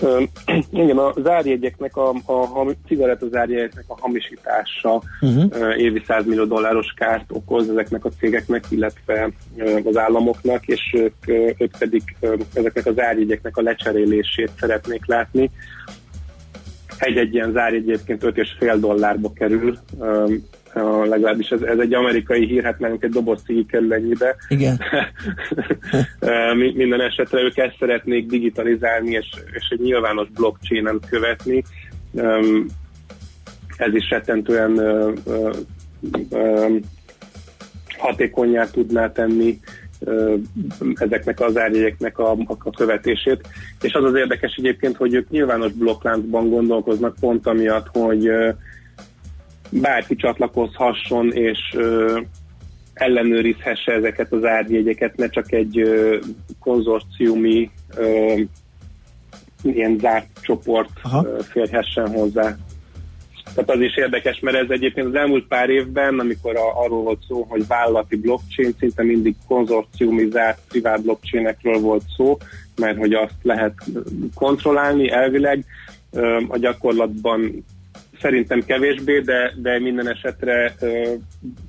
[0.00, 0.22] Ö,
[0.82, 5.78] Igen, a zárjegyeknek, a, a, a cigaretta zárjegyeknek a hamisítása Uh-huh.
[5.78, 9.30] évi 100 millió dolláros kárt okoz ezeknek a cégeknek, illetve
[9.84, 11.28] az államoknak, és ők,
[11.58, 12.02] ők pedig
[12.54, 15.50] ezeknek a zárjegyeknek a lecserélését szeretnék látni.
[16.98, 19.78] Egy-egy ilyen zárjegy egyébként 5,5 dollárba kerül,
[21.04, 24.36] legalábbis ez, ez egy amerikai hír, hát nálunk egy doboz cigi kerül ennyibe.
[24.48, 24.80] Igen.
[26.74, 31.64] Minden esetre ők ezt szeretnék digitalizálni, és, és egy nyilvános blockchainen követni.
[33.76, 35.12] Ez is rettentően ö,
[37.98, 39.58] hatékonyá tudná tenni
[40.94, 43.48] ezeknek az árjegyeknek a, a követését.
[43.82, 48.30] És az az érdekes egyébként, hogy ők nyilvános blokkláncban gondolkoznak pont amiatt, hogy
[49.70, 51.58] bárki csatlakozhasson, és
[52.94, 55.82] ellenőrizhesse ezeket az árjegyeket, ne csak egy
[56.60, 57.70] konzorciumi
[59.62, 61.26] ilyen zárt csoport Aha.
[61.42, 62.56] férhessen hozzá.
[63.58, 67.22] Tehát az is érdekes, mert ez egyébként az elmúlt pár évben, amikor a, arról volt
[67.28, 72.38] szó, hogy vállalati blockchain, szinte mindig konzorciumi zárt privát blockchainekről volt szó,
[72.76, 73.72] mert hogy azt lehet
[74.34, 75.64] kontrollálni elvileg,
[76.48, 77.64] a gyakorlatban
[78.20, 80.74] szerintem kevésbé, de, de minden esetre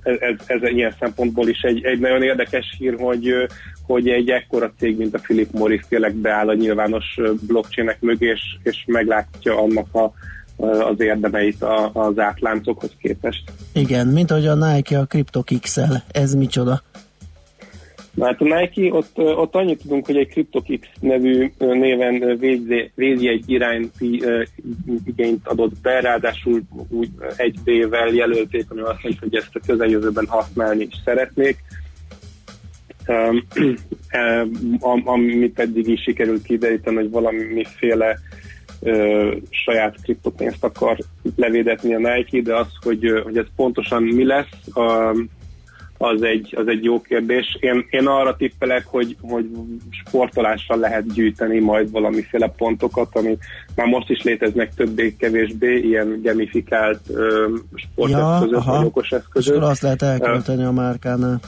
[0.03, 3.33] ez, ez ilyen szempontból is egy, egy nagyon érdekes hír, hogy,
[3.85, 8.41] hogy egy ekkora cég, mint a Philip Morris tényleg beáll a nyilvános blockchainek mögé, és,
[8.63, 10.13] és meglátja annak a,
[10.59, 13.43] az érdemeit a, az átláncokhoz képest.
[13.73, 16.03] Igen, mint ahogy a Nike a CryptoKix-el.
[16.11, 16.81] Ez micsoda?
[18.13, 22.91] Na hát a Nike, ott, ott annyit tudunk, hogy egy CryptoKix nevű néven ö, végzi,
[22.95, 24.43] végzi egy irányti ö,
[25.05, 30.25] igényt adott be, ráadásul úgy egy B-vel jelölték, ami azt jelenti, hogy ezt a közeljövőben
[30.27, 31.57] használni is szeretnék.
[33.07, 33.45] Um,
[34.91, 38.19] am- amit eddig is sikerült kideríteni, hogy valamiféle
[38.81, 40.97] ö, saját kriptopénzt akar
[41.35, 45.15] levédetni a Nike, de az, hogy, hogy ez pontosan mi lesz, a,
[46.01, 47.57] az egy, az egy jó kérdés.
[47.59, 49.45] Én, én arra tippelek, hogy, hogy
[49.89, 53.37] sportolással lehet gyűjteni majd valamiféle pontokat, ami
[53.75, 59.55] már most is léteznek többé-kevésbé ilyen gamifikált ö, sporteszközök, vagy okos És eszközök.
[59.55, 61.39] akkor azt lehet elkölteni a márkánál.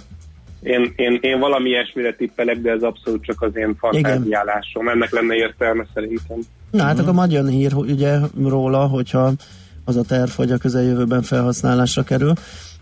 [0.64, 4.88] Én, én, én valami ilyesmire tippelek, de ez abszolút csak az én fantáziálásom.
[4.88, 6.38] Ennek lenne értelme szerintem.
[6.72, 9.32] Na hát akkor majd jön hír ugye róla, hogyha
[9.86, 12.34] az a terv, hogy a közeljövőben felhasználásra kerül.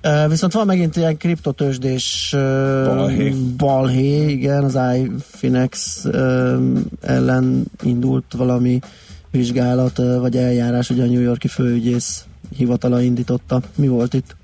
[0.03, 3.33] Uh, viszont van megint ilyen kriptotősdés uh, Balhé.
[3.57, 6.57] balhé, igen, az iFinex uh,
[7.01, 8.79] ellen indult valami
[9.31, 12.25] vizsgálat, vagy eljárás, ugye a New Yorki főügyész
[12.57, 13.61] hivatala indította.
[13.75, 14.35] Mi volt itt?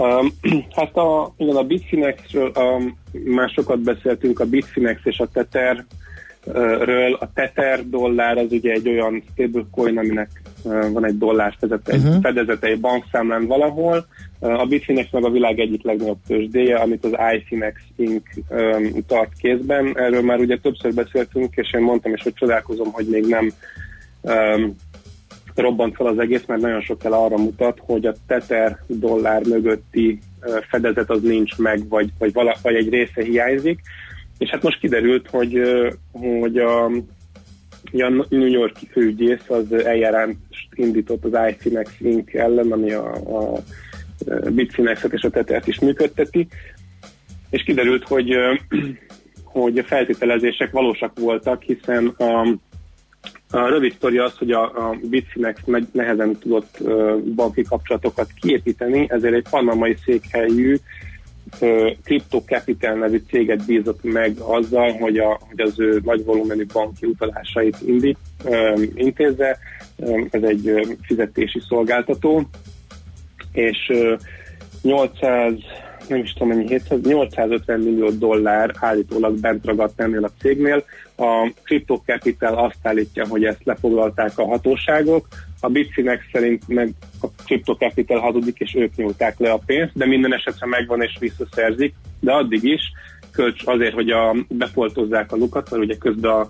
[0.00, 0.32] Um,
[0.76, 5.84] hát a, igen, a Bitfinexről um, már sokat beszéltünk, a Bitfinex és a Tether
[6.84, 7.14] ről.
[7.14, 12.06] A Tether dollár az ugye egy olyan stablecoin, aminek uh, van egy dollár fedezete, Mhm.
[12.06, 12.22] uh-huh.
[12.22, 14.06] fedezete egy bankszámlán valahol.
[14.38, 18.22] Uh, a Bitfinex meg a világ egyik legnagyobb tőzsdéje, amit az iFinex Inc.
[18.48, 19.98] Um, tart kézben.
[19.98, 23.52] Erről már ugye többször beszéltünk, és én mondtam is, hogy csodálkozom, hogy még nem
[24.20, 24.76] um,
[25.60, 30.18] robbant fel az egész, mert nagyon sok el arra mutat, hogy a Tether dollár mögötti
[30.68, 33.80] fedezet az nincs meg, vagy, vagy, vala, vagy egy része hiányzik.
[34.38, 35.60] És hát most kiderült, hogy,
[36.12, 36.84] hogy a,
[37.92, 42.34] a New Yorki főügyész az eljárást indított az iFinex Inc.
[42.34, 43.62] ellen, ami a, a
[44.50, 46.48] Bitfinexet és a Tethert is működteti,
[47.50, 48.30] és kiderült, hogy,
[49.44, 52.58] hogy a feltételezések valósak voltak, hiszen a,
[53.50, 56.78] a rövid sztori az, hogy a, a Bitfinex ne- nehezen tudott
[57.34, 60.76] banki kapcsolatokat kiépíteni, ezért egy panamai székhelyű
[62.04, 67.06] Crypto Capital nevű céget bízott meg azzal, hogy, a, hogy az ő nagy volumenű banki
[67.06, 68.18] utalásait indít,
[68.94, 69.58] intézze.
[70.30, 72.48] Ez egy fizetési szolgáltató,
[73.52, 74.18] és uh,
[74.82, 75.52] 800
[76.08, 80.84] nem is tudom mennyi, 700, 850 millió dollár állítólag bent ragadt ennél a cégnél.
[81.20, 85.28] A Crypto Capital azt állítja, hogy ezt lefoglalták a hatóságok,
[85.60, 86.90] a Bitfinex szerint meg
[87.20, 91.16] a Crypto Capital hazudik, és ők nyúlták le a pénzt, de minden esetre megvan és
[91.18, 92.80] visszaszerzik, de addig is.
[93.32, 96.40] Kölcs azért, hogy a, bepoltozzák a lukat, mert ugye közben a,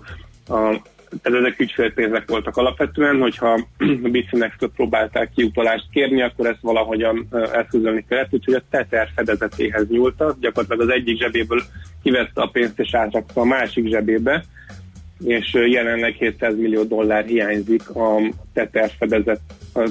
[0.53, 0.81] a
[1.21, 3.51] ez ezek ügyfélpénzek voltak alapvetően, hogyha
[4.03, 9.87] a Bitfinex-től próbálták kiutalást kérni, akkor ezt valahogyan ö, eszközölni kellett, úgyhogy a Tether fedezetéhez
[9.87, 11.61] nyúltak, gyakorlatilag az egyik zsebéből
[12.03, 14.43] kivette a pénzt és átrakta a másik zsebébe,
[15.23, 18.21] és jelenleg 700 millió dollár hiányzik a
[18.53, 19.39] Tether fedezet
[19.73, 19.89] a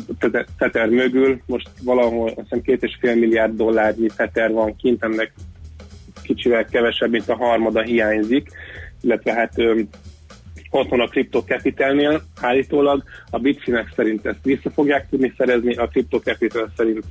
[0.58, 5.32] Tether mögül, most valahol azt hiszem két és fél milliárd dollárnyi Tether van kint, ennek
[6.22, 8.48] kicsivel kevesebb, mint a harmada hiányzik,
[9.00, 9.52] illetve hát
[10.70, 12.22] ö, otthon a Crypto Capitalnél.
[12.40, 17.04] Állítólag, a Bitfinex szerint ezt vissza fogják tudni szerezni, a Crypto Capital szerint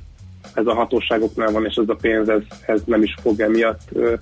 [0.54, 4.14] ez a hatóságoknál van, és ez a pénz, ez, ez nem is fog emiatt ö,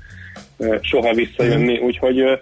[0.57, 2.35] ö, soha visszajönni, úgyhogy ö,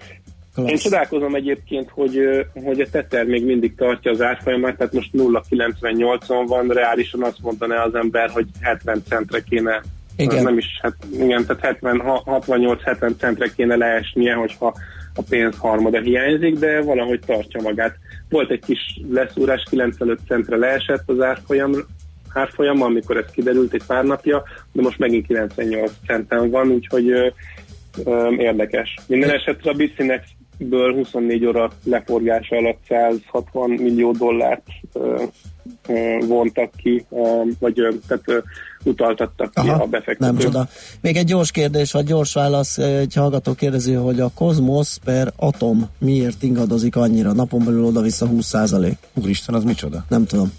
[0.65, 2.21] én csodálkozom egyébként, hogy,
[2.65, 7.85] hogy a Tether még mindig tartja az árfolyamát, tehát most 0,98-on van, reálisan azt mondaná
[7.85, 9.83] az ember, hogy 70 centre kéne
[10.17, 10.43] Igen.
[10.43, 14.75] nem is, hát, igen, tehát 70, ha- 68-70 centre kéne leesnie, hogyha
[15.17, 17.97] a pénz harmada hiányzik, de valahogy tartja magát.
[18.29, 21.73] Volt egy kis leszúrás, 95 centre leesett az árfolyam,
[22.33, 27.29] árfolyam, amikor ez kiderült egy pár napja, de most megint 98 centen van, úgyhogy ö,
[28.05, 28.95] ö, érdekes.
[29.07, 35.23] Minden esetre a Bitfinexből 24 óra leforgása alatt 160 millió dollárt ö,
[35.89, 38.39] ö, vontak ki, ö, vagy ö, tehát ö,
[38.87, 40.19] utaltattak ki Aha, a befektetők.
[40.19, 40.69] Nem csoda.
[41.01, 42.79] Még egy gyors kérdés, vagy gyors válasz.
[42.79, 47.33] Egy hallgató kérdezi, hogy a kozmosz per atom miért ingadozik annyira?
[47.33, 48.97] Napon belül oda-vissza 20 százalék.
[49.15, 50.05] Úristen, az micsoda?
[50.09, 50.53] Nem tudom.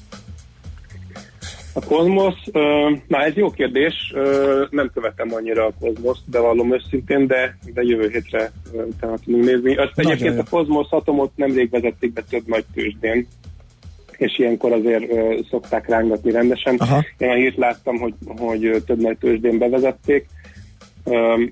[1.73, 7.27] A kozmosz, ö, na ez jó kérdés, ö, nem követem annyira a kozmoszt, bevallom őszintén,
[7.27, 9.75] de, de jövő hétre utána tudunk nézni.
[9.75, 10.41] Azt Nagyon egyébként jó.
[10.41, 13.27] a kozmosz atomot nemrég vezették be több nagy tőzsdén,
[14.17, 16.75] és ilyenkor azért ö, szokták rángatni rendesen.
[16.77, 17.05] Aha.
[17.17, 20.25] Én a hírt láttam, hogy, hogy több nagy tőzsdén bevezették,
[21.03, 21.43] ö,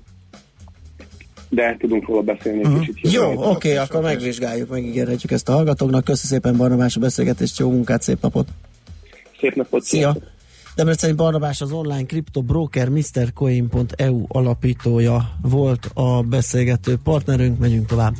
[1.48, 3.12] de tudunk róla beszélni egy kicsit.
[3.12, 6.04] Jó, oké, akkor megvizsgáljuk, megígérhetjük ezt a hallgatóknak.
[6.04, 8.48] Köszi szépen Barnabás a beszélgetést, jó munkát, szép napot!
[9.40, 9.82] Szép napot!
[9.82, 10.16] Szia!
[10.76, 18.14] Debreceni Barnabás az online kriptobroker MrCoin.eu alapítója volt a beszélgető partnerünk, megyünk tovább.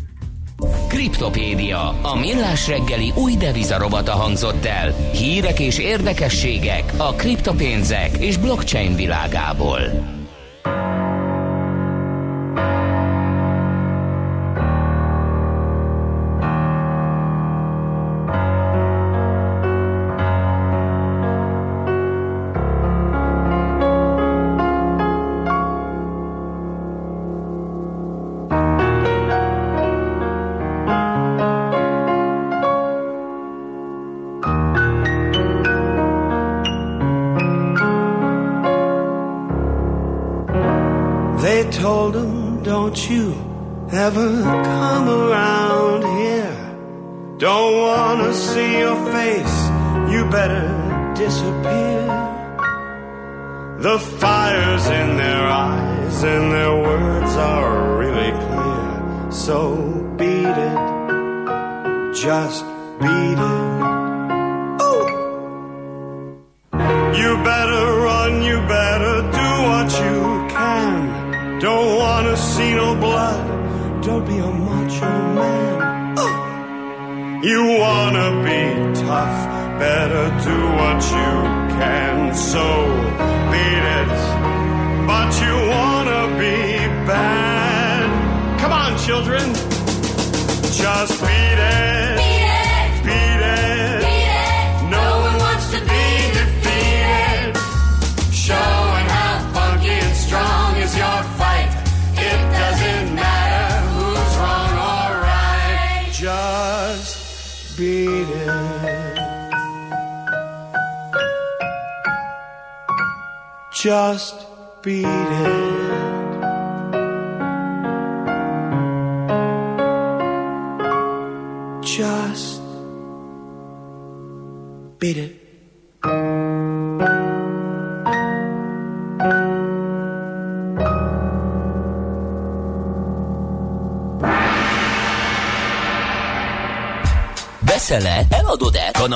[0.89, 4.93] Kriptopédia, a millás reggeli új devizarobata hangzott el.
[5.13, 10.16] Hírek és érdekességek a kriptopénzek és blockchain világából.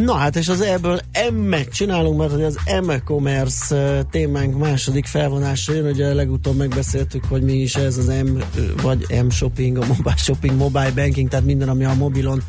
[0.00, 1.00] Na hát, és az ebből
[1.32, 7.52] M-et csinálunk, mert hogy az M-commerce témánk második felvonása jön, ugye legutóbb megbeszéltük, hogy mi
[7.52, 8.38] is ez az M,
[8.82, 12.42] vagy M-shopping, a mobile shopping, mobile banking, tehát minden, ami a mobilon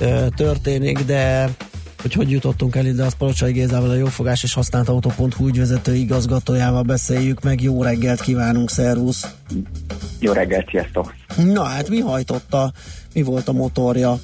[0.00, 1.50] ö, történik, de
[2.02, 6.82] hogy hogy jutottunk el ide, az Palocsai Gézával, a Jófogás és Használt Autó.hu ügyvezető igazgatójával
[6.82, 7.62] beszéljük meg.
[7.62, 9.26] Jó reggelt kívánunk, szervusz!
[10.18, 11.14] Jó reggelt, sziasztok!
[11.36, 12.72] Na hát mi hajtotta,
[13.14, 14.18] mi volt a motorja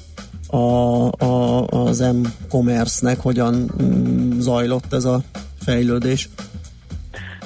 [0.51, 5.19] a, a, az M-commerce-nek, hogyan mm, zajlott ez a
[5.59, 6.29] fejlődés?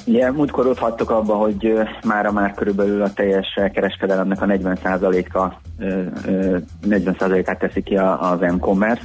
[0.06, 1.74] Ugye múltkor ott hagytok abba, hogy
[2.06, 6.58] mára már körülbelül a teljes kereskedelemnek a 40%-a, ö, ö,
[6.88, 9.04] 40%-át teszi ki az M-commerce,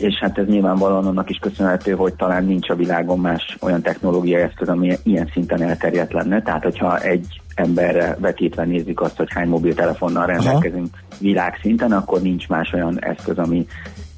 [0.00, 4.42] és hát ez nyilvánvalóan annak is köszönhető, hogy talán nincs a világon más olyan technológiai
[4.42, 6.42] eszköz, ami ilyen szinten elterjedt lenne.
[6.42, 12.72] Tehát, hogyha egy emberre vetítve nézzük azt, hogy hány mobiltelefonnal rendelkezünk világszinten, akkor nincs más
[12.72, 13.66] olyan eszköz, ami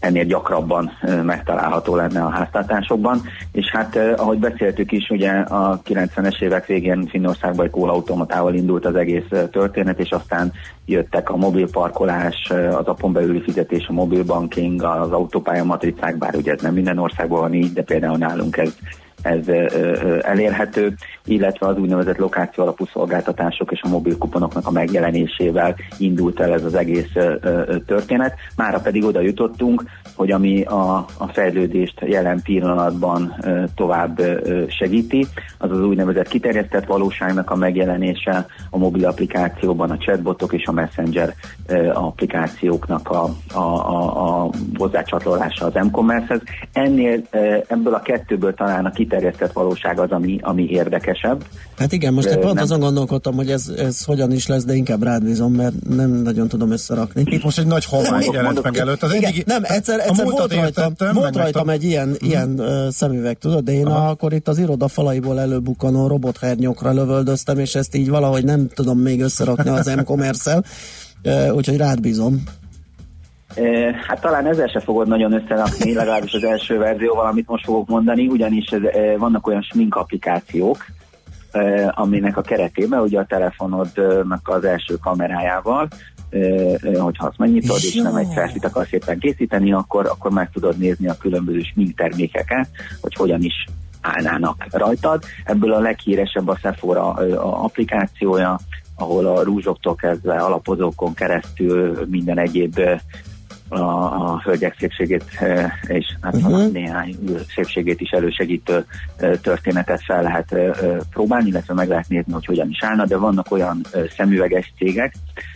[0.02, 0.90] ennél gyakrabban
[1.22, 3.20] megtalálható lenne a háztartásokban.
[3.52, 8.94] És hát, ahogy beszéltük is, ugye a 90-es évek végén Finnországban egy kólautomatával indult az
[8.94, 10.52] egész történet, és aztán
[10.86, 16.60] jöttek a mobilparkolás, az apon belüli fizetés, a mobilbanking, az autópálya matricák, bár ugye ez
[16.60, 18.76] nem minden országban van így, de például nálunk ez
[19.22, 19.48] ez
[20.20, 20.94] elérhető,
[21.24, 26.64] illetve az úgynevezett lokáció alapú szolgáltatások és a mobil kuponoknak a megjelenésével indult el ez
[26.64, 27.12] az egész
[27.86, 28.34] történet.
[28.56, 29.84] Mára pedig oda jutottunk,
[30.16, 33.34] hogy ami a, a fejlődést jelen pillanatban
[33.74, 34.20] tovább
[34.68, 35.26] segíti,
[35.58, 41.34] az az úgynevezett kiterjesztett valóságnak a megjelenése a mobil applikációban, a chatbotok és a messenger
[41.92, 46.40] applikációknak a, a, a, a hozzácsatlalása az m-commerce-hez.
[46.72, 47.20] Ennél
[47.68, 49.11] ebből a kettőből talán a kiterjesztett
[49.52, 51.44] valóság az, ami, ami érdekesebb.
[51.78, 54.74] Hát igen, most Ö, pont nem- azon gondolkodtam, hogy ez, ez hogyan is lesz, de
[54.74, 57.22] inkább rád bízom, mert nem nagyon tudom összerakni.
[57.24, 59.02] Itt most egy nagy homály Mondok- jelent meg előtt.
[59.02, 62.88] Az igen, egyik, nem, egyszer, egyszer volt rajtam, értettem, volt rajtam egy ilyen, ilyen uh,
[62.88, 67.94] szemüveg, tudod, de én a, akkor itt az iroda falaiból előbukkanó robothernyokra lövöldöztem, és ezt
[67.94, 70.64] így valahogy nem tudom még összerakni az m-commerce-el,
[71.24, 72.42] uh, úgyhogy rád bízom.
[73.54, 77.88] Eh, Hát talán ezzel se fogod nagyon összerakni, legalábbis az első verzióval, amit most fogok
[77.88, 80.86] mondani, ugyanis ez, eh, vannak olyan smink applikációk,
[81.50, 85.88] eh, aminek a keretében ugye a telefonodnak az első kamerájával,
[86.98, 91.08] hogyha azt megnyitod, és nem egy selfie akarsz szépen készíteni, akkor, akkor meg tudod nézni
[91.08, 92.68] a különböző smink termékeket,
[93.00, 93.66] hogy hogyan is
[94.00, 95.22] állnának rajtad.
[95.44, 98.58] Ebből a leghíresebb a Sephora a applikációja,
[98.96, 102.80] ahol a rúzsoktól kezdve alapozókon keresztül minden egyéb
[103.72, 106.72] a, a hölgyek szépségét eh, és hát uh-huh.
[106.72, 107.16] néhány
[107.54, 108.84] szépségét is elősegítő
[109.16, 113.04] eh, történetet fel lehet eh, eh, próbálni, illetve meg lehet nézni, hogy hogyan is állna,
[113.04, 113.80] de vannak olyan
[114.16, 115.14] szemüveges cégek,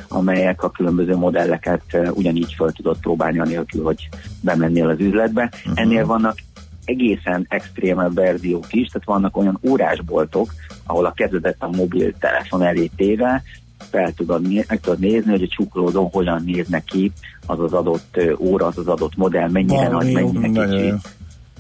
[0.09, 4.09] amelyek a különböző modelleket ugyanígy fel tudod próbálni, anélkül, hogy
[4.41, 5.51] bemennél az üzletbe.
[5.53, 5.81] Uh-huh.
[5.81, 6.35] Ennél vannak
[6.85, 10.55] egészen extrémebb verziók is, tehát vannak olyan órásboltok,
[10.87, 13.43] ahol a kezedet a mobiltelefon elé téve
[13.91, 17.13] fel tudod, meg tudod nézni, hogy a csuklódon hogyan néz neki
[17.47, 20.93] az az adott óra, az az adott modell, mennyire nagy, mennyire kicsi.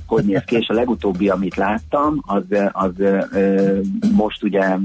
[0.06, 2.42] hogy néz ki, és a legutóbbi, amit láttam, az,
[2.72, 3.78] az ö,
[4.12, 4.76] most ugye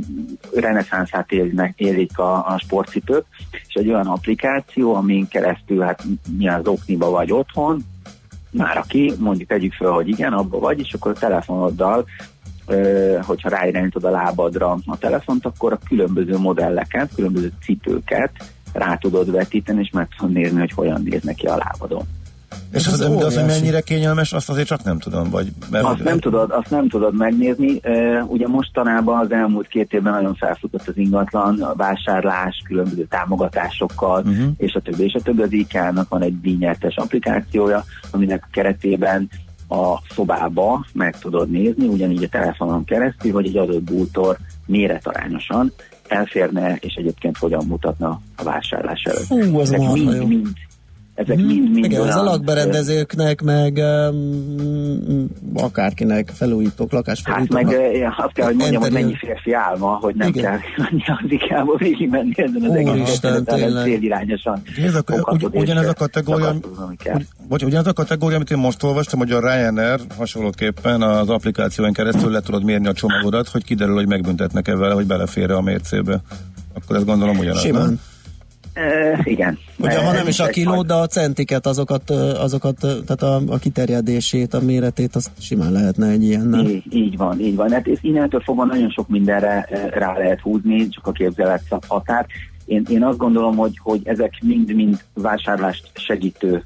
[0.56, 3.26] reneszánszát élnek, élik a, a sportcipők,
[3.68, 6.04] és egy olyan applikáció, amin keresztül, hát
[6.38, 7.84] milyen az okniba vagy otthon,
[8.52, 12.06] már aki, mondjuk tegyük fel, hogy igen, abba vagy, és akkor a telefonoddal
[13.22, 18.32] hogyha ráirányítod a lábadra a telefont, akkor a különböző modelleket, különböző cipőket
[18.74, 22.04] rá tudod vetíteni, és meg tudod nézni, hogy hogyan néz neki a lábadon.
[22.72, 25.52] És az, de az, hogy mennyire kényelmes, azt azért csak nem tudom, vagy...
[25.70, 27.82] Mert Azt nem tudod, azt nem tudod megnézni.
[28.28, 34.48] Ugye mostanában az elmúlt két évben nagyon felfutott az ingatlan, a vásárlás, különböző támogatásokkal, uh-huh.
[34.58, 35.42] és a többi, és a többi.
[35.42, 39.30] Az IK-nak van egy díjnyertes applikációja, aminek keretében
[39.72, 45.74] a szobába meg tudod nézni, ugyanígy a telefonon keresztül, hogy egy adott bútor méretarányosan
[46.08, 49.28] elférne, és egyébként hogyan mutatna a vásárlás előtt.
[49.28, 50.48] Hú, marha mind, mind,
[51.22, 51.46] ezek Mhm.
[51.46, 53.80] mind, mind Igen, az olyan, alakberendezőknek, meg
[54.12, 57.64] um, akárkinek felújítók, Hát lakásfelújítóknak.
[57.64, 60.44] meg eh, azt kell, hogy mondjam, hogy mennyi férfi álma, hogy nem Igen.
[60.44, 63.20] kell menni az ikába végig menni ezen az egész
[63.84, 64.62] célirányosan
[65.52, 67.16] ugyanez a kategória, szakasztod, ami kell.
[67.16, 71.94] ugy, bocs, ugyanez a kategória, amit én most olvastam, hogy a Ryanair hasonlóképpen az applikáción
[71.94, 76.22] keresztül le tudod mérni a csomagodat, hogy kiderül, hogy megbüntetnek-e vele, hogy belefér a mércébe.
[76.74, 77.82] Akkor ezt gondolom ugyanaz, Simán.
[77.86, 78.00] nem?
[78.74, 79.58] E, igen.
[79.78, 84.54] Ugye, ha nem is a kiló, de a centiket, azokat, azokat tehát a, a kiterjedését,
[84.54, 86.66] a méretét, azt simán lehetne egy ilyennel.
[86.66, 87.72] Így, így van, így van.
[87.72, 92.26] Hát innentől fogva nagyon sok mindenre rá lehet húzni, csak a képzelet szab határ.
[92.66, 96.66] Én, én azt gondolom, hogy, hogy ezek mind-mind vásárlást segítő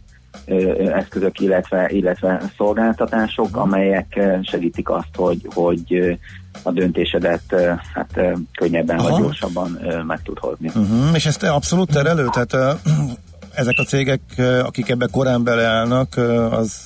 [0.93, 6.17] eszközök, illetve, illetve szolgáltatások, amelyek segítik azt, hogy, hogy
[6.63, 7.55] a döntésedet
[7.93, 8.19] hát
[8.57, 9.09] könnyebben Aha.
[9.09, 10.67] vagy gyorsabban meg tud hozni.
[10.67, 11.09] Uh-huh.
[11.13, 12.27] És ezt abszolút terelő?
[12.31, 12.79] Tehát
[13.55, 14.21] ezek a cégek,
[14.63, 16.17] akik ebbe korán beleállnak,
[16.51, 16.85] az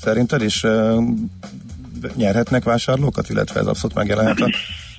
[0.00, 0.64] szerinted is
[2.14, 4.48] nyerhetnek vásárlókat, illetve ez abszolút megjelenhet a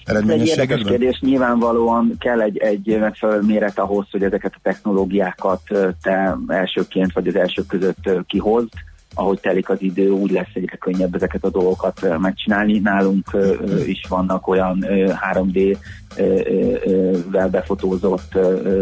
[0.06, 0.86] Ez eredményességekben?
[0.86, 5.62] kérdés, nyilvánvalóan kell egy, egy megfelelő méret ahhoz, hogy ezeket a technológiákat
[6.02, 8.74] te elsőként vagy az elsők között kihozd.
[9.14, 12.80] Ahogy telik az idő, úgy lesz egyre könnyebb ezeket a dolgokat megcsinálni.
[12.80, 13.38] Nálunk
[13.86, 15.78] is vannak olyan ö, 3D
[16.16, 18.38] ö, ö, ö, vel befotózott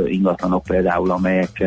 [0.05, 1.63] ingatlanok például, amelyek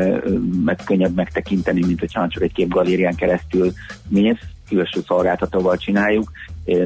[0.64, 3.72] meg könnyebb megtekinteni, mint hogyha csak egy képgalérián keresztül
[4.08, 6.30] mész külső szolgáltatóval csináljuk.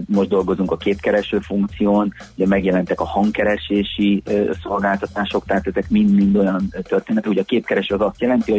[0.06, 4.22] Most dolgozunk a képkereső funkción, ugye megjelentek a hangkeresési
[4.62, 7.30] szolgáltatások, tehát ezek mind-mind olyan történetek.
[7.30, 8.52] Ugye a képkereső az azt jelenti,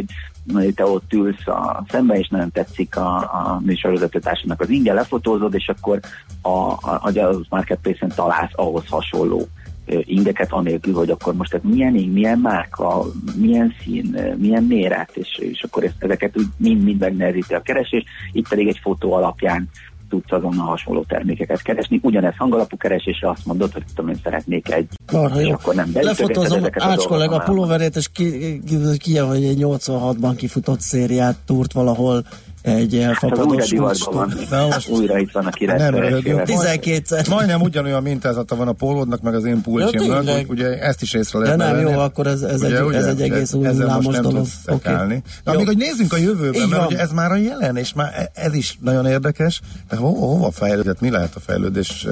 [0.52, 5.54] hogy te ott ülsz a szembe, és nagyon tetszik a, a műsorvezetőtársának az ingyen, lefotózod,
[5.54, 6.00] és akkor
[6.42, 9.48] a, a, a marketplace-en találsz ahhoz hasonló
[9.86, 13.04] ö, ingeket, anélkül, hogy akkor most ez milyen ing, milyen márka,
[13.36, 18.48] milyen szín, milyen méret, és, és akkor ezt, ezeket úgy mind-mind megnehezíti a keresés, itt
[18.48, 19.68] pedig egy fotó alapján
[20.10, 22.00] tudsz azonnal hasonló termékeket keresni.
[22.02, 25.52] Ugyanez hangalapú keresésre azt mondod, hogy tudom, én szeretnék egy, Marha és jó.
[25.52, 31.36] akkor nem Lefotózom Ács kollega pulóverét, és ki, ki, ki, hogy egy 86-ban kifutott szériát
[31.46, 32.24] túrt valahol
[32.62, 34.34] egy Hát az elfapadott újra divatban van.
[34.50, 36.40] Na most- Újra itt van a Nem királyszeres röhögünk.
[36.46, 37.28] 12-szer.
[37.28, 41.38] Majdnem ugyanolyan mintázata van a pólódnak, meg az én pulcsimnak, hogy ugye ezt is észre
[41.38, 41.90] De lehet nem venni.
[41.90, 44.46] jó, akkor ez, ez, egy, ez egy egész új Ezzel most hullámos nem dolog.
[44.66, 45.22] szekálni.
[45.44, 45.58] Na, Jó.
[45.58, 46.86] még hogy nézzünk a jövőbe, Így mert van.
[46.86, 50.50] ugye ez már a jelen, és már e- ez is nagyon érdekes, de ho, hova
[50.50, 52.06] fejlődött, mi lehet a fejlődés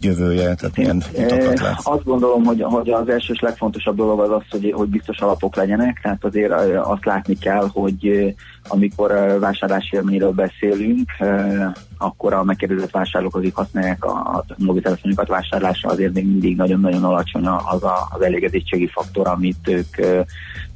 [0.00, 1.86] jövője, tehát milyen utakat Eh, látsz?
[1.86, 5.56] Azt gondolom, hogy, hogy az első és legfontosabb dolog az az, hogy, hogy biztos alapok
[5.56, 8.32] legyenek, tehát azért eh, azt látni kell, hogy eh,
[8.68, 11.10] amikor vásárlási élményről beszélünk,
[11.98, 17.46] akkor a megkérdezett vásárlók, akik használják a, a mobiltelefonjukat vásárlásra, azért még mindig nagyon-nagyon alacsony
[17.46, 19.96] az a, az elégedettségi faktor, amit ők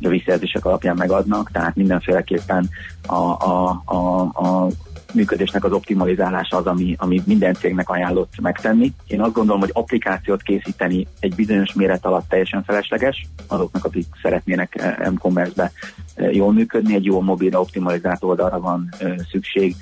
[0.03, 2.69] a visszajelzések alapján megadnak, tehát mindenféleképpen
[3.07, 4.69] a, a, a, a
[5.15, 8.93] működésnek az optimalizálása az, ami, ami minden cégnek ajánlott megtenni.
[9.07, 14.75] Én azt gondolom, hogy applikációt készíteni egy bizonyos méret alatt teljesen felesleges, azoknak, akik szeretnének
[14.75, 15.73] eh, m-commerce-be
[16.15, 19.77] eh, jól működni, egy jó mobilra optimalizált oldalra van eh, szükség,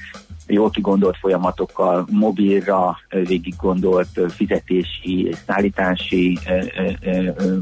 [0.47, 6.39] jól kigondolt folyamatokkal, mobilra végig gondolt fizetési és szállítási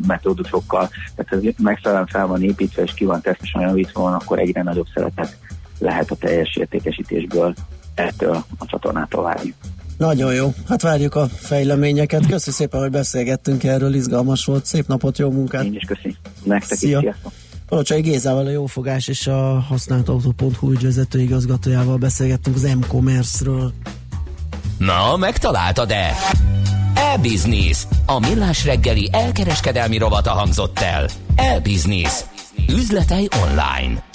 [0.07, 0.89] metódusokkal.
[1.15, 5.39] Tehát ez megfelelően fel van építve és ki van tesztesen javítva, akkor egyre nagyobb szeretet
[5.79, 7.55] lehet a teljes értékesítésből
[7.95, 9.55] ettől a csatornától várni.
[9.99, 10.55] Nagyon jó.
[10.69, 12.27] Hát várjuk a fejleményeket.
[12.27, 14.65] Köszi szépen, hogy beszélgettünk erről, izgalmas volt.
[14.65, 15.65] Szép napot, jó munkát.
[15.65, 16.17] Én is köszi.
[16.43, 17.01] Nektek is, Szia.
[17.01, 17.33] sziasztok.
[17.69, 23.73] Palocsai Gézával a Jófogás és a használtautó.hu ügyvezető igazgatójával beszélgettünk az m-commerce-ről.
[24.79, 26.15] Na, megtaláltad-e?
[26.95, 27.87] E-Business.
[28.07, 31.09] A millás reggeli elkereskedelmi rovata hangzott el.
[31.35, 32.21] E-Business.
[32.69, 34.08] Üzletei online.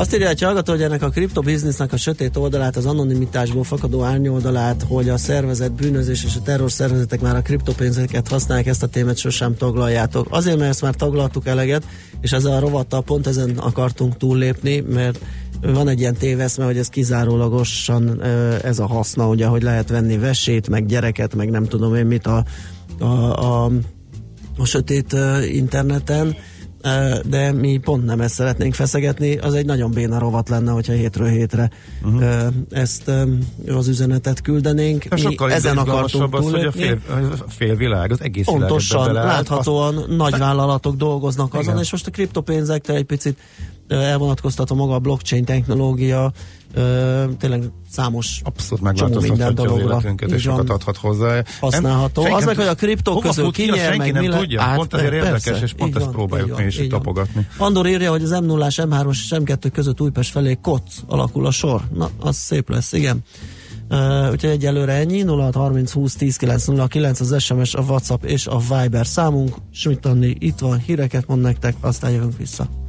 [0.00, 4.84] Azt írja egy hallgató, hogy ennek a kriptobiznisznek a sötét oldalát, az anonimitásból fakadó árnyoldalát,
[4.88, 9.16] hogy a szervezet bűnözés és a terror szervezetek már a kriptopénzeket használják, ezt a témát
[9.16, 10.26] sosem taglaljátok.
[10.30, 11.84] Azért, mert ezt már taglaltuk eleget,
[12.20, 15.20] és ezzel a rovattal pont ezen akartunk túllépni, mert
[15.62, 18.22] van egy ilyen téveszme, hogy ez kizárólagosan
[18.62, 22.26] ez a haszna, ugye, hogy lehet venni vesét, meg gyereket, meg nem tudom én mit
[22.26, 22.44] a,
[22.98, 23.70] a, a,
[24.56, 25.16] a sötét
[25.52, 26.36] interneten,
[27.26, 31.28] de mi pont nem ezt szeretnénk feszegetni, az egy nagyon béna rovat lenne, hogyha hétről
[31.28, 31.70] hétre
[32.02, 32.46] uh-huh.
[32.70, 33.10] ezt
[33.66, 35.04] az üzenetet küldenénk.
[35.04, 36.98] De Mi sokkal ezen akartunk az, hogy a fél,
[37.46, 41.78] a fél világ, az egész Pontosan, világ láthatóan Azt- nagy vállalatok dolgoznak azon, Igen.
[41.78, 43.38] és most a kriptopénzektől egy picit
[43.90, 46.32] elvonatkoztatva maga a blockchain technológia,
[46.74, 51.42] ö, tényleg számos Abszolút megváltoztathatja az életünket, és sokat adhat hozzá.
[51.60, 52.22] használható.
[52.22, 54.62] Nem- Az meg, hogy a kriptók hova közül ki, nyer, senki nem tudja.
[54.62, 57.46] Át- Pont ezért persze, érdekes, és pont ezt van, próbáljuk mi is itt tapogatni.
[57.56, 61.50] Andor írja, hogy az m 0 M3-as és M2 között Újpest felé koc alakul a
[61.50, 61.82] sor.
[61.94, 63.24] Na, az szép lesz, igen.
[63.90, 68.58] Uh, úgyhogy egyelőre ennyi, 06 30 20 10 909 az SMS, a WhatsApp és a
[68.58, 69.54] Viber számunk.
[69.72, 72.79] Schmidt itt van, híreket mond nektek, aztán jövünk vissza.